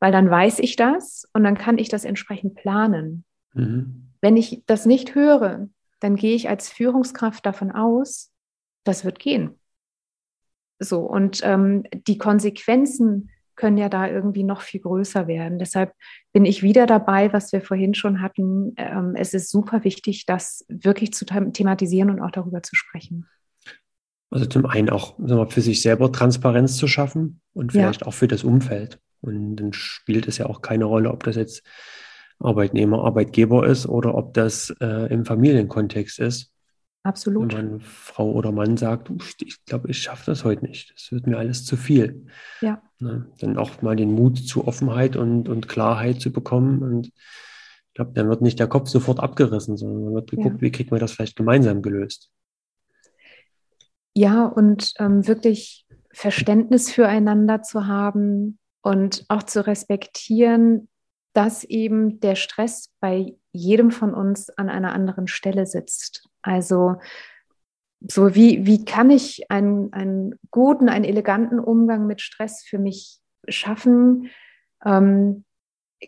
weil 0.00 0.12
dann 0.12 0.28
weiß 0.28 0.58
ich 0.58 0.76
das 0.76 1.26
und 1.32 1.42
dann 1.42 1.56
kann 1.56 1.78
ich 1.78 1.88
das 1.88 2.04
entsprechend 2.04 2.56
planen. 2.56 3.24
Mhm. 3.54 4.10
Wenn 4.20 4.36
ich 4.36 4.64
das 4.66 4.84
nicht 4.84 5.14
höre, 5.14 5.70
dann 6.00 6.14
gehe 6.14 6.34
ich 6.34 6.50
als 6.50 6.68
Führungskraft 6.68 7.46
davon 7.46 7.72
aus, 7.72 8.34
das 8.84 9.06
wird 9.06 9.18
gehen. 9.18 9.58
So, 10.78 11.00
und 11.00 11.40
ähm, 11.42 11.84
die 12.06 12.18
Konsequenzen 12.18 13.30
können 13.56 13.78
ja 13.78 13.88
da 13.88 14.06
irgendwie 14.06 14.44
noch 14.44 14.60
viel 14.60 14.82
größer 14.82 15.26
werden. 15.26 15.58
Deshalb 15.58 15.94
bin 16.34 16.44
ich 16.44 16.62
wieder 16.62 16.84
dabei, 16.86 17.32
was 17.32 17.50
wir 17.50 17.62
vorhin 17.62 17.94
schon 17.94 18.20
hatten. 18.20 18.74
Ähm, 18.76 19.14
es 19.16 19.32
ist 19.32 19.50
super 19.50 19.84
wichtig, 19.84 20.26
das 20.26 20.66
wirklich 20.68 21.14
zu 21.14 21.24
thematisieren 21.24 22.10
und 22.10 22.20
auch 22.20 22.30
darüber 22.30 22.62
zu 22.62 22.76
sprechen. 22.76 23.26
Also 24.30 24.46
zum 24.46 24.66
einen 24.66 24.90
auch 24.90 25.14
wir, 25.18 25.46
für 25.46 25.60
sich 25.60 25.80
selber 25.80 26.12
Transparenz 26.12 26.76
zu 26.76 26.86
schaffen 26.86 27.40
und 27.54 27.72
vielleicht 27.72 28.02
ja. 28.02 28.06
auch 28.06 28.14
für 28.14 28.28
das 28.28 28.44
Umfeld. 28.44 29.00
Und 29.20 29.56
dann 29.56 29.72
spielt 29.72 30.28
es 30.28 30.38
ja 30.38 30.46
auch 30.46 30.60
keine 30.60 30.84
Rolle, 30.84 31.10
ob 31.10 31.24
das 31.24 31.36
jetzt 31.36 31.62
Arbeitnehmer, 32.38 33.04
Arbeitgeber 33.04 33.66
ist 33.66 33.86
oder 33.86 34.14
ob 34.14 34.34
das 34.34 34.74
äh, 34.80 35.12
im 35.12 35.24
Familienkontext 35.24 36.20
ist. 36.20 36.52
Absolut. 37.02 37.54
Wenn 37.54 37.70
man 37.70 37.80
Frau 37.80 38.30
oder 38.32 38.52
Mann 38.52 38.76
sagt, 38.76 39.10
ich 39.40 39.64
glaube, 39.64 39.90
ich 39.90 40.02
schaffe 40.02 40.24
das 40.26 40.44
heute 40.44 40.66
nicht, 40.66 40.92
das 40.94 41.10
wird 41.10 41.26
mir 41.26 41.38
alles 41.38 41.64
zu 41.64 41.76
viel. 41.76 42.26
Ja. 42.60 42.82
Ne? 42.98 43.26
Dann 43.40 43.56
auch 43.56 43.82
mal 43.82 43.96
den 43.96 44.12
Mut 44.12 44.38
zu 44.38 44.66
Offenheit 44.66 45.16
und, 45.16 45.48
und 45.48 45.68
Klarheit 45.68 46.20
zu 46.20 46.32
bekommen. 46.32 46.82
Und 46.82 47.06
ich 47.08 47.94
glaube, 47.94 48.12
dann 48.14 48.28
wird 48.28 48.42
nicht 48.42 48.58
der 48.58 48.66
Kopf 48.66 48.88
sofort 48.88 49.20
abgerissen, 49.20 49.76
sondern 49.76 50.04
dann 50.04 50.14
wird 50.14 50.30
geguckt, 50.30 50.56
ja. 50.56 50.60
wie 50.60 50.70
kriegt 50.70 50.90
man 50.90 51.00
das 51.00 51.12
vielleicht 51.12 51.36
gemeinsam 51.36 51.82
gelöst. 51.82 52.30
Ja, 54.18 54.46
und 54.46 54.94
ähm, 54.98 55.28
wirklich 55.28 55.86
Verständnis 56.12 56.90
füreinander 56.90 57.62
zu 57.62 57.86
haben 57.86 58.58
und 58.82 59.24
auch 59.28 59.44
zu 59.44 59.64
respektieren, 59.64 60.88
dass 61.34 61.62
eben 61.62 62.18
der 62.18 62.34
Stress 62.34 62.92
bei 62.98 63.36
jedem 63.52 63.92
von 63.92 64.14
uns 64.14 64.50
an 64.50 64.70
einer 64.70 64.92
anderen 64.92 65.28
Stelle 65.28 65.66
sitzt. 65.66 66.28
Also 66.42 66.96
so 68.00 68.34
wie, 68.34 68.66
wie 68.66 68.84
kann 68.84 69.10
ich 69.10 69.52
einen, 69.52 69.92
einen 69.92 70.34
guten, 70.50 70.88
einen 70.88 71.04
eleganten 71.04 71.60
Umgang 71.60 72.08
mit 72.08 72.20
Stress 72.20 72.64
für 72.64 72.80
mich 72.80 73.20
schaffen? 73.46 74.30
Ähm, 74.84 75.44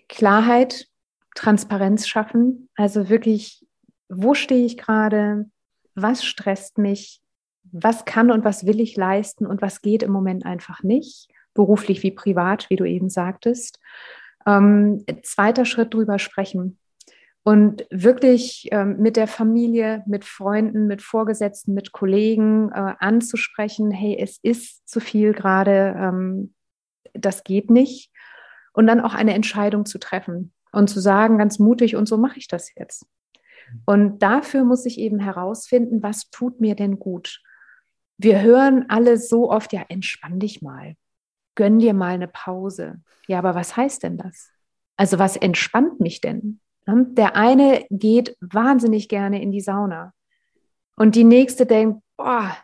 Klarheit, 0.09 0.89
Transparenz 1.37 2.09
schaffen. 2.09 2.71
Also 2.75 3.09
wirklich, 3.09 3.65
wo 4.09 4.35
stehe 4.35 4.67
ich 4.67 4.77
gerade? 4.77 5.49
Was 5.95 6.25
stresst 6.25 6.77
mich? 6.77 7.23
Was 7.73 8.05
kann 8.05 8.31
und 8.31 8.45
was 8.45 8.67
will 8.67 8.81
ich 8.81 8.97
leisten 8.97 9.47
und 9.47 9.63
was 9.63 9.83
geht 9.83 10.03
im 10.03 10.13
Moment 10.13 10.45
einfach 10.45 10.83
nicht? 10.83 11.29
Beruflich 11.55 12.03
wie 12.03 12.11
privat, 12.11 12.71
wie 12.71 12.77
du 12.77 12.85
eben 12.85 13.09
sagtest. 13.09 13.81
Ähm, 14.47 15.05
zweiter 15.23 15.65
Schritt 15.65 15.95
drüber 15.95 16.19
sprechen 16.19 16.79
und 17.43 17.87
wirklich 17.91 18.69
ähm, 18.71 18.97
mit 18.99 19.17
der 19.17 19.27
Familie, 19.27 20.03
mit 20.07 20.25
Freunden, 20.25 20.87
mit 20.87 21.03
Vorgesetzten, 21.03 21.73
mit 21.73 21.93
Kollegen 21.93 22.71
äh, 22.71 22.95
anzusprechen, 22.99 23.91
hey, 23.91 24.17
es 24.21 24.39
ist 24.43 24.89
zu 24.89 25.01
viel 25.01 25.33
gerade, 25.33 25.95
ähm, 25.99 26.55
das 27.15 27.45
geht 27.45 27.71
nicht. 27.71 28.13
Und 28.73 28.87
dann 28.87 29.01
auch 29.01 29.15
eine 29.15 29.35
Entscheidung 29.35 29.87
zu 29.87 29.99
treffen 29.99 30.53
und 30.71 30.89
zu 30.89 31.01
sagen, 31.01 31.39
ganz 31.39 31.59
mutig, 31.59 31.97
und 31.97 32.07
so 32.07 32.19
mache 32.19 32.39
ich 32.39 32.47
das 32.47 32.71
jetzt. 32.77 33.07
Und 33.85 34.21
dafür 34.23 34.65
muss 34.65 34.85
ich 34.87 34.99
eben 34.99 35.19
herausfinden, 35.19 36.03
was 36.03 36.31
tut 36.31 36.61
mir 36.61 36.75
denn 36.75 36.99
gut. 36.99 37.41
Wir 38.23 38.43
hören 38.43 38.87
alle 38.89 39.17
so 39.17 39.51
oft, 39.51 39.73
ja, 39.73 39.83
entspann 39.89 40.39
dich 40.39 40.63
mal 40.63 40.95
gönn 41.61 41.79
dir 41.79 41.93
mal 41.93 42.15
eine 42.15 42.27
Pause. 42.27 43.03
Ja, 43.29 43.39
aber 43.39 43.55
was 43.55 43.77
heißt 43.77 44.03
denn 44.03 44.17
das? 44.17 44.51
Also 44.97 45.19
was 45.19 45.37
entspannt 45.37 46.01
mich 46.01 46.23
denn? 46.23 46.61
Ne? 46.87 47.07
Der 47.11 47.37
eine 47.37 47.85
geht 47.91 48.35
wahnsinnig 48.41 49.09
gerne 49.09 49.43
in 49.43 49.53
die 49.53 49.61
Sauna 49.61 50.15
und 50.97 51.15
die 51.15 51.25
nächste 51.25 51.67
denkt, 51.67 52.03
boah, 52.17 52.57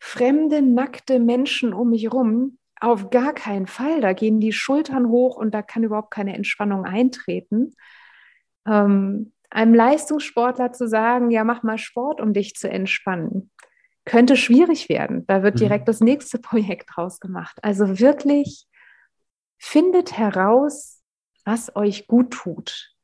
fremde, 0.00 0.60
nackte 0.60 1.18
Menschen 1.18 1.72
um 1.72 1.90
mich 1.90 2.12
rum, 2.12 2.58
auf 2.78 3.08
gar 3.08 3.32
keinen 3.32 3.66
Fall. 3.66 4.02
Da 4.02 4.12
gehen 4.12 4.38
die 4.38 4.52
Schultern 4.52 5.08
hoch 5.08 5.36
und 5.36 5.54
da 5.54 5.62
kann 5.62 5.84
überhaupt 5.84 6.10
keine 6.10 6.34
Entspannung 6.34 6.84
eintreten. 6.84 7.74
Ähm, 8.66 9.32
einem 9.48 9.74
Leistungssportler 9.74 10.72
zu 10.72 10.88
sagen, 10.88 11.30
ja, 11.30 11.44
mach 11.44 11.62
mal 11.62 11.78
Sport, 11.78 12.20
um 12.20 12.34
dich 12.34 12.54
zu 12.54 12.68
entspannen 12.68 13.50
könnte 14.04 14.36
schwierig 14.36 14.88
werden. 14.88 15.26
Da 15.26 15.42
wird 15.42 15.56
mhm. 15.56 15.60
direkt 15.60 15.88
das 15.88 16.00
nächste 16.00 16.38
Projekt 16.40 16.90
draus 16.94 17.20
gemacht. 17.20 17.58
Also 17.62 17.98
wirklich 18.00 18.66
findet 19.58 20.16
heraus, 20.18 21.00
was 21.44 21.74
euch 21.76 22.06
gut 22.06 22.32
tut. 22.32 22.94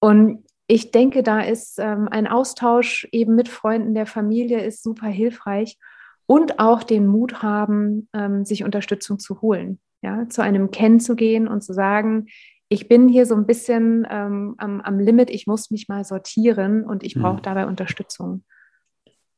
Und 0.00 0.44
ich 0.66 0.90
denke, 0.90 1.22
da 1.22 1.40
ist 1.40 1.78
ähm, 1.78 2.08
ein 2.10 2.26
Austausch 2.26 3.06
eben 3.12 3.34
mit 3.34 3.48
Freunden 3.48 3.94
der 3.94 4.06
Familie 4.06 4.64
ist 4.64 4.82
super 4.82 5.08
hilfreich 5.08 5.78
und 6.26 6.58
auch 6.58 6.82
den 6.82 7.06
Mut 7.06 7.42
haben, 7.42 8.08
ähm, 8.14 8.44
sich 8.44 8.64
Unterstützung 8.64 9.18
zu 9.18 9.42
holen, 9.42 9.78
ja, 10.02 10.28
zu 10.28 10.42
einem 10.42 10.70
Kennen 10.70 11.00
zu 11.00 11.16
gehen 11.16 11.48
und 11.48 11.62
zu 11.62 11.74
sagen, 11.74 12.26
ich 12.68 12.88
bin 12.88 13.08
hier 13.08 13.26
so 13.26 13.34
ein 13.34 13.46
bisschen 13.46 14.06
ähm, 14.10 14.54
am, 14.56 14.80
am, 14.80 14.98
Limit, 14.98 15.30
ich 15.30 15.46
muss 15.46 15.70
mich 15.70 15.88
mal 15.88 16.04
sortieren 16.04 16.84
und 16.84 17.04
ich 17.04 17.14
brauche 17.14 17.38
mhm. 17.38 17.42
dabei 17.42 17.66
Unterstützung. 17.66 18.42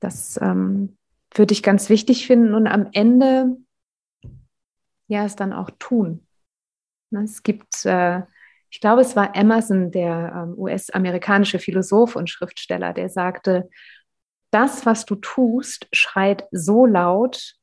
Das 0.01 0.39
ähm, 0.43 0.97
würde 1.35 1.53
ich 1.53 1.63
ganz 1.63 1.89
wichtig 1.89 2.27
finden 2.27 2.55
und 2.55 2.67
am 2.67 2.89
Ende 2.93 3.57
ja 5.09 5.25
es 5.25 5.37
dann 5.37 5.53
auch 5.53 5.71
tun. 5.79 6.27
Ne, 7.11 7.23
es 7.23 7.43
gibt, 7.43 7.85
äh, 7.85 8.23
ich 8.71 8.81
glaube, 8.81 9.01
es 9.01 9.17
war 9.17 9.35
Emerson, 9.37 9.91
der 9.91 10.33
ähm, 10.35 10.55
US-amerikanische 10.59 11.59
Philosoph 11.59 12.17
und 12.17 12.29
Schriftsteller, 12.29 12.93
der 12.93 13.09
sagte, 13.09 13.69
das, 14.51 14.87
was 14.87 15.05
du 15.05 15.17
tust, 15.17 15.89
schreit 15.93 16.47
so 16.51 16.87
laut, 16.87 17.55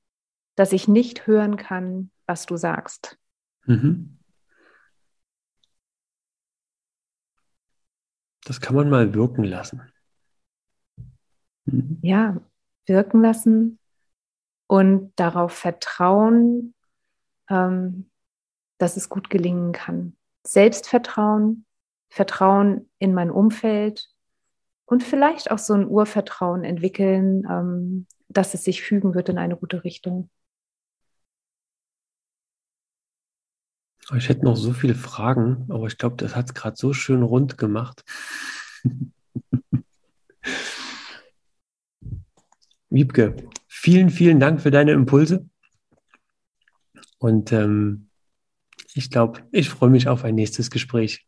dass 0.55 0.73
ich 0.73 0.87
nicht 0.87 1.27
hören 1.27 1.57
kann, 1.57 2.11
was 2.25 2.45
du 2.45 2.57
sagst. 2.57 3.17
Mhm. 3.65 4.19
Das 8.45 8.59
kann 8.59 8.75
man 8.75 8.89
mal 8.89 9.13
wirken 9.13 9.43
lassen. 9.43 9.81
Mhm. 11.65 11.99
Ja, 12.01 12.41
wirken 12.85 13.21
lassen 13.21 13.79
und 14.67 15.13
darauf 15.15 15.53
vertrauen, 15.53 16.73
ähm, 17.49 18.09
dass 18.77 18.97
es 18.97 19.09
gut 19.09 19.29
gelingen 19.29 19.71
kann. 19.71 20.15
Selbstvertrauen, 20.45 21.65
Vertrauen 22.09 22.89
in 22.99 23.13
mein 23.13 23.31
Umfeld 23.31 24.09
und 24.85 25.03
vielleicht 25.03 25.51
auch 25.51 25.57
so 25.57 25.73
ein 25.73 25.87
Urvertrauen 25.87 26.63
entwickeln, 26.63 27.47
ähm, 27.49 28.07
dass 28.27 28.53
es 28.53 28.63
sich 28.63 28.81
fügen 28.81 29.13
wird 29.13 29.29
in 29.29 29.37
eine 29.37 29.55
gute 29.55 29.83
Richtung. 29.83 30.29
Ich 34.17 34.27
hätte 34.27 34.43
noch 34.43 34.57
so 34.57 34.73
viele 34.73 34.95
Fragen, 34.95 35.65
aber 35.69 35.87
ich 35.87 35.97
glaube, 35.97 36.17
das 36.17 36.35
hat 36.35 36.47
es 36.47 36.53
gerade 36.53 36.75
so 36.75 36.93
schön 36.93 37.23
rund 37.23 37.57
gemacht. 37.57 38.03
Wiebke, 42.93 43.35
vielen, 43.67 44.11
vielen 44.11 44.39
Dank 44.39 44.61
für 44.61 44.69
deine 44.69 44.91
Impulse. 44.91 45.49
Und 47.17 47.51
ähm, 47.51 48.09
ich 48.93 49.09
glaube, 49.09 49.39
ich 49.51 49.69
freue 49.69 49.89
mich 49.89 50.07
auf 50.07 50.23
ein 50.23 50.35
nächstes 50.35 50.69
Gespräch. 50.69 51.25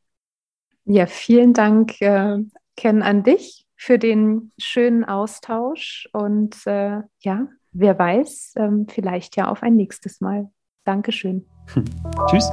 Ja, 0.85 1.07
vielen 1.07 1.53
Dank, 1.53 1.99
äh, 2.01 2.37
Ken, 2.77 3.01
an 3.01 3.23
dich 3.23 3.65
für 3.75 3.97
den 3.97 4.51
schönen 4.59 5.05
Austausch. 5.05 6.07
Und 6.13 6.55
äh, 6.67 7.01
ja, 7.21 7.47
wer 7.71 7.97
weiß, 7.97 8.53
ähm, 8.57 8.85
vielleicht 8.87 9.35
ja 9.35 9.49
auf 9.49 9.63
ein 9.63 9.75
nächstes 9.75 10.21
Mal. 10.21 10.51
Dankeschön. 10.83 11.47
Hm. 11.73 11.85
Tschüss. 12.29 12.47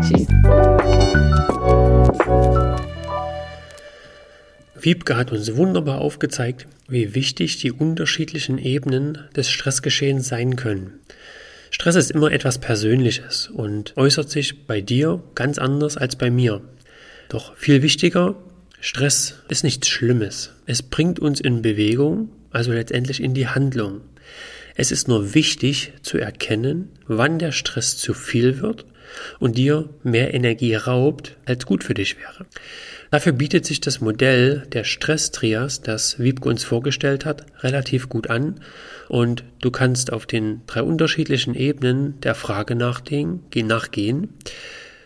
Tschüss. 0.00 0.26
Wiebke 4.80 5.16
hat 5.16 5.32
uns 5.32 5.56
wunderbar 5.56 6.00
aufgezeigt, 6.00 6.66
wie 6.88 7.14
wichtig 7.14 7.58
die 7.58 7.72
unterschiedlichen 7.72 8.58
Ebenen 8.58 9.18
des 9.34 9.50
Stressgeschehens 9.50 10.28
sein 10.28 10.56
können. 10.56 11.00
Stress 11.70 11.96
ist 11.96 12.10
immer 12.10 12.32
etwas 12.32 12.58
Persönliches 12.58 13.48
und 13.48 13.96
äußert 13.96 14.30
sich 14.30 14.66
bei 14.66 14.80
dir 14.80 15.22
ganz 15.34 15.58
anders 15.58 15.96
als 15.96 16.16
bei 16.16 16.30
mir. 16.30 16.62
Doch 17.28 17.56
viel 17.56 17.82
wichtiger, 17.82 18.36
Stress 18.80 19.34
ist 19.48 19.64
nichts 19.64 19.88
Schlimmes. 19.88 20.52
Es 20.66 20.82
bringt 20.82 21.18
uns 21.18 21.40
in 21.40 21.62
Bewegung, 21.62 22.30
also 22.50 22.72
letztendlich 22.72 23.22
in 23.22 23.34
die 23.34 23.48
Handlung. 23.48 24.02
Es 24.76 24.92
ist 24.92 25.08
nur 25.08 25.34
wichtig 25.34 25.92
zu 26.02 26.18
erkennen, 26.18 26.90
wann 27.06 27.38
der 27.38 27.52
Stress 27.52 27.96
zu 27.96 28.14
viel 28.14 28.60
wird 28.60 28.84
und 29.38 29.56
dir 29.56 29.88
mehr 30.02 30.34
Energie 30.34 30.74
raubt, 30.74 31.36
als 31.46 31.66
gut 31.66 31.82
für 31.82 31.94
dich 31.94 32.18
wäre. 32.18 32.46
Dafür 33.10 33.32
bietet 33.32 33.64
sich 33.64 33.80
das 33.80 34.00
Modell 34.00 34.66
der 34.72 34.84
Stress-Trias, 34.84 35.80
das 35.80 36.18
Wiebke 36.18 36.48
uns 36.48 36.64
vorgestellt 36.64 37.24
hat, 37.24 37.46
relativ 37.62 38.08
gut 38.08 38.28
an 38.28 38.60
und 39.08 39.44
du 39.60 39.70
kannst 39.70 40.12
auf 40.12 40.26
den 40.26 40.62
drei 40.66 40.82
unterschiedlichen 40.82 41.54
Ebenen 41.54 42.20
der 42.20 42.34
Frage 42.34 42.74
nachgehen, 42.74 44.28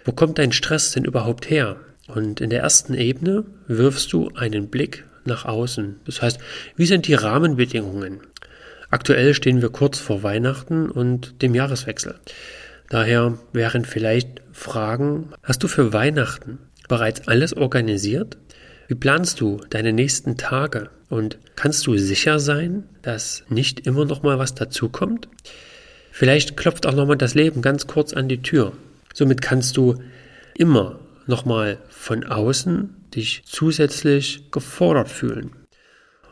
wo 0.04 0.12
kommt 0.12 0.38
dein 0.38 0.52
Stress 0.52 0.92
denn 0.92 1.04
überhaupt 1.04 1.50
her? 1.50 1.76
Und 2.08 2.40
in 2.40 2.50
der 2.50 2.62
ersten 2.62 2.94
Ebene 2.94 3.44
wirfst 3.68 4.12
du 4.12 4.30
einen 4.34 4.68
Blick 4.68 5.04
nach 5.24 5.44
außen. 5.44 6.00
Das 6.06 6.22
heißt, 6.22 6.40
wie 6.76 6.86
sind 6.86 7.06
die 7.06 7.14
Rahmenbedingungen? 7.14 8.20
Aktuell 8.90 9.34
stehen 9.34 9.62
wir 9.62 9.68
kurz 9.68 9.98
vor 9.98 10.22
Weihnachten 10.22 10.90
und 10.90 11.42
dem 11.42 11.54
Jahreswechsel. 11.54 12.16
Daher 12.88 13.38
wären 13.52 13.84
vielleicht 13.84 14.42
Fragen, 14.52 15.32
hast 15.44 15.62
du 15.62 15.68
für 15.68 15.92
Weihnachten 15.92 16.58
bereits 16.90 17.26
alles 17.28 17.56
organisiert? 17.56 18.36
Wie 18.88 18.96
planst 18.96 19.40
du 19.40 19.60
deine 19.70 19.92
nächsten 19.94 20.36
Tage? 20.36 20.90
Und 21.08 21.38
kannst 21.56 21.86
du 21.86 21.96
sicher 21.96 22.38
sein, 22.40 22.84
dass 23.02 23.44
nicht 23.48 23.86
immer 23.86 24.04
noch 24.04 24.22
mal 24.22 24.38
was 24.38 24.54
dazukommt? 24.54 25.28
Vielleicht 26.10 26.56
klopft 26.56 26.86
auch 26.86 26.94
noch 26.94 27.06
mal 27.06 27.16
das 27.16 27.34
Leben 27.34 27.62
ganz 27.62 27.86
kurz 27.86 28.12
an 28.12 28.28
die 28.28 28.42
Tür. 28.42 28.72
Somit 29.14 29.40
kannst 29.40 29.76
du 29.76 30.02
immer 30.58 30.98
noch 31.26 31.44
mal 31.44 31.78
von 31.88 32.24
außen 32.24 32.96
dich 33.14 33.42
zusätzlich 33.46 34.50
gefordert 34.50 35.08
fühlen. 35.08 35.52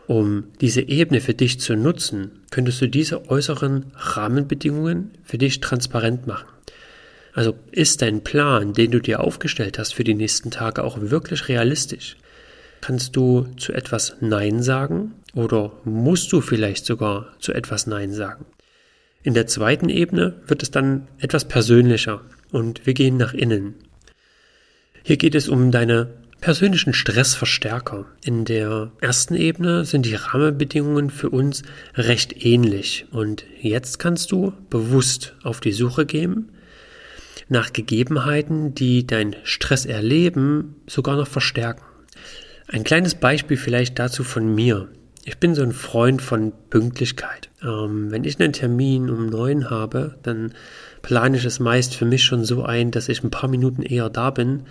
Um 0.08 0.44
diese 0.60 0.80
Ebene 0.80 1.20
für 1.20 1.34
dich 1.34 1.60
zu 1.60 1.76
nutzen, 1.76 2.40
könntest 2.50 2.80
du 2.80 2.88
diese 2.88 3.30
äußeren 3.30 3.92
Rahmenbedingungen 3.94 5.12
für 5.22 5.38
dich 5.38 5.60
transparent 5.60 6.26
machen. 6.26 6.48
Also 7.38 7.54
ist 7.70 8.02
dein 8.02 8.24
Plan, 8.24 8.72
den 8.72 8.90
du 8.90 8.98
dir 8.98 9.20
aufgestellt 9.20 9.78
hast 9.78 9.94
für 9.94 10.02
die 10.02 10.14
nächsten 10.14 10.50
Tage, 10.50 10.82
auch 10.82 10.98
wirklich 11.00 11.46
realistisch? 11.46 12.16
Kannst 12.80 13.14
du 13.14 13.46
zu 13.56 13.72
etwas 13.72 14.16
Nein 14.18 14.60
sagen 14.60 15.12
oder 15.34 15.70
musst 15.84 16.32
du 16.32 16.40
vielleicht 16.40 16.84
sogar 16.84 17.32
zu 17.38 17.52
etwas 17.52 17.86
Nein 17.86 18.10
sagen? 18.10 18.44
In 19.22 19.34
der 19.34 19.46
zweiten 19.46 19.88
Ebene 19.88 20.34
wird 20.48 20.64
es 20.64 20.72
dann 20.72 21.06
etwas 21.20 21.46
persönlicher 21.46 22.22
und 22.50 22.86
wir 22.86 22.94
gehen 22.94 23.18
nach 23.18 23.34
innen. 23.34 23.74
Hier 25.04 25.16
geht 25.16 25.36
es 25.36 25.48
um 25.48 25.70
deine 25.70 26.08
persönlichen 26.40 26.92
Stressverstärker. 26.92 28.06
In 28.24 28.46
der 28.46 28.90
ersten 29.00 29.36
Ebene 29.36 29.84
sind 29.84 30.06
die 30.06 30.16
Rahmenbedingungen 30.16 31.10
für 31.10 31.30
uns 31.30 31.62
recht 31.94 32.44
ähnlich 32.44 33.06
und 33.12 33.44
jetzt 33.60 34.00
kannst 34.00 34.32
du 34.32 34.54
bewusst 34.70 35.36
auf 35.44 35.60
die 35.60 35.70
Suche 35.70 36.04
gehen 36.04 36.50
nach 37.48 37.72
Gegebenheiten, 37.72 38.74
die 38.74 39.06
dein 39.06 39.36
Stresserleben 39.42 40.76
sogar 40.86 41.16
noch 41.16 41.28
verstärken. 41.28 41.82
Ein 42.68 42.84
kleines 42.84 43.14
Beispiel 43.14 43.56
vielleicht 43.56 43.98
dazu 43.98 44.24
von 44.24 44.54
mir. 44.54 44.88
Ich 45.24 45.38
bin 45.38 45.54
so 45.54 45.62
ein 45.62 45.72
Freund 45.72 46.22
von 46.22 46.52
Pünktlichkeit. 46.70 47.50
Ähm, 47.62 48.10
wenn 48.10 48.24
ich 48.24 48.38
einen 48.40 48.52
Termin 48.52 49.10
um 49.10 49.26
neun 49.26 49.70
habe, 49.70 50.16
dann 50.22 50.52
plane 51.02 51.36
ich 51.36 51.44
es 51.44 51.60
meist 51.60 51.94
für 51.94 52.04
mich 52.04 52.24
schon 52.24 52.44
so 52.44 52.62
ein, 52.62 52.90
dass 52.90 53.08
ich 53.08 53.22
ein 53.22 53.30
paar 53.30 53.48
Minuten 53.48 53.82
eher 53.82 54.10
da 54.10 54.30
bin, 54.30 54.64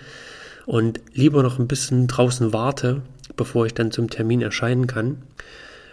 und 0.68 1.00
lieber 1.14 1.44
noch 1.44 1.60
ein 1.60 1.68
bisschen 1.68 2.08
draußen 2.08 2.52
warte, 2.54 3.02
bevor 3.38 3.66
ich 3.66 3.74
dann 3.74 3.90
zum 3.90 4.10
Termin 4.10 4.42
erscheinen 4.42 4.86
kann. 4.86 5.24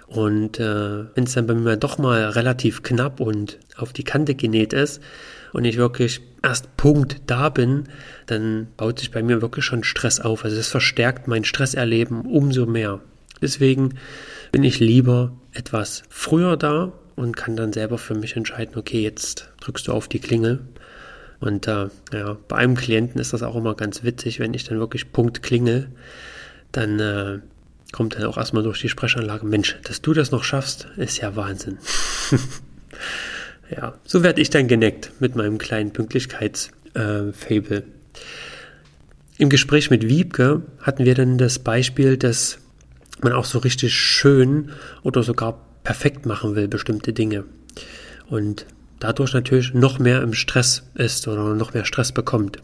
Und 0.08 0.58
äh, 0.58 1.04
wenn 1.14 1.24
es 1.24 1.34
dann 1.34 1.46
bei 1.46 1.54
mir 1.54 1.76
doch 1.76 1.96
mal 1.96 2.24
relativ 2.30 2.82
knapp 2.82 3.20
und 3.20 3.58
auf 3.76 3.92
die 3.92 4.02
Kante 4.02 4.34
genäht 4.34 4.72
ist 4.72 5.00
und 5.54 5.64
ich 5.64 5.76
wirklich 5.76 6.20
erst 6.42 6.76
Punkt 6.76 7.22
da 7.26 7.48
bin, 7.48 7.84
dann 8.26 8.66
baut 8.76 8.98
sich 8.98 9.12
bei 9.12 9.22
mir 9.22 9.40
wirklich 9.40 9.64
schon 9.64 9.84
Stress 9.84 10.18
auf. 10.20 10.44
Also 10.44 10.58
es 10.58 10.68
verstärkt 10.68 11.28
mein 11.28 11.44
Stresserleben 11.44 12.22
umso 12.22 12.66
mehr. 12.66 13.00
Deswegen 13.40 13.94
bin 14.50 14.64
ich 14.64 14.80
lieber 14.80 15.32
etwas 15.52 16.02
früher 16.08 16.56
da 16.56 16.92
und 17.14 17.36
kann 17.36 17.54
dann 17.54 17.72
selber 17.72 17.98
für 17.98 18.14
mich 18.14 18.34
entscheiden, 18.34 18.76
okay, 18.76 19.00
jetzt 19.00 19.50
drückst 19.60 19.86
du 19.86 19.92
auf 19.92 20.08
die 20.08 20.18
Klingel 20.18 20.60
und 21.38 21.68
äh, 21.68 21.86
ja, 22.12 22.36
bei 22.48 22.56
einem 22.56 22.74
Klienten 22.74 23.20
ist 23.20 23.32
das 23.32 23.44
auch 23.44 23.54
immer 23.54 23.74
ganz 23.74 24.02
witzig, 24.02 24.40
wenn 24.40 24.54
ich 24.54 24.64
dann 24.64 24.80
wirklich 24.80 25.12
Punkt 25.12 25.42
klingel, 25.42 25.88
dann 26.72 26.98
äh, 26.98 27.38
kommt 27.92 28.16
dann 28.16 28.24
auch 28.24 28.38
erstmal 28.38 28.64
durch 28.64 28.80
die 28.80 28.88
Sprechanlage, 28.88 29.46
Mensch, 29.46 29.78
dass 29.84 30.02
du 30.02 30.14
das 30.14 30.32
noch 30.32 30.42
schaffst, 30.42 30.88
ist 30.96 31.18
ja 31.18 31.36
Wahnsinn. 31.36 31.78
ja, 33.70 33.94
so 34.04 34.22
werde 34.22 34.40
ich 34.40 34.50
dann 34.50 34.68
geneckt 34.68 35.12
mit 35.20 35.36
meinem 35.36 35.58
kleinen 35.58 35.92
Pünktlichkeitsfable. 35.92 37.76
Äh, 37.78 37.82
Im 39.38 39.48
Gespräch 39.48 39.90
mit 39.90 40.08
Wiebke 40.08 40.62
hatten 40.80 41.04
wir 41.04 41.14
dann 41.14 41.38
das 41.38 41.58
Beispiel, 41.58 42.16
dass 42.16 42.58
man 43.20 43.32
auch 43.32 43.44
so 43.44 43.58
richtig 43.58 43.94
schön 43.94 44.70
oder 45.02 45.22
sogar 45.22 45.60
perfekt 45.82 46.26
machen 46.26 46.54
will, 46.54 46.68
bestimmte 46.68 47.12
Dinge. 47.12 47.44
Und 48.28 48.66
dadurch 49.00 49.34
natürlich 49.34 49.74
noch 49.74 49.98
mehr 49.98 50.22
im 50.22 50.34
Stress 50.34 50.84
ist 50.94 51.28
oder 51.28 51.54
noch 51.54 51.74
mehr 51.74 51.84
Stress 51.84 52.12
bekommt. 52.12 52.58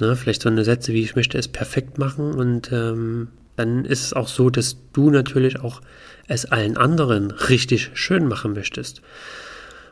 Ne, 0.00 0.14
vielleicht 0.14 0.42
so 0.42 0.48
eine 0.48 0.64
Sätze 0.64 0.92
wie 0.92 1.02
ich 1.02 1.16
möchte 1.16 1.38
es 1.38 1.48
perfekt 1.48 1.98
machen 1.98 2.32
und 2.34 2.70
ähm, 2.70 3.28
dann 3.56 3.86
ist 3.86 4.04
es 4.04 4.12
auch 4.12 4.28
so, 4.28 4.50
dass 4.50 4.76
du 4.92 5.10
natürlich 5.10 5.60
auch 5.60 5.80
es 6.28 6.44
allen 6.44 6.76
anderen 6.76 7.30
richtig 7.30 7.90
schön 7.94 8.26
machen 8.26 8.52
möchtest. 8.52 9.00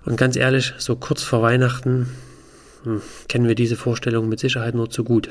Und 0.05 0.17
ganz 0.17 0.37
ehrlich, 0.37 0.75
so 0.79 0.97
kurz 0.97 1.23
vor 1.23 1.43
Weihnachten 1.43 2.09
hm, 2.85 3.01
kennen 3.29 3.49
wir 3.49 3.55
diese 3.55 3.77
Vorstellung 3.77 4.29
mit 4.29 4.39
Sicherheit 4.39 4.75
nur 4.75 4.91
zu 4.91 5.05
gut. 5.05 5.31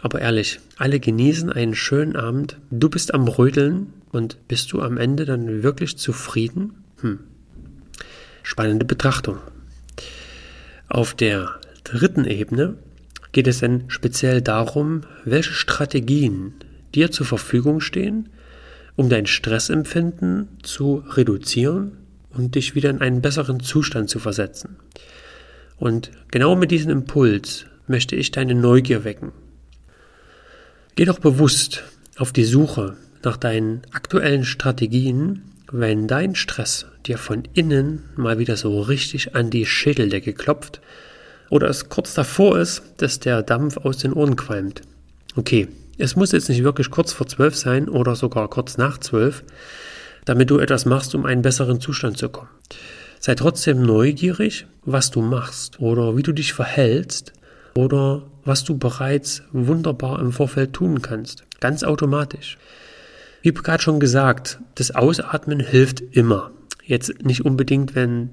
Aber 0.00 0.20
ehrlich, 0.20 0.58
alle 0.78 0.98
genießen 0.98 1.52
einen 1.52 1.74
schönen 1.74 2.16
Abend, 2.16 2.56
du 2.70 2.88
bist 2.88 3.14
am 3.14 3.28
Rödeln 3.28 3.92
und 4.10 4.36
bist 4.48 4.72
du 4.72 4.80
am 4.80 4.96
Ende 4.96 5.26
dann 5.26 5.62
wirklich 5.62 5.96
zufrieden? 5.96 6.82
Hm, 7.00 7.20
spannende 8.42 8.84
Betrachtung. 8.84 9.38
Auf 10.88 11.14
der 11.14 11.60
dritten 11.84 12.24
Ebene 12.24 12.74
geht 13.32 13.46
es 13.46 13.60
dann 13.60 13.84
speziell 13.88 14.42
darum, 14.42 15.02
welche 15.24 15.52
Strategien 15.52 16.54
dir 16.94 17.10
zur 17.10 17.26
Verfügung 17.26 17.80
stehen, 17.80 18.28
um 18.96 19.08
dein 19.08 19.26
Stressempfinden 19.26 20.48
zu 20.62 21.04
reduzieren 21.08 22.01
und 22.34 22.54
dich 22.54 22.74
wieder 22.74 22.90
in 22.90 23.00
einen 23.00 23.22
besseren 23.22 23.60
Zustand 23.60 24.10
zu 24.10 24.18
versetzen. 24.18 24.76
Und 25.76 26.10
genau 26.30 26.56
mit 26.56 26.70
diesem 26.70 26.90
Impuls 26.90 27.66
möchte 27.86 28.16
ich 28.16 28.30
deine 28.30 28.54
Neugier 28.54 29.04
wecken. 29.04 29.32
Geh 30.94 31.04
doch 31.04 31.18
bewusst 31.18 31.82
auf 32.16 32.32
die 32.32 32.44
Suche 32.44 32.96
nach 33.24 33.36
deinen 33.36 33.82
aktuellen 33.92 34.44
Strategien, 34.44 35.42
wenn 35.70 36.06
dein 36.06 36.34
Stress 36.34 36.86
dir 37.06 37.18
von 37.18 37.44
innen 37.54 38.04
mal 38.16 38.38
wieder 38.38 38.56
so 38.56 38.80
richtig 38.80 39.34
an 39.34 39.50
die 39.50 39.66
Schädeldecke 39.66 40.34
klopft 40.34 40.80
oder 41.50 41.68
es 41.68 41.88
kurz 41.88 42.14
davor 42.14 42.58
ist, 42.58 42.82
dass 42.98 43.20
der 43.20 43.42
Dampf 43.42 43.78
aus 43.78 43.98
den 43.98 44.12
Ohren 44.12 44.36
qualmt. 44.36 44.82
Okay, 45.34 45.68
es 45.98 46.16
muss 46.16 46.32
jetzt 46.32 46.48
nicht 46.48 46.62
wirklich 46.62 46.90
kurz 46.90 47.12
vor 47.12 47.26
zwölf 47.26 47.56
sein 47.56 47.88
oder 47.88 48.16
sogar 48.16 48.48
kurz 48.48 48.76
nach 48.76 48.98
zwölf, 48.98 49.42
damit 50.24 50.50
du 50.50 50.58
etwas 50.58 50.84
machst, 50.84 51.14
um 51.14 51.24
einen 51.24 51.42
besseren 51.42 51.80
Zustand 51.80 52.18
zu 52.18 52.28
kommen. 52.28 52.50
Sei 53.18 53.34
trotzdem 53.34 53.82
neugierig, 53.82 54.66
was 54.84 55.10
du 55.10 55.22
machst 55.22 55.80
oder 55.80 56.16
wie 56.16 56.22
du 56.22 56.32
dich 56.32 56.52
verhältst 56.52 57.32
oder 57.74 58.22
was 58.44 58.64
du 58.64 58.76
bereits 58.76 59.42
wunderbar 59.52 60.20
im 60.20 60.32
Vorfeld 60.32 60.72
tun 60.72 61.02
kannst. 61.02 61.44
Ganz 61.60 61.84
automatisch. 61.84 62.58
Wie 63.42 63.52
gerade 63.52 63.82
schon 63.82 64.00
gesagt, 64.00 64.58
das 64.74 64.92
Ausatmen 64.92 65.60
hilft 65.60 66.00
immer. 66.00 66.50
Jetzt 66.84 67.24
nicht 67.24 67.44
unbedingt, 67.44 67.94
wenn 67.94 68.30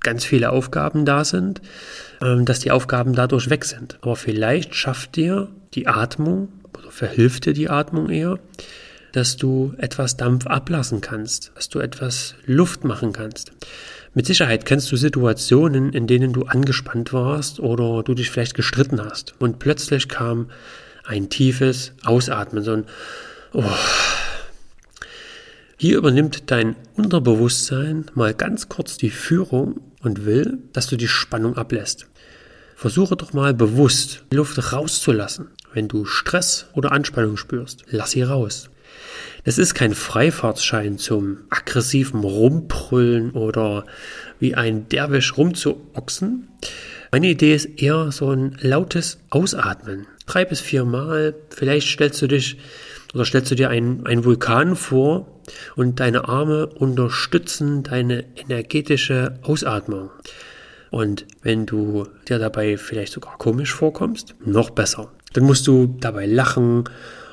ganz 0.00 0.24
viele 0.24 0.50
Aufgaben 0.50 1.04
da 1.04 1.24
sind, 1.24 1.60
ähm, 2.22 2.44
dass 2.44 2.60
die 2.60 2.70
Aufgaben 2.70 3.14
dadurch 3.14 3.50
weg 3.50 3.64
sind. 3.64 3.98
Aber 4.02 4.16
vielleicht 4.16 4.74
schafft 4.74 5.16
dir 5.16 5.48
die 5.74 5.86
Atmung 5.86 6.48
oder 6.78 6.90
verhilft 6.90 7.46
dir 7.46 7.52
die 7.52 7.68
Atmung 7.68 8.08
eher, 8.08 8.38
dass 9.12 9.36
du 9.36 9.74
etwas 9.78 10.16
Dampf 10.16 10.46
ablassen 10.46 11.00
kannst, 11.00 11.52
dass 11.54 11.68
du 11.68 11.78
etwas 11.80 12.34
Luft 12.46 12.84
machen 12.84 13.12
kannst. 13.12 13.52
Mit 14.14 14.26
Sicherheit 14.26 14.64
kennst 14.64 14.90
du 14.90 14.96
Situationen, 14.96 15.92
in 15.92 16.06
denen 16.06 16.32
du 16.32 16.44
angespannt 16.44 17.12
warst 17.12 17.60
oder 17.60 18.02
du 18.02 18.14
dich 18.14 18.30
vielleicht 18.30 18.54
gestritten 18.54 19.04
hast 19.04 19.34
und 19.38 19.58
plötzlich 19.58 20.08
kam 20.08 20.50
ein 21.04 21.30
tiefes 21.30 21.92
Ausatmen, 22.04 22.62
so 22.62 22.72
ein 22.72 22.84
oh. 23.52 23.64
Hier 25.76 25.98
übernimmt 25.98 26.50
dein 26.50 26.74
Unterbewusstsein 26.94 28.06
mal 28.14 28.34
ganz 28.34 28.68
kurz 28.68 28.96
die 28.96 29.10
Führung 29.10 29.80
und 30.02 30.26
will, 30.26 30.58
dass 30.72 30.88
du 30.88 30.96
die 30.96 31.08
Spannung 31.08 31.56
ablässt. 31.56 32.06
Versuche 32.74 33.16
doch 33.16 33.32
mal 33.32 33.54
bewusst 33.54 34.24
die 34.32 34.36
Luft 34.36 34.72
rauszulassen. 34.72 35.48
Wenn 35.72 35.88
du 35.88 36.04
Stress 36.04 36.66
oder 36.72 36.92
Anspannung 36.92 37.36
spürst, 37.36 37.84
lass 37.90 38.12
sie 38.12 38.22
raus. 38.22 38.70
Es 39.44 39.58
ist 39.58 39.74
kein 39.74 39.94
Freifahrtsschein 39.94 40.98
zum 40.98 41.38
aggressiven 41.50 42.20
Rumbrüllen 42.20 43.32
oder 43.32 43.84
wie 44.38 44.54
ein 44.54 44.88
Derwisch 44.88 45.36
rumzuochsen. 45.36 46.48
Meine 47.10 47.28
Idee 47.28 47.54
ist 47.54 47.80
eher 47.80 48.12
so 48.12 48.30
ein 48.30 48.56
lautes 48.60 49.18
Ausatmen. 49.30 50.06
Drei 50.26 50.44
bis 50.44 50.60
vier 50.60 50.84
Mal. 50.84 51.34
Vielleicht 51.48 51.88
stellst 51.88 52.20
du 52.20 52.26
dich 52.26 52.58
oder 53.14 53.24
stellst 53.24 53.50
du 53.50 53.54
dir 53.54 53.70
einen, 53.70 54.06
einen 54.06 54.24
Vulkan 54.24 54.76
vor 54.76 55.40
und 55.76 56.00
deine 56.00 56.28
Arme 56.28 56.66
unterstützen 56.66 57.82
deine 57.82 58.24
energetische 58.36 59.38
Ausatmung. 59.42 60.10
Und 60.90 61.26
wenn 61.42 61.66
du 61.66 62.06
dir 62.28 62.38
dabei 62.38 62.76
vielleicht 62.76 63.12
sogar 63.12 63.38
komisch 63.38 63.72
vorkommst, 63.72 64.34
noch 64.44 64.70
besser. 64.70 65.12
Dann 65.32 65.44
musst 65.44 65.66
du 65.66 65.96
dabei 66.00 66.26
lachen 66.26 66.84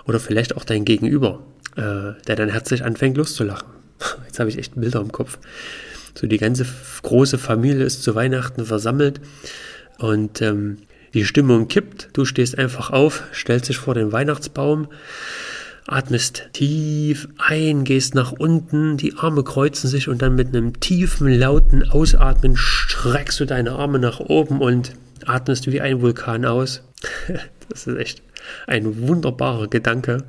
oder 0.05 0.19
vielleicht 0.19 0.55
auch 0.55 0.63
dein 0.63 0.85
Gegenüber 0.85 1.45
der 1.75 2.35
dann 2.35 2.49
herzlich 2.49 2.83
anfängt 2.83 3.17
loszulachen. 3.17 3.67
Jetzt 4.25 4.39
habe 4.39 4.49
ich 4.49 4.57
echt 4.57 4.79
Bilder 4.79 5.01
im 5.01 5.11
Kopf. 5.11 5.37
So 6.17 6.27
die 6.27 6.37
ganze 6.37 6.65
große 7.01 7.37
Familie 7.37 7.83
ist 7.83 8.03
zu 8.03 8.15
Weihnachten 8.15 8.65
versammelt 8.65 9.19
und 9.97 10.41
ähm, 10.41 10.77
die 11.13 11.25
Stimmung 11.25 11.67
kippt. 11.67 12.09
Du 12.13 12.25
stehst 12.25 12.57
einfach 12.57 12.91
auf, 12.91 13.23
stellst 13.33 13.69
dich 13.69 13.77
vor 13.77 13.93
den 13.93 14.11
Weihnachtsbaum, 14.11 14.87
atmest 15.87 16.49
tief 16.53 17.27
ein, 17.37 17.83
gehst 17.83 18.15
nach 18.15 18.31
unten, 18.31 18.97
die 18.97 19.15
Arme 19.17 19.43
kreuzen 19.43 19.89
sich 19.89 20.07
und 20.07 20.21
dann 20.21 20.35
mit 20.35 20.49
einem 20.49 20.79
tiefen, 20.79 21.27
lauten 21.27 21.83
Ausatmen 21.83 22.55
streckst 22.55 23.39
du 23.39 23.45
deine 23.45 23.73
Arme 23.73 23.99
nach 23.99 24.19
oben 24.19 24.61
und 24.61 24.93
atmest 25.25 25.71
wie 25.71 25.81
ein 25.81 26.01
Vulkan 26.01 26.45
aus. 26.45 26.81
Das 27.67 27.87
ist 27.87 27.97
echt 27.97 28.21
ein 28.67 29.07
wunderbarer 29.07 29.67
Gedanke. 29.67 30.25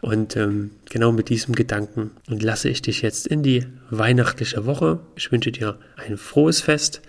Und 0.00 0.36
ähm, 0.36 0.70
genau 0.88 1.12
mit 1.12 1.28
diesem 1.28 1.54
Gedanken 1.54 2.10
entlasse 2.28 2.68
ich 2.68 2.82
dich 2.82 3.02
jetzt 3.02 3.26
in 3.26 3.42
die 3.42 3.66
weihnachtliche 3.90 4.66
Woche. 4.66 5.00
Ich 5.16 5.32
wünsche 5.32 5.52
dir 5.52 5.78
ein 5.96 6.16
frohes 6.16 6.60
Fest 6.60 7.02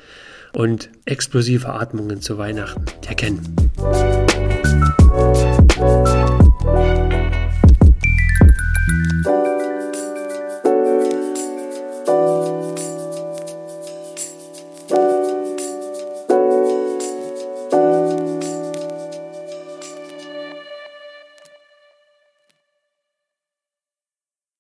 und 0.54 0.90
explosive 1.06 1.70
Atmungen 1.70 2.22
zu 2.22 2.38
Weihnachten. 2.38 2.86
Der 3.08 3.16
Ken. 3.16 3.40